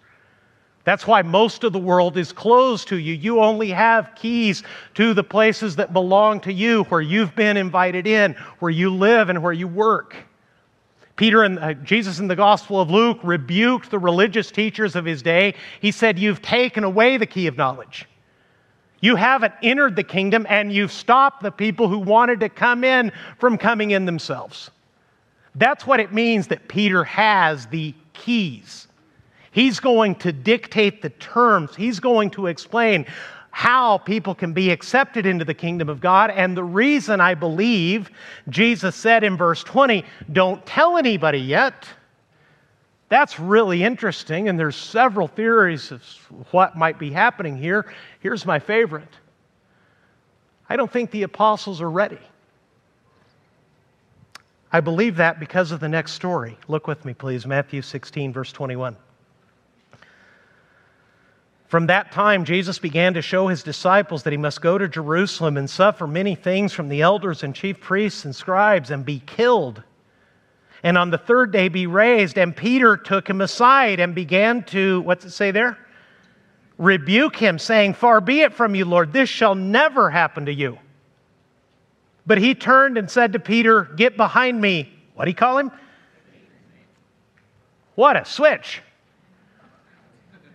That's 0.84 1.08
why 1.08 1.22
most 1.22 1.64
of 1.64 1.72
the 1.72 1.80
world 1.80 2.18
is 2.18 2.34
closed 2.34 2.90
to 2.90 2.98
you. 2.98 3.14
You 3.14 3.40
only 3.40 3.70
have 3.70 4.16
keys 4.16 4.64
to 4.96 5.14
the 5.14 5.24
places 5.24 5.78
that 5.78 5.94
belong 5.94 6.42
to 6.42 6.52
you, 6.52 6.84
where 6.86 7.02
you've 7.02 7.36
been 7.36 7.56
invited 7.56 8.06
in, 8.06 8.34
where 8.60 8.72
you 8.72 8.94
live, 8.94 9.30
and 9.30 9.42
where 9.42 9.54
you 9.54 9.68
work. 9.68 10.16
Peter 11.16 11.44
and 11.44 11.60
uh, 11.60 11.74
Jesus 11.76 12.20
in 12.20 12.28
the 12.28 12.36
Gospel 12.36 12.82
of 12.82 12.90
Luke 12.90 13.20
rebuked 13.24 13.92
the 13.92 14.00
religious 14.00 14.52
teachers 14.52 14.96
of 14.96 15.06
his 15.06 15.22
day. 15.22 15.54
He 15.80 15.92
said, 15.92 16.20
You've 16.20 16.42
taken 16.42 16.84
away 16.84 17.18
the 17.18 17.26
key 17.26 17.48
of 17.48 17.56
knowledge. 17.56 18.06
You 19.00 19.16
haven't 19.16 19.54
entered 19.62 19.96
the 19.96 20.04
kingdom, 20.04 20.46
and 20.50 20.72
you've 20.72 20.92
stopped 20.92 21.44
the 21.44 21.52
people 21.52 21.88
who 21.88 22.00
wanted 22.00 22.40
to 22.42 22.50
come 22.50 22.84
in 22.84 23.12
from 23.38 23.58
coming 23.58 23.92
in 23.92 24.06
themselves. 24.06 24.72
That's 25.56 25.86
what 25.86 26.00
it 26.00 26.14
means 26.14 26.48
that 26.48 26.68
Peter 26.68 27.04
has 27.04 27.68
the 27.68 27.94
keys. 28.14 28.88
He's 29.52 29.80
going 29.80 30.16
to 30.16 30.32
dictate 30.32 31.02
the 31.02 31.10
terms, 31.10 31.76
he's 31.76 32.00
going 32.00 32.32
to 32.32 32.48
explain 32.48 33.06
how 33.56 34.00
people 34.00 34.34
can 34.34 34.52
be 34.52 34.72
accepted 34.72 35.28
into 35.28 35.46
the 35.46 35.54
kingdom 35.54 35.88
of 35.88 36.02
God. 36.02 36.32
And 36.32 36.58
the 36.58 36.64
reason 36.64 37.22
I 37.22 37.36
believe 37.36 38.10
Jesus 38.50 38.96
said 38.96 39.24
in 39.24 39.38
verse 39.38 39.64
20, 39.64 40.04
don't 40.32 40.66
tell 40.66 40.98
anybody 40.98 41.38
yet. 41.38 41.88
That's 43.10 43.40
really 43.40 43.84
interesting, 43.84 44.50
and 44.50 44.60
there's 44.60 44.76
several 44.76 45.28
theories 45.28 45.92
of 45.92 46.02
what 46.50 46.76
might 46.76 46.98
be 46.98 47.12
happening 47.12 47.56
here. 47.56 47.94
Here's 48.22 48.44
my 48.44 48.58
favorite 48.58 49.14
I 50.68 50.76
don't 50.76 50.92
think 50.92 51.12
the 51.12 51.22
apostles 51.22 51.80
are 51.80 51.92
ready. 51.92 52.18
I 54.74 54.82
believe 54.82 55.18
that 55.18 55.40
because 55.40 55.72
of 55.72 55.80
the 55.80 55.88
next 55.88 56.14
story. 56.14 56.58
Look 56.68 56.88
with 56.88 57.06
me, 57.06 57.14
please, 57.14 57.46
Matthew 57.46 57.82
16, 57.82 58.34
verse 58.34 58.52
21. 58.52 58.98
From 61.68 61.88
that 61.88 62.12
time, 62.12 62.44
Jesus 62.44 62.80
began 62.80 63.14
to 63.14 63.22
show 63.22 63.48
his 63.48 63.64
disciples 63.64 64.24
that 64.24 64.34
he 64.34 64.38
must 64.38 64.62
go 64.62 64.78
to 64.78 64.88
Jerusalem 64.88 65.58
and 65.58 65.70
suffer 65.70 66.06
many 66.06 66.36
things 66.36 66.74
from 66.74 66.90
the 66.90 67.02
elders 67.02 67.44
and 67.44 67.56
chief 67.56 67.80
priests 67.80 68.26
and 68.26 68.36
scribes 68.36 68.92
and 68.92 69.06
be 69.06 69.22
killed. 69.26 69.82
And 70.84 70.98
on 70.98 71.12
the 71.12 71.18
third 71.18 71.52
day 71.52 71.70
be 71.70 71.88
raised. 71.88 72.38
And 72.38 72.56
Peter 72.56 72.98
took 72.98 73.30
him 73.30 73.42
aside 73.42 74.00
and 74.00 74.14
began 74.14 74.64
to, 74.66 75.02
what's 75.02 75.24
it 75.24 75.32
say 75.32 75.52
there? 75.52 75.78
rebuke 76.78 77.36
him, 77.36 77.60
saying, 77.60 77.94
Far 77.94 78.22
be 78.22 78.42
it 78.42 78.54
from 78.54 78.76
you, 78.76 78.86
Lord, 78.86 79.14
this 79.14 79.30
shall 79.30 79.56
never 79.56 80.10
happen 80.10 80.46
to 80.46 80.54
you. 80.54 80.78
But 82.26 82.38
he 82.38 82.56
turned 82.56 82.98
and 82.98 83.10
said 83.10 83.34
to 83.34 83.40
Peter, 83.40 83.84
Get 83.96 84.18
behind 84.18 84.60
me. 84.60 84.92
What 85.14 85.26
do 85.26 85.32
you 85.32 85.36
call 85.36 85.58
him? 85.58 85.72
What 87.96 88.16
a 88.16 88.26
switch. 88.26 88.82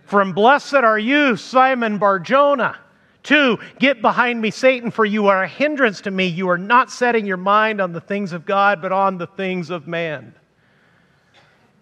From 0.07 0.33
blessed 0.33 0.75
are 0.75 0.99
you, 0.99 1.37
Simon 1.37 1.99
Barjona. 1.99 2.79
to 3.25 3.59
get 3.79 4.01
behind 4.01 4.41
me, 4.41 4.51
Satan, 4.51 4.91
for 4.91 5.05
you 5.05 5.27
are 5.27 5.43
a 5.43 5.49
hindrance 5.49 6.01
to 6.03 6.11
me. 6.11 6.27
You 6.27 6.49
are 6.49 6.57
not 6.57 6.91
setting 6.91 7.27
your 7.27 7.37
mind 7.37 7.81
on 7.81 7.93
the 7.93 8.01
things 8.01 8.33
of 8.33 8.47
God, 8.47 8.81
but 8.81 8.91
on 8.91 9.19
the 9.19 9.27
things 9.27 9.69
of 9.69 9.87
man. 9.87 10.35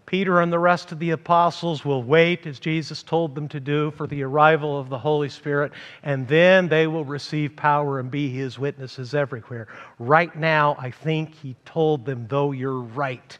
Peter 0.06 0.40
and 0.40 0.52
the 0.52 0.58
rest 0.58 0.92
of 0.92 1.00
the 1.00 1.10
apostles 1.10 1.84
will 1.84 2.04
wait, 2.04 2.46
as 2.46 2.60
Jesus 2.60 3.02
told 3.02 3.34
them 3.34 3.48
to 3.48 3.58
do, 3.58 3.90
for 3.90 4.06
the 4.06 4.22
arrival 4.22 4.78
of 4.78 4.88
the 4.88 4.98
Holy 4.98 5.28
Spirit, 5.28 5.72
and 6.04 6.28
then 6.28 6.68
they 6.68 6.86
will 6.86 7.04
receive 7.04 7.56
power 7.56 7.98
and 7.98 8.08
be 8.08 8.30
his 8.30 8.56
witnesses 8.56 9.14
everywhere. 9.14 9.66
Right 9.98 10.34
now, 10.36 10.76
I 10.78 10.92
think 10.92 11.34
he 11.34 11.56
told 11.64 12.04
them, 12.04 12.26
though 12.28 12.52
you're 12.52 12.80
right. 12.80 13.36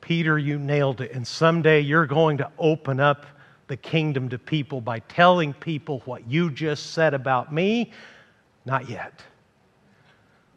Peter, 0.00 0.38
you 0.38 0.58
nailed 0.58 1.02
it, 1.02 1.12
and 1.12 1.26
someday 1.26 1.80
you're 1.80 2.06
going 2.06 2.38
to 2.38 2.50
open 2.58 2.98
up 2.98 3.26
the 3.66 3.76
kingdom 3.76 4.30
to 4.30 4.38
people 4.38 4.80
by 4.80 5.00
telling 5.00 5.52
people 5.52 6.00
what 6.06 6.26
you 6.26 6.50
just 6.50 6.94
said 6.94 7.12
about 7.12 7.52
me. 7.52 7.92
Not 8.64 8.88
yet. 8.88 9.22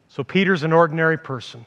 So, 0.08 0.24
Peter's 0.24 0.64
an 0.64 0.72
ordinary 0.72 1.18
person 1.18 1.66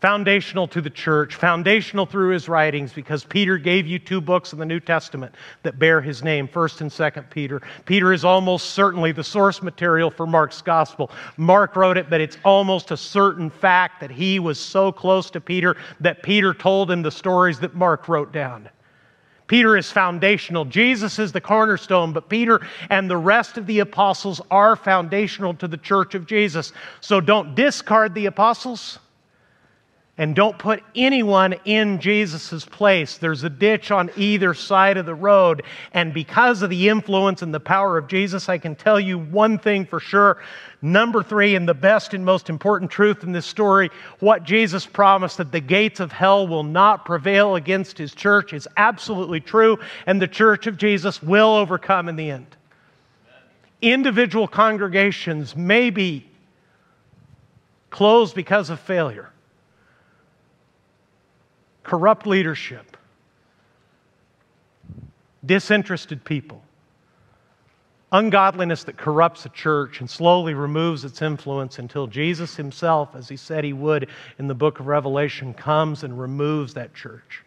foundational 0.00 0.68
to 0.68 0.80
the 0.80 0.90
church, 0.90 1.34
foundational 1.34 2.06
through 2.06 2.30
his 2.30 2.48
writings, 2.48 2.92
because 2.92 3.24
Peter 3.24 3.58
gave 3.58 3.86
you 3.86 3.98
two 3.98 4.20
books 4.20 4.52
in 4.52 4.58
the 4.58 4.66
New 4.66 4.78
Testament 4.78 5.34
that 5.64 5.78
bear 5.78 6.00
his 6.00 6.22
name, 6.22 6.46
1st 6.46 6.80
and 6.82 6.90
2nd 6.90 7.30
Peter. 7.30 7.60
Peter 7.84 8.12
is 8.12 8.24
almost 8.24 8.70
certainly 8.70 9.10
the 9.10 9.24
source 9.24 9.60
material 9.60 10.10
for 10.10 10.26
Mark's 10.26 10.62
gospel. 10.62 11.10
Mark 11.36 11.74
wrote 11.74 11.96
it, 11.96 12.08
but 12.08 12.20
it's 12.20 12.38
almost 12.44 12.92
a 12.92 12.96
certain 12.96 13.50
fact 13.50 14.00
that 14.00 14.10
he 14.10 14.38
was 14.38 14.60
so 14.60 14.92
close 14.92 15.30
to 15.30 15.40
Peter 15.40 15.76
that 15.98 16.22
Peter 16.22 16.54
told 16.54 16.90
him 16.90 17.02
the 17.02 17.10
stories 17.10 17.58
that 17.58 17.74
Mark 17.74 18.08
wrote 18.08 18.32
down. 18.32 18.68
Peter 19.48 19.78
is 19.78 19.90
foundational. 19.90 20.66
Jesus 20.66 21.18
is 21.18 21.32
the 21.32 21.40
cornerstone, 21.40 22.12
but 22.12 22.28
Peter 22.28 22.60
and 22.90 23.08
the 23.10 23.16
rest 23.16 23.56
of 23.56 23.66
the 23.66 23.78
apostles 23.80 24.42
are 24.50 24.76
foundational 24.76 25.54
to 25.54 25.66
the 25.66 25.78
church 25.78 26.14
of 26.14 26.26
Jesus. 26.26 26.72
So 27.00 27.18
don't 27.18 27.54
discard 27.54 28.14
the 28.14 28.26
apostles 28.26 28.98
and 30.18 30.34
don't 30.34 30.58
put 30.58 30.82
anyone 30.96 31.54
in 31.64 32.00
Jesus' 32.00 32.64
place. 32.64 33.18
There's 33.18 33.44
a 33.44 33.48
ditch 33.50 33.92
on 33.92 34.10
either 34.16 34.52
side 34.52 34.96
of 34.96 35.06
the 35.06 35.14
road. 35.14 35.62
And 35.92 36.12
because 36.12 36.60
of 36.62 36.70
the 36.70 36.88
influence 36.88 37.40
and 37.40 37.54
the 37.54 37.60
power 37.60 37.96
of 37.96 38.08
Jesus, 38.08 38.48
I 38.48 38.58
can 38.58 38.74
tell 38.74 38.98
you 38.98 39.16
one 39.16 39.58
thing 39.58 39.86
for 39.86 40.00
sure. 40.00 40.42
Number 40.82 41.22
three, 41.22 41.54
and 41.54 41.68
the 41.68 41.74
best 41.74 42.14
and 42.14 42.24
most 42.24 42.50
important 42.50 42.90
truth 42.90 43.22
in 43.22 43.30
this 43.30 43.46
story, 43.46 43.90
what 44.18 44.42
Jesus 44.42 44.84
promised 44.84 45.36
that 45.38 45.52
the 45.52 45.60
gates 45.60 46.00
of 46.00 46.10
hell 46.10 46.48
will 46.48 46.64
not 46.64 47.04
prevail 47.04 47.54
against 47.54 47.96
his 47.96 48.12
church 48.12 48.52
is 48.52 48.66
absolutely 48.76 49.40
true, 49.40 49.78
and 50.06 50.20
the 50.20 50.28
church 50.28 50.66
of 50.66 50.76
Jesus 50.76 51.22
will 51.22 51.54
overcome 51.54 52.08
in 52.08 52.16
the 52.16 52.30
end. 52.30 52.56
Individual 53.82 54.48
congregations 54.48 55.54
may 55.54 55.90
be 55.90 56.26
closed 57.90 58.34
because 58.34 58.70
of 58.70 58.80
failure 58.80 59.30
corrupt 61.88 62.26
leadership, 62.26 62.98
disinterested 65.46 66.22
people, 66.22 66.62
ungodliness 68.12 68.84
that 68.84 68.98
corrupts 68.98 69.46
a 69.46 69.48
church 69.48 70.00
and 70.00 70.10
slowly 70.10 70.52
removes 70.52 71.02
its 71.02 71.22
influence 71.22 71.78
until 71.78 72.06
Jesus 72.06 72.54
himself, 72.56 73.16
as 73.16 73.26
he 73.26 73.38
said 73.38 73.64
he 73.64 73.72
would 73.72 74.10
in 74.38 74.48
the 74.48 74.54
book 74.54 74.80
of 74.80 74.86
Revelation, 74.86 75.54
comes 75.54 76.04
and 76.04 76.20
removes 76.20 76.74
that 76.74 76.94
church. 76.94 77.42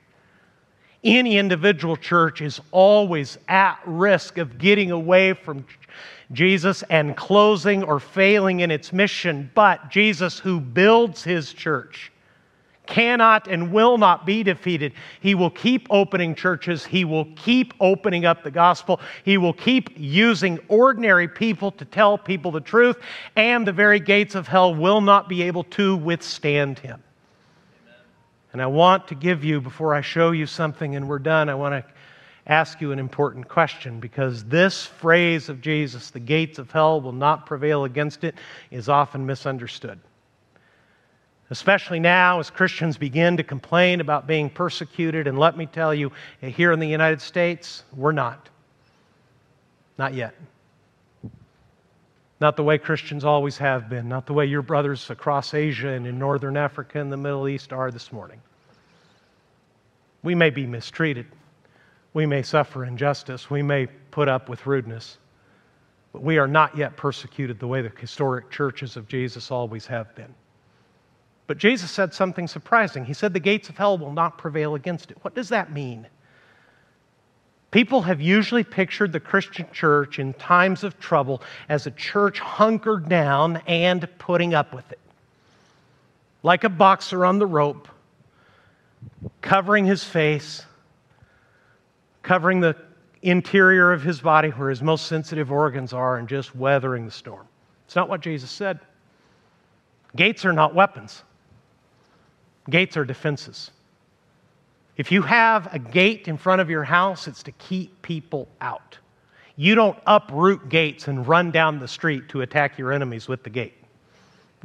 Any 1.04 1.38
individual 1.38 1.96
church 1.96 2.42
is 2.42 2.60
always 2.72 3.38
at 3.48 3.80
risk 3.86 4.40
of 4.40 4.58
getting 4.58 4.90
away 4.90 5.34
from 5.34 5.68
Jesus 6.32 6.84
and 6.90 7.16
closing 7.16 7.84
or 7.84 8.00
failing 8.00 8.62
in 8.62 8.72
its 8.72 8.92
mission, 8.92 9.52
but 9.54 9.92
Jesus, 9.92 10.40
who 10.40 10.60
builds 10.60 11.24
his 11.24 11.54
church, 11.54 12.11
cannot 12.88 13.48
and 13.48 13.72
will 13.72 13.98
not 13.98 14.26
be 14.26 14.44
defeated. 14.44 14.94
He 15.20 15.36
will 15.36 15.50
keep 15.50 15.88
opening 15.90 16.36
churches. 16.36 16.86
He 16.86 17.06
will 17.06 17.26
keep 17.36 17.74
opening 17.80 18.26
up 18.26 18.44
the 18.44 18.52
gospel. 18.52 19.00
He 19.24 19.38
will 19.38 19.54
keep 19.54 19.90
using 19.96 20.60
ordinary 20.68 21.28
people 21.28 21.72
to 21.74 21.86
tell 21.86 22.18
people 22.18 22.52
the 22.52 22.62
truth, 22.62 22.98
and 23.36 23.68
the 23.68 23.72
very 23.72 24.00
gates 24.00 24.36
of 24.36 24.48
hell 24.48 24.74
will 24.76 25.02
not 25.02 25.30
be 25.30 25.44
able 25.44 25.64
to 25.66 25.96
withstand 25.96 26.80
him. 26.80 27.02
And 28.54 28.62
I 28.62 28.68
want 28.68 29.08
to 29.08 29.16
give 29.16 29.46
you, 29.46 29.62
before 29.62 29.94
I 29.94 30.02
show 30.02 30.32
you 30.32 30.46
something 30.46 30.96
and 30.96 31.08
we're 31.08 31.20
done, 31.20 31.48
I 31.48 31.56
want 31.56 31.86
to 31.86 31.92
ask 32.46 32.82
you 32.82 32.92
an 32.92 33.00
important 33.00 33.48
question 33.48 34.02
because 34.02 34.44
this 34.44 34.86
phrase 34.86 35.48
of 35.48 35.62
Jesus, 35.62 36.10
the 36.10 36.20
gates 36.20 36.60
of 36.60 36.70
hell 36.70 37.00
will 37.00 37.14
not 37.14 37.46
prevail 37.46 37.86
against 37.86 38.26
it, 38.26 38.36
is 38.70 38.90
often 38.90 39.26
misunderstood 39.26 40.00
especially 41.52 42.00
now 42.00 42.40
as 42.40 42.50
Christians 42.50 42.98
begin 42.98 43.36
to 43.36 43.44
complain 43.44 44.00
about 44.00 44.26
being 44.26 44.50
persecuted. 44.50 45.28
And 45.28 45.38
let 45.38 45.58
me 45.58 45.66
tell 45.66 45.94
you, 45.94 46.12
here 46.40 46.72
in 46.72 46.80
the 46.80 46.88
United 46.88 47.22
States, 47.22 47.84
we're 47.94 48.14
not. 48.14 48.50
Not 49.98 50.14
yet. 50.14 50.34
Not 52.40 52.56
the 52.56 52.64
way 52.64 52.78
Christians 52.78 53.26
always 53.26 53.58
have 53.58 53.90
been, 53.90 54.08
not 54.08 54.26
the 54.26 54.34
way 54.34 54.46
your 54.46 54.62
brothers 54.62 55.10
across 55.10 55.54
Asia 55.54 55.90
and 55.90 56.08
in 56.08 56.18
northern 56.18 56.56
Africa 56.56 57.00
and 57.00 57.12
the 57.12 57.18
Middle 57.18 57.48
East 57.50 57.74
are 57.74 57.92
this 57.92 58.14
morning. 58.14 58.42
We 60.24 60.34
may 60.34 60.52
be 60.52 60.66
mistreated. 60.66 61.26
We 62.14 62.26
may 62.26 62.44
suffer 62.44 62.86
injustice. 62.86 63.50
We 63.50 63.62
may 63.62 63.88
put 64.10 64.30
up 64.30 64.48
with 64.48 64.66
rudeness. 64.66 65.18
But 66.14 66.24
we 66.24 66.38
are 66.38 66.48
not 66.48 66.78
yet 66.78 66.96
persecuted 66.96 67.60
the 67.60 67.68
way 67.68 67.82
the 67.82 67.92
historic 68.00 68.50
churches 68.52 68.96
of 68.96 69.10
Jesus 69.10 69.52
always 69.52 69.86
have 69.86 70.16
been. 70.16 70.34
But 71.48 71.58
Jesus 71.58 71.92
said 71.92 72.14
something 72.14 72.48
surprising. 72.48 73.06
He 73.06 73.14
said, 73.14 73.34
The 73.34 73.40
gates 73.40 73.70
of 73.70 73.78
hell 73.78 73.98
will 73.98 74.14
not 74.14 74.38
prevail 74.38 74.76
against 74.76 75.12
it. 75.12 75.18
What 75.22 75.36
does 75.36 75.50
that 75.50 75.72
mean? 75.72 76.08
People 77.72 78.02
have 78.02 78.20
usually 78.20 78.66
pictured 78.66 79.14
the 79.14 79.20
Christian 79.20 79.66
church 79.72 80.20
in 80.20 80.34
times 80.34 80.84
of 80.84 81.00
trouble 81.00 81.42
as 81.70 81.88
a 81.88 81.92
church 81.92 82.40
hunkered 82.40 83.08
down 83.08 83.58
and 83.66 84.08
putting 84.18 84.54
up 84.54 84.74
with 84.74 84.92
it. 84.92 85.00
Like 86.44 86.66
a 86.66 86.70
boxer 86.70 87.26
on 87.26 87.40
the 87.40 87.46
rope, 87.46 87.88
covering 89.42 89.86
his 89.86 90.04
face, 90.04 90.66
covering 92.24 92.60
the 92.60 92.76
interior 93.22 93.94
of 93.94 94.04
his 94.04 94.20
body 94.20 94.50
where 94.50 94.70
his 94.70 94.82
most 94.82 95.08
sensitive 95.08 95.52
organs 95.52 95.94
are, 95.94 96.18
and 96.18 96.28
just 96.28 96.56
weathering 96.56 97.06
the 97.06 97.12
storm. 97.12 97.48
It's 97.86 97.96
not 97.96 98.10
what 98.10 98.22
Jesus 98.22 98.50
said. 98.50 98.80
Gates 100.16 100.44
are 100.44 100.54
not 100.54 100.76
weapons. 100.76 101.24
Gates 102.70 102.96
are 102.96 103.06
defenses. 103.06 103.72
If 104.98 105.12
you 105.12 105.22
have 105.24 105.74
a 105.74 105.80
gate 105.80 106.28
in 106.28 106.38
front 106.38 106.62
of 106.62 106.70
your 106.70 106.84
house, 106.84 107.28
it's 107.28 107.44
to 107.44 107.52
keep 107.54 108.02
people 108.02 108.48
out. 108.60 108.98
You 109.56 109.76
don't 109.76 109.98
uproot 110.06 110.70
gates 110.70 111.08
and 111.08 111.28
run 111.28 111.52
down 111.52 111.80
the 111.80 111.88
street 111.88 112.30
to 112.30 112.42
attack 112.42 112.78
your 112.78 112.92
enemies 112.92 113.28
with 113.28 113.44
the 113.44 113.50
gate. 113.50 113.74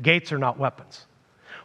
Gates 0.03 0.33
are 0.33 0.39
not 0.39 0.59
weapons. 0.59 1.07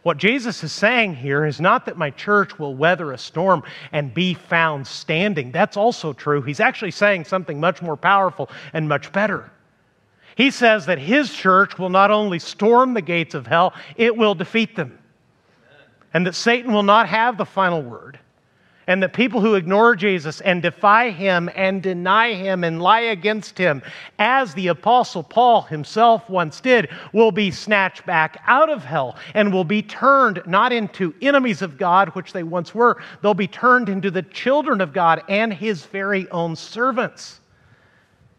What 0.02 0.16
Jesus 0.16 0.64
is 0.64 0.72
saying 0.72 1.14
here 1.14 1.44
is 1.44 1.60
not 1.60 1.86
that 1.86 1.96
my 1.96 2.10
church 2.10 2.58
will 2.58 2.74
weather 2.74 3.12
a 3.12 3.18
storm 3.18 3.62
and 3.92 4.12
be 4.12 4.34
found 4.34 4.86
standing. 4.86 5.52
That's 5.52 5.76
also 5.76 6.12
true. 6.12 6.42
He's 6.42 6.58
actually 6.58 6.90
saying 6.90 7.24
something 7.24 7.60
much 7.60 7.82
more 7.82 7.96
powerful 7.96 8.50
and 8.72 8.88
much 8.88 9.12
better. 9.12 9.50
He 10.34 10.50
says 10.50 10.86
that 10.86 10.98
his 10.98 11.32
church 11.32 11.78
will 11.78 11.90
not 11.90 12.10
only 12.10 12.38
storm 12.38 12.94
the 12.94 13.02
gates 13.02 13.34
of 13.34 13.46
hell, 13.46 13.74
it 13.96 14.16
will 14.16 14.34
defeat 14.34 14.74
them 14.74 14.98
and 16.14 16.26
that 16.26 16.34
Satan 16.34 16.72
will 16.72 16.82
not 16.82 17.08
have 17.08 17.36
the 17.36 17.44
final 17.44 17.82
word, 17.82 18.18
and 18.86 19.02
that 19.02 19.12
people 19.12 19.40
who 19.40 19.54
ignore 19.54 19.94
Jesus 19.94 20.40
and 20.40 20.60
defy 20.60 21.10
him 21.10 21.48
and 21.54 21.82
deny 21.82 22.34
him 22.34 22.64
and 22.64 22.82
lie 22.82 23.00
against 23.00 23.56
him, 23.56 23.80
as 24.18 24.54
the 24.54 24.66
Apostle 24.68 25.22
Paul 25.22 25.62
himself 25.62 26.28
once 26.28 26.60
did, 26.60 26.88
will 27.12 27.30
be 27.30 27.50
snatched 27.50 28.04
back 28.04 28.42
out 28.46 28.68
of 28.68 28.84
hell 28.84 29.16
and 29.34 29.52
will 29.52 29.64
be 29.64 29.82
turned 29.82 30.42
not 30.46 30.72
into 30.72 31.14
enemies 31.22 31.62
of 31.62 31.78
God, 31.78 32.08
which 32.10 32.32
they 32.32 32.42
once 32.42 32.74
were, 32.74 33.00
they'll 33.22 33.34
be 33.34 33.46
turned 33.46 33.88
into 33.88 34.10
the 34.10 34.22
children 34.22 34.80
of 34.80 34.92
God 34.92 35.22
and 35.28 35.52
his 35.52 35.84
very 35.86 36.28
own 36.30 36.56
servants. 36.56 37.40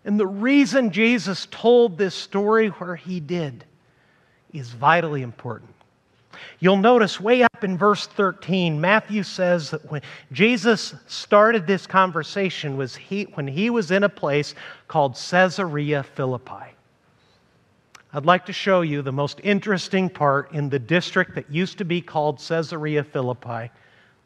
And 0.05 0.19
the 0.19 0.27
reason 0.27 0.91
Jesus 0.91 1.47
told 1.49 1.97
this 1.97 2.13
story 2.13 2.67
where 2.67 2.97
he 2.97 3.21
did 3.21 3.63
is 4.51 4.69
vitally 4.69 5.21
important. 5.21 5.73
You'll 6.59 6.77
notice 6.77 7.19
way 7.19 7.43
up 7.43 7.63
in 7.63 7.77
verse 7.77 8.07
13, 8.07 8.79
Matthew 8.79 9.23
says 9.23 9.71
that 9.71 9.89
when 9.91 10.01
Jesus 10.31 10.95
started 11.07 11.67
this 11.67 11.85
conversation 11.87 12.77
was 12.77 12.95
he, 12.95 13.23
when 13.33 13.47
he 13.47 13.69
was 13.69 13.91
in 13.91 14.03
a 14.03 14.09
place 14.09 14.55
called 14.87 15.15
Caesarea 15.15 16.03
Philippi. 16.03 16.73
I'd 18.13 18.25
like 18.25 18.45
to 18.45 18.53
show 18.53 18.81
you 18.81 19.01
the 19.01 19.11
most 19.11 19.39
interesting 19.43 20.09
part 20.09 20.51
in 20.51 20.69
the 20.69 20.79
district 20.79 21.33
that 21.35 21.51
used 21.51 21.79
to 21.79 21.85
be 21.85 21.99
called 21.99 22.37
Caesarea 22.37 23.03
Philippi. 23.03 23.71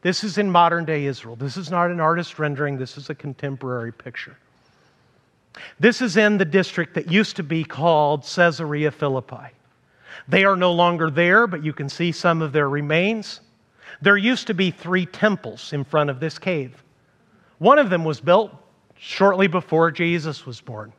This 0.02 0.22
is 0.22 0.38
in 0.38 0.50
modern 0.50 0.84
day 0.84 1.06
Israel. 1.06 1.36
This 1.36 1.56
is 1.56 1.70
not 1.70 1.90
an 1.90 1.98
artist 1.98 2.38
rendering, 2.38 2.76
this 2.76 2.98
is 2.98 3.08
a 3.10 3.14
contemporary 3.14 3.92
picture. 3.92 4.36
This 5.80 6.02
is 6.02 6.16
in 6.16 6.38
the 6.38 6.44
district 6.44 6.94
that 6.94 7.10
used 7.10 7.36
to 7.36 7.42
be 7.42 7.64
called 7.64 8.22
Caesarea 8.24 8.90
Philippi. 8.90 9.54
They 10.26 10.44
are 10.44 10.56
no 10.56 10.72
longer 10.72 11.10
there, 11.10 11.46
but 11.46 11.62
you 11.62 11.72
can 11.72 11.88
see 11.88 12.12
some 12.12 12.42
of 12.42 12.52
their 12.52 12.68
remains. 12.68 13.40
There 14.00 14.16
used 14.16 14.46
to 14.48 14.54
be 14.54 14.70
three 14.70 15.06
temples 15.06 15.72
in 15.72 15.84
front 15.84 16.10
of 16.10 16.20
this 16.20 16.38
cave. 16.38 16.82
One 17.58 17.78
of 17.78 17.90
them 17.90 18.04
was 18.04 18.20
built 18.20 18.52
shortly 18.96 19.46
before 19.46 19.90
Jesus 19.90 20.46
was 20.46 20.60
born. 20.60 20.92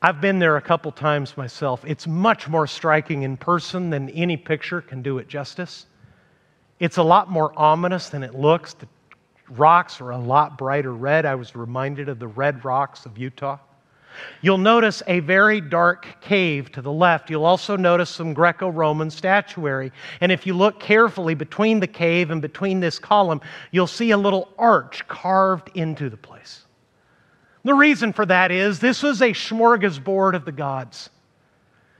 I've 0.00 0.20
been 0.20 0.38
there 0.38 0.56
a 0.56 0.62
couple 0.62 0.90
times 0.90 1.36
myself. 1.36 1.84
It's 1.86 2.06
much 2.06 2.48
more 2.48 2.66
striking 2.66 3.22
in 3.22 3.36
person 3.36 3.88
than 3.90 4.10
any 4.10 4.36
picture 4.36 4.80
can 4.80 5.00
do 5.00 5.18
it 5.18 5.28
justice. 5.28 5.86
It's 6.80 6.96
a 6.96 7.02
lot 7.02 7.30
more 7.30 7.56
ominous 7.56 8.08
than 8.08 8.24
it 8.24 8.34
looks. 8.34 8.74
The 8.74 8.88
rocks 9.48 10.00
are 10.00 10.10
a 10.10 10.18
lot 10.18 10.58
brighter 10.58 10.92
red. 10.92 11.24
I 11.24 11.36
was 11.36 11.54
reminded 11.54 12.08
of 12.08 12.18
the 12.18 12.26
red 12.26 12.64
rocks 12.64 13.06
of 13.06 13.16
Utah. 13.16 13.58
You'll 14.40 14.58
notice 14.58 15.02
a 15.06 15.20
very 15.20 15.60
dark 15.60 16.06
cave 16.20 16.70
to 16.72 16.82
the 16.82 16.92
left. 16.92 17.30
You'll 17.30 17.44
also 17.44 17.76
notice 17.76 18.10
some 18.10 18.34
Greco 18.34 18.68
Roman 18.68 19.10
statuary. 19.10 19.92
And 20.20 20.32
if 20.32 20.46
you 20.46 20.54
look 20.54 20.80
carefully 20.80 21.34
between 21.34 21.80
the 21.80 21.86
cave 21.86 22.30
and 22.30 22.42
between 22.42 22.80
this 22.80 22.98
column, 22.98 23.40
you'll 23.70 23.86
see 23.86 24.10
a 24.10 24.16
little 24.16 24.48
arch 24.58 25.06
carved 25.08 25.70
into 25.74 26.10
the 26.10 26.16
place. 26.16 26.64
The 27.64 27.74
reason 27.74 28.12
for 28.12 28.26
that 28.26 28.50
is 28.50 28.80
this 28.80 29.02
was 29.02 29.22
a 29.22 29.30
smorgasbord 29.30 30.34
of 30.34 30.44
the 30.44 30.52
gods. 30.52 31.10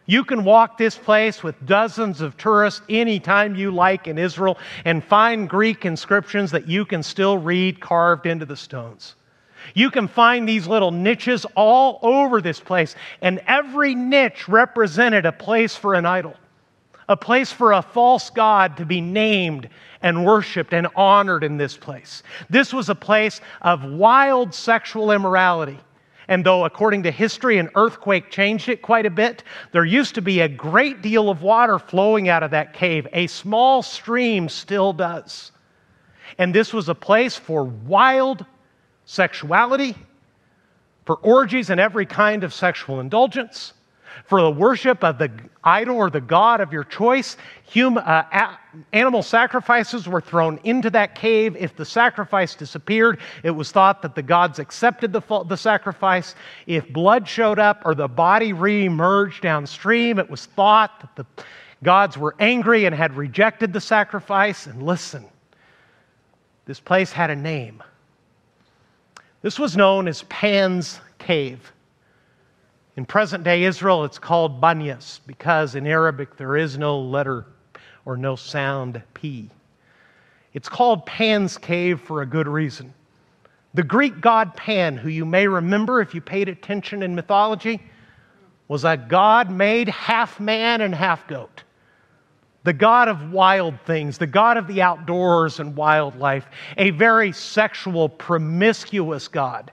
You 0.07 0.25
can 0.25 0.45
walk 0.45 0.79
this 0.79 0.99
place 0.99 1.43
with 1.43 1.65
dozens 1.65 2.21
of 2.21 2.37
tourists 2.37 2.83
anytime 2.89 3.55
you 3.55 3.71
like 3.71 4.09
in 4.09 4.19
Israel 4.19 4.59
and 4.85 5.05
find 5.05 5.49
Greek 5.49 5.85
inscriptions 5.85 6.51
that 6.51 6.67
you 6.67 6.85
can 6.85 7.03
still 7.03 7.39
read 7.39 7.81
carved 7.81 8.27
into 8.27 8.45
the 8.45 8.57
stones. 8.57 9.15
You 9.75 9.91
can 9.91 10.09
find 10.09 10.49
these 10.49 10.67
little 10.67 10.91
niches 10.91 11.47
all 11.55 11.99
over 12.03 12.41
this 12.41 12.61
place, 12.61 12.95
and 13.21 13.41
every 13.47 13.95
niche 13.95 14.49
represented 14.49 15.27
a 15.27 15.33
place 15.33 15.77
for 15.77 15.95
an 15.95 16.07
idol, 16.07 16.37
a 17.09 17.17
place 17.17 17.53
for 17.53 17.73
a 17.73 17.83
false 17.83 18.31
god 18.31 18.77
to 18.77 18.87
be 18.87 19.01
named 19.01 19.69
and 20.03 20.25
worshiped 20.25 20.73
and 20.73 20.89
honored 20.97 21.45
in 21.45 21.57
this 21.57 21.77
place. 21.77 22.23
This 22.51 22.73
was 22.73 22.89
a 22.89 22.95
place 22.95 23.41
of 23.61 23.85
wild 23.85 24.55
sexual 24.55 25.13
immorality. 25.13 25.79
And 26.29 26.45
though, 26.45 26.65
according 26.65 27.03
to 27.03 27.11
history, 27.11 27.59
an 27.59 27.71
earthquake 27.75 28.31
changed 28.31 28.69
it 28.69 28.81
quite 28.81 29.07
a 29.07 29.11
bit, 29.11 29.43
there 29.73 29.85
used 29.85 30.15
to 30.15 30.23
be 30.23 30.41
a 30.41 30.49
great 30.49 31.03
deal 31.03 31.29
of 31.29 31.43
water 31.43 31.79
flowing 31.79 32.29
out 32.29 32.43
of 32.43 32.53
that 32.53 32.73
cave. 32.73 33.07
A 33.13 33.27
small 33.27 33.83
stream 33.83 34.49
still 34.49 34.93
does. 34.93 35.53
And 36.39 36.55
this 36.55 36.73
was 36.73 36.89
a 36.89 36.95
place 36.95 37.37
for 37.37 37.65
wild 37.65 38.47
sexuality, 39.05 39.95
for 41.05 41.17
orgies 41.17 41.71
and 41.71 41.81
every 41.81 42.07
kind 42.07 42.45
of 42.45 42.55
sexual 42.55 43.01
indulgence, 43.01 43.75
for 44.27 44.41
the 44.41 44.51
worship 44.51 45.03
of 45.03 45.19
the 45.19 45.31
idol 45.65 45.97
or 45.97 46.11
the 46.11 46.21
god 46.21 46.61
of 46.61 46.73
your 46.73 46.85
choice. 46.85 47.37
Human, 47.65 48.03
uh, 48.05 48.25
a- 48.33 48.77
animal 48.95 49.23
sacrifices 49.23 50.07
were 50.07 50.21
thrown 50.21 50.61
into 50.65 50.91
that 50.91 51.15
cave. 51.15 51.57
If 51.57 51.77
the 51.77 51.85
sacrifice 51.85 52.55
disappeared, 52.55 53.21
it 53.43 53.51
was 53.51 53.73
thought 53.73 54.03
that 54.03 54.15
the 54.15 54.23
gods 54.23 54.59
accepted 54.59 55.13
the, 55.13 55.45
the 55.49 55.57
sacrifice. 55.57 56.35
If 56.67 56.89
blood 56.93 57.27
showed 57.27 57.59
up 57.59 57.83
or 57.85 57.95
the 57.95 58.09
body 58.09 58.53
re 58.53 58.85
emerged 58.85 59.43
downstream, 59.43 60.19
it 60.19 60.31
was 60.31 60.47
thought 60.47 61.01
that 61.01 61.17
the 61.17 61.45
gods 61.83 62.17
were 62.17 62.35
angry 62.39 62.85
and 62.85 62.95
had 62.95 63.17
rejected 63.17 63.73
the 63.73 63.81
sacrifice. 63.81 64.67
And 64.67 64.83
listen, 64.83 65.25
this 66.65 66.81
place 66.81 67.11
had 67.13 67.31
a 67.31 67.37
name. 67.37 67.83
This 69.43 69.59
was 69.59 69.76
known 69.76 70.07
as 70.07 70.22
Pan's 70.24 71.01
Cave. 71.18 71.72
In 72.97 73.05
present 73.05 73.43
day 73.43 73.64
Israel, 73.64 74.05
it's 74.05 74.18
called 74.18 74.61
Banyas 74.61 75.18
because 75.26 75.74
in 75.74 75.84
Arabic 75.84 76.36
there 76.36 76.57
is 76.57 76.78
no 76.78 77.01
letter 77.01 77.47
or 78.05 78.16
no 78.16 78.36
sound 78.36 79.03
P. 79.14 79.51
It's 80.55 80.68
called 80.68 81.07
Pan's 81.07 81.59
Cave 81.59 82.01
for 82.01 82.22
a 82.22 82.26
good 82.26 82.47
reason. 82.47 82.95
The 83.74 83.82
Greek 83.82 84.20
god 84.20 84.55
Pan, 84.55 84.97
who 84.97 85.09
you 85.09 85.24
may 85.24 85.49
remember 85.49 86.01
if 86.01 86.14
you 86.14 86.20
paid 86.20 86.49
attention 86.49 87.03
in 87.03 87.16
mythology, 87.16 87.82
was 88.68 88.84
a 88.84 88.97
god 88.97 89.51
made 89.51 89.88
half 89.88 90.38
man 90.38 90.80
and 90.82 90.95
half 90.95 91.26
goat 91.26 91.64
the 92.65 92.73
God 92.73 93.09
of 93.09 93.33
wild 93.33 93.79
things, 93.87 94.19
the 94.19 94.27
God 94.27 94.57
of 94.57 94.67
the 94.67 94.83
outdoors 94.83 95.59
and 95.59 95.77
wildlife, 95.77 96.47
a 96.77 96.91
very 96.91 97.33
sexual, 97.33 98.09
promiscuous 98.09 99.29
God, 99.29 99.73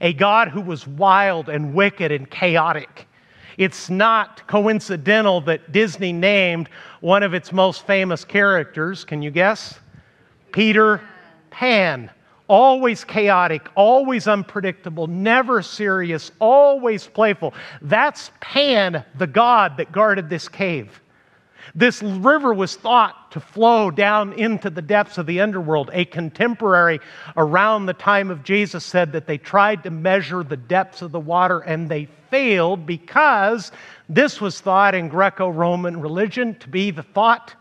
a 0.00 0.12
God 0.12 0.48
who 0.48 0.60
was 0.60 0.86
wild 0.86 1.48
and 1.48 1.72
wicked 1.74 2.12
and 2.12 2.30
chaotic. 2.30 3.06
It's 3.56 3.88
not 3.88 4.46
coincidental 4.46 5.40
that 5.42 5.72
Disney 5.72 6.12
named 6.12 6.68
one 7.00 7.22
of 7.22 7.32
its 7.32 7.52
most 7.52 7.86
famous 7.86 8.24
characters, 8.24 9.04
can 9.04 9.22
you 9.22 9.30
guess? 9.30 9.80
Peter 10.52 11.00
Pan. 11.50 12.10
Always 12.48 13.02
chaotic, 13.02 13.68
always 13.74 14.28
unpredictable, 14.28 15.08
never 15.08 15.62
serious, 15.62 16.30
always 16.38 17.04
playful. 17.04 17.54
That's 17.82 18.30
Pan, 18.38 19.04
the 19.16 19.26
god 19.26 19.78
that 19.78 19.90
guarded 19.90 20.30
this 20.30 20.48
cave. 20.48 21.00
This 21.74 22.02
river 22.02 22.54
was 22.54 22.76
thought 22.76 23.32
to 23.32 23.40
flow 23.40 23.90
down 23.90 24.32
into 24.34 24.70
the 24.70 24.82
depths 24.82 25.18
of 25.18 25.26
the 25.26 25.40
underworld. 25.40 25.90
A 25.92 26.04
contemporary 26.04 27.00
around 27.36 27.86
the 27.86 27.94
time 27.94 28.30
of 28.30 28.42
Jesus 28.42 28.84
said 28.84 29.12
that 29.12 29.26
they 29.26 29.38
tried 29.38 29.82
to 29.82 29.90
measure 29.90 30.42
the 30.42 30.56
depths 30.56 31.02
of 31.02 31.12
the 31.12 31.20
water 31.20 31.60
and 31.60 31.88
they 31.88 32.08
failed 32.30 32.86
because 32.86 33.72
this 34.08 34.40
was 34.40 34.60
thought 34.60 34.94
in 34.94 35.08
Greco 35.08 35.48
Roman 35.48 36.00
religion 36.00 36.54
to 36.56 36.68
be 36.68 36.90
the 36.90 37.02
thought, 37.02 37.54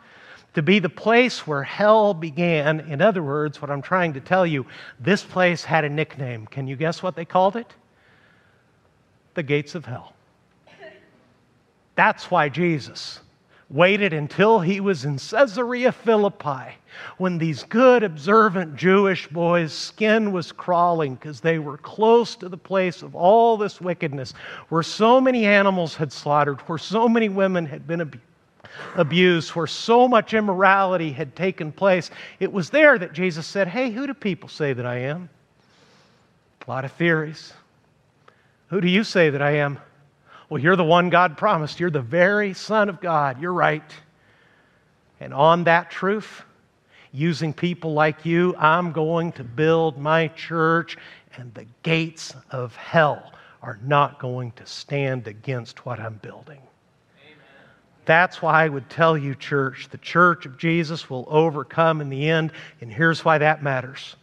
to 0.54 0.62
be 0.62 0.80
the 0.80 0.90
place 0.90 1.46
where 1.46 1.64
hell 1.64 2.14
began. 2.14 2.82
In 2.82 3.02
other 3.02 3.24
words, 3.24 3.62
what 3.62 3.72
I'm 3.72 3.82
trying 3.82 4.14
to 4.14 4.22
tell 4.22 4.46
you, 4.46 4.66
this 5.00 5.24
place 5.24 5.64
had 5.64 5.84
a 5.84 5.90
nickname. 5.90 6.48
Can 6.48 6.68
you 6.68 6.76
guess 6.76 7.04
what 7.04 7.16
they 7.16 7.26
called 7.26 7.56
it? 7.56 7.74
The 9.34 9.44
gates 9.44 9.76
of 9.76 9.86
hell. 9.86 10.14
That's 11.96 12.30
why 12.30 12.50
Jesus 12.50 13.22
waited 13.70 14.14
until 14.14 14.60
he 14.60 14.80
was 14.80 15.06
in 15.06 15.18
Caesarea 15.18 15.92
Philippi 15.92 16.76
when 17.18 17.38
these 17.38 17.64
good, 17.64 18.04
observant 18.04 18.76
Jewish 18.76 19.28
boys' 19.28 19.74
skin 19.74 20.32
was 20.32 20.52
crawling 20.52 21.16
because 21.16 21.42
they 21.42 21.60
were 21.60 21.78
close 21.78 22.36
to 22.38 22.48
the 22.48 22.58
place 22.58 23.02
of 23.02 23.16
all 23.16 23.58
this 23.58 23.82
wickedness, 23.82 24.34
where 24.70 24.84
so 24.84 25.20
many 25.20 25.46
animals 25.46 25.96
had 25.96 26.12
slaughtered, 26.12 26.62
where 26.62 26.78
so 26.78 27.10
many 27.10 27.30
women 27.30 27.66
had 27.66 27.88
been 27.88 28.02
abused 28.02 28.24
abused, 28.96 29.52
where 29.52 29.68
so 29.68 30.08
much 30.08 30.34
immorality 30.34 31.12
had 31.12 31.36
taken 31.36 31.72
place. 31.72 32.12
It 32.40 32.52
was 32.52 32.70
there 32.70 32.98
that 32.98 33.14
Jesus 33.14 33.46
said, 33.48 33.68
Hey, 33.68 33.90
who 33.90 34.08
do 34.08 34.14
people 34.14 34.50
say 34.50 34.74
that 34.74 34.86
I 34.86 34.98
am? 34.98 35.30
A 36.68 36.72
lot 36.72 36.86
of 36.86 36.92
theories. 36.94 37.54
Who 38.70 38.82
do 38.82 38.88
you 38.88 39.04
say 39.04 39.30
that 39.30 39.42
I 39.42 39.52
am? 39.52 39.80
Well, 40.50 40.62
you're 40.62 40.76
the 40.76 40.84
one 40.84 41.10
God 41.10 41.38
promised. 41.38 41.80
You're 41.80 41.90
the 41.90 42.02
very 42.02 42.54
Son 42.54 42.90
of 42.90 43.02
God. 43.02 43.42
You're 43.42 43.54
right. 43.54 43.84
And 45.20 45.34
on 45.34 45.64
that 45.64 45.90
truth, 45.90 46.44
using 47.12 47.54
people 47.54 47.94
like 47.94 48.26
you, 48.26 48.56
I'm 48.58 48.92
going 48.92 49.32
to 49.34 49.44
build 49.44 49.98
my 49.98 50.28
church, 50.30 50.98
and 51.38 51.54
the 51.54 51.66
gates 51.84 52.36
of 52.52 52.76
hell 52.76 53.32
are 53.62 53.80
not 53.84 54.20
going 54.20 54.52
to 54.54 54.66
stand 54.66 55.28
against 55.28 55.86
what 55.86 56.00
I'm 56.00 56.16
building. 56.16 56.62
That's 58.06 58.40
why 58.40 58.66
I 58.66 58.70
would 58.70 58.88
tell 58.90 59.18
you, 59.18 59.34
church, 59.34 59.88
the 59.90 59.98
church 59.98 60.46
of 60.46 60.60
Jesus 60.60 61.10
will 61.10 61.26
overcome 61.28 62.02
in 62.02 62.10
the 62.10 62.30
end, 62.30 62.52
and 62.80 62.94
here's 62.94 63.26
why 63.26 63.40
that 63.40 63.64
matters. 63.64 64.16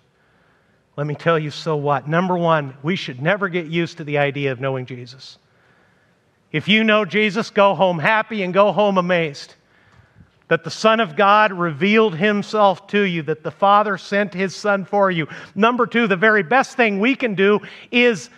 Let 0.97 1.07
me 1.07 1.17
tell 1.17 1.39
you 1.39 1.51
so 1.51 1.75
what. 1.75 2.07
Number 2.07 2.37
one, 2.37 2.75
we 2.83 2.95
should 2.95 3.21
never 3.21 3.49
get 3.49 3.67
used 3.67 3.97
to 3.97 4.05
the 4.05 4.19
idea 4.19 4.53
of 4.53 4.61
knowing 4.61 4.87
Jesus. 4.87 5.39
If 6.53 6.69
you 6.69 6.85
know 6.85 7.05
Jesus, 7.05 7.51
go 7.51 7.75
home 7.75 7.99
happy 7.99 8.43
and 8.43 8.53
go 8.53 8.73
home 8.73 8.99
amazed 8.99 9.55
that 10.53 10.65
the 10.65 10.71
Son 10.71 11.01
of 11.01 11.17
God 11.17 11.51
revealed 11.51 12.15
himself 12.15 12.87
to 12.89 13.01
you, 13.01 13.23
that 13.23 13.43
the 13.43 13.51
Father 13.51 13.97
sent 13.97 14.35
his 14.35 14.55
Son 14.55 14.85
for 14.85 15.11
you. 15.11 15.27
Number 15.55 15.87
two, 15.87 16.07
the 16.07 16.15
very 16.15 16.43
best 16.43 16.77
thing 16.77 17.01
we 17.01 17.15
can 17.15 17.35
do 17.35 17.61
is 17.91 18.29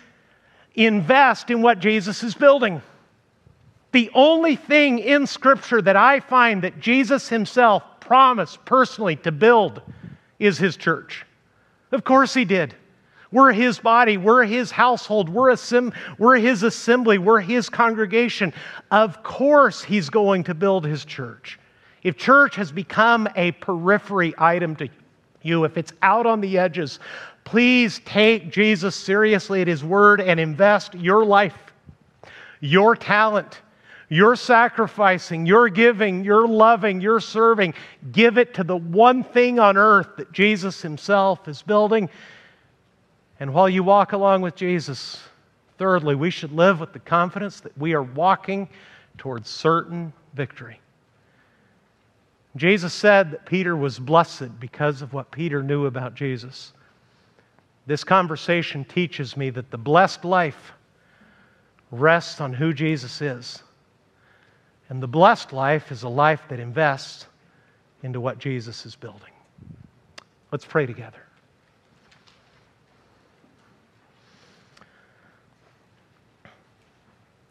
invest 0.75 1.51
in 1.51 1.61
what 1.61 1.79
Jesus 1.79 2.23
is 2.23 2.33
building. 2.33 2.81
The 3.91 4.09
only 4.13 4.55
thing 4.55 4.99
in 4.99 5.27
Scripture 5.27 5.81
that 5.81 5.97
I 5.97 6.21
find 6.21 6.61
that 6.61 6.79
Jesus 6.79 7.27
himself 7.27 7.83
promised 7.99 8.63
personally 8.63 9.17
to 9.17 9.33
build 9.33 9.81
is 10.39 10.57
his 10.57 10.77
church. 10.77 11.25
Of 11.91 12.05
course, 12.05 12.33
he 12.33 12.45
did. 12.45 12.75
We're 13.35 13.51
his 13.51 13.79
body. 13.79 14.15
We're 14.15 14.45
his 14.45 14.71
household. 14.71 15.27
We're, 15.27 15.49
assim- 15.49 15.91
we're 16.17 16.37
his 16.37 16.63
assembly. 16.63 17.17
We're 17.17 17.41
his 17.41 17.67
congregation. 17.67 18.53
Of 18.91 19.23
course, 19.23 19.83
he's 19.83 20.09
going 20.09 20.45
to 20.45 20.53
build 20.53 20.85
his 20.85 21.03
church. 21.03 21.59
If 22.01 22.15
church 22.15 22.55
has 22.55 22.71
become 22.71 23.27
a 23.35 23.51
periphery 23.51 24.33
item 24.37 24.77
to 24.77 24.87
you, 25.41 25.65
if 25.65 25.75
it's 25.75 25.91
out 26.01 26.25
on 26.25 26.39
the 26.39 26.57
edges, 26.57 26.99
please 27.43 27.99
take 28.05 28.53
Jesus 28.53 28.95
seriously 28.95 29.59
at 29.59 29.67
his 29.67 29.83
word 29.83 30.21
and 30.21 30.39
invest 30.39 30.95
your 30.95 31.25
life, 31.25 31.73
your 32.61 32.95
talent, 32.95 33.59
your 34.07 34.37
sacrificing, 34.37 35.45
your 35.45 35.67
giving, 35.67 36.23
your 36.23 36.47
loving, 36.47 37.01
your 37.01 37.19
serving. 37.19 37.73
Give 38.13 38.37
it 38.37 38.53
to 38.53 38.63
the 38.63 38.77
one 38.77 39.25
thing 39.25 39.59
on 39.59 39.75
earth 39.75 40.15
that 40.15 40.31
Jesus 40.31 40.81
himself 40.81 41.49
is 41.49 41.61
building 41.61 42.09
and 43.39 43.53
while 43.53 43.69
you 43.69 43.83
walk 43.83 44.13
along 44.13 44.41
with 44.41 44.55
Jesus, 44.55 45.21
thirdly, 45.77 46.15
we 46.15 46.29
should 46.29 46.51
live 46.51 46.79
with 46.79 46.93
the 46.93 46.99
confidence 46.99 47.59
that 47.61 47.77
we 47.77 47.93
are 47.93 48.03
walking 48.03 48.69
towards 49.17 49.49
certain 49.49 50.13
victory. 50.33 50.79
Jesus 52.55 52.93
said 52.93 53.31
that 53.31 53.45
Peter 53.45 53.75
was 53.75 53.99
blessed 53.99 54.59
because 54.59 55.01
of 55.01 55.13
what 55.13 55.31
Peter 55.31 55.61
knew 55.61 55.85
about 55.85 56.15
Jesus. 56.15 56.71
This 57.85 58.03
conversation 58.03 58.85
teaches 58.85 59.35
me 59.35 59.49
that 59.49 59.71
the 59.71 59.77
blessed 59.77 60.23
life 60.23 60.71
rests 61.91 62.39
on 62.39 62.53
who 62.53 62.73
Jesus 62.73 63.21
is. 63.21 63.61
And 64.87 65.03
the 65.03 65.07
blessed 65.07 65.51
life 65.51 65.91
is 65.91 66.03
a 66.03 66.09
life 66.09 66.43
that 66.49 66.59
invests 66.59 67.27
into 68.03 68.21
what 68.21 68.39
Jesus 68.39 68.85
is 68.85 68.95
building. 68.95 69.31
Let's 70.51 70.65
pray 70.65 70.85
together. 70.85 71.24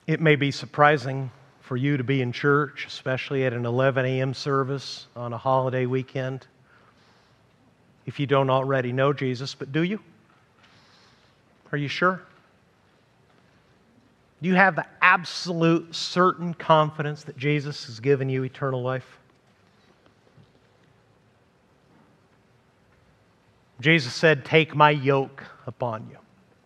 It 0.06 0.20
may 0.20 0.36
be 0.36 0.50
surprising 0.50 1.30
for 1.60 1.76
you 1.76 1.96
to 1.96 2.04
be 2.04 2.20
in 2.20 2.30
church, 2.30 2.84
especially 2.86 3.46
at 3.46 3.54
an 3.54 3.64
11 3.64 4.04
a.m. 4.04 4.34
service 4.34 5.06
on 5.16 5.32
a 5.32 5.38
holiday 5.38 5.86
weekend, 5.86 6.46
if 8.04 8.20
you 8.20 8.26
don't 8.26 8.50
already 8.50 8.92
know 8.92 9.14
Jesus, 9.14 9.54
but 9.54 9.72
do 9.72 9.82
you? 9.82 9.98
Are 11.72 11.78
you 11.78 11.88
sure? 11.88 12.20
Do 14.42 14.48
you 14.48 14.56
have 14.56 14.76
the 14.76 14.84
absolute 15.00 15.94
certain 15.94 16.52
confidence 16.52 17.24
that 17.24 17.38
Jesus 17.38 17.86
has 17.86 17.98
given 17.98 18.28
you 18.28 18.44
eternal 18.44 18.82
life? 18.82 19.18
Jesus 23.80 24.12
said, 24.12 24.44
Take 24.44 24.74
my 24.74 24.90
yoke 24.90 25.44
upon 25.66 26.06
you. 26.10 26.18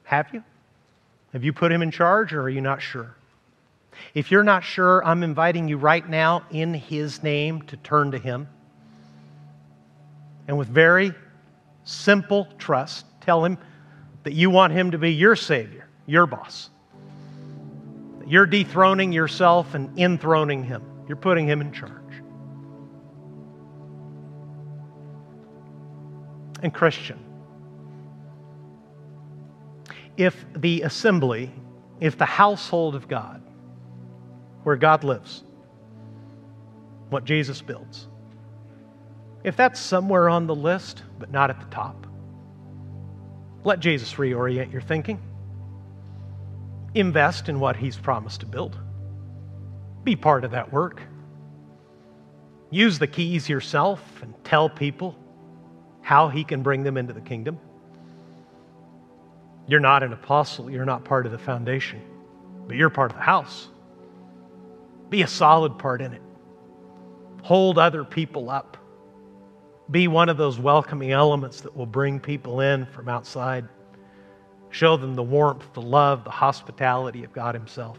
Have 0.03 0.27
you? 0.33 0.43
Have 1.33 1.45
you 1.45 1.53
put 1.53 1.71
him 1.71 1.83
in 1.83 1.93
charge, 1.93 2.33
or 2.33 2.43
are 2.43 2.51
you 2.51 2.61
not 2.61 2.83
sure? 2.83 3.15
If 4.15 4.31
you're 4.31 4.45
not 4.45 4.65
sure, 4.65 5.05
I'm 5.05 5.23
inviting 5.23 5.69
you 5.69 5.77
right 5.77 6.09
now 6.09 6.45
in 6.51 6.75
His 6.75 7.23
name 7.23 7.63
to 7.63 7.77
turn 7.77 8.13
to 8.13 8.19
Him. 8.19 8.49
And 10.47 10.57
with 10.57 10.69
very 10.69 11.13
simple 11.85 12.49
trust, 12.59 13.07
tell 13.21 13.45
Him 13.45 13.59
that 14.25 14.33
you 14.33 14.51
want 14.51 14.73
Him 14.73 14.91
to 14.93 14.99
be 14.99 15.13
your 15.13 15.37
Savior, 15.37 15.89
your 16.07 16.27
boss. 16.27 16.71
You're 18.27 18.47
dethroning 18.47 19.13
yourself 19.13 19.75
and 19.75 19.99
enthroning 19.99 20.65
Him, 20.65 20.83
you're 21.07 21.17
putting 21.17 21.47
Him 21.47 21.61
in 21.61 21.73
charge. 21.73 21.93
And, 26.63 26.75
Christian, 26.75 27.19
if 30.17 30.45
the 30.57 30.83
assembly, 30.83 31.53
if 32.01 32.19
the 32.19 32.25
household 32.25 32.97
of 32.97 33.07
God, 33.07 33.41
where 34.69 34.77
God 34.77 35.03
lives, 35.03 35.45
what 37.09 37.25
Jesus 37.25 37.63
builds. 37.63 38.07
If 39.43 39.57
that's 39.57 39.81
somewhere 39.81 40.29
on 40.29 40.47
the 40.47 40.55
list, 40.55 41.05
but 41.19 41.31
not 41.31 41.49
at 41.49 41.59
the 41.59 41.75
top, 41.75 42.07
let 43.65 43.81
Jesus 43.81 44.13
reorient 44.13 44.71
your 44.71 44.83
thinking. 44.83 45.23
Invest 46.95 47.49
in 47.49 47.61
what 47.61 47.77
He's 47.77 47.97
promised 47.97 48.41
to 48.41 48.47
build. 48.47 48.77
Be 50.05 50.15
part 50.17 50.45
of 50.45 50.51
that 50.51 50.71
work. 50.71 51.01
Use 52.71 52.99
the 52.99 53.07
keys 53.07 53.49
yourself 53.49 54.21
and 54.21 54.35
tell 54.45 54.69
people 54.69 55.19
how 56.03 56.29
He 56.29 56.45
can 56.45 56.63
bring 56.63 56.83
them 56.83 56.99
into 56.99 57.15
the 57.15 57.23
kingdom. 57.23 57.59
You're 59.67 59.81
not 59.81 60.03
an 60.03 60.13
apostle, 60.13 60.71
you're 60.71 60.85
not 60.85 61.07
part 61.07 61.25
of 61.25 61.33
the 61.33 61.39
foundation, 61.39 62.03
but 62.67 62.77
you're 62.77 62.91
part 62.91 63.13
of 63.13 63.17
the 63.17 63.25
house. 63.25 63.69
Be 65.11 65.23
a 65.23 65.27
solid 65.27 65.79
part 65.79 66.01
in 66.03 66.13
it. 66.13 66.23
Hold 67.43 67.79
other 67.79 68.05
people 68.05 68.51
up. 68.51 68.77
Be 69.91 70.07
one 70.07 70.29
of 70.29 70.37
those 70.37 70.59
welcoming 70.59 71.13
elements 71.13 71.63
that 71.63 71.75
will 71.75 71.87
bring 71.87 72.21
people 72.21 72.61
in 72.61 72.85
from 72.87 73.09
outside. 73.09 73.67
Show 74.71 74.97
them 74.99 75.15
the 75.15 75.23
warmth, 75.23 75.73
the 75.73 75.81
love, 75.81 76.25
the 76.25 76.31
hospitality 76.31 77.25
of 77.25 77.33
God 77.33 77.55
Himself. 77.55 77.99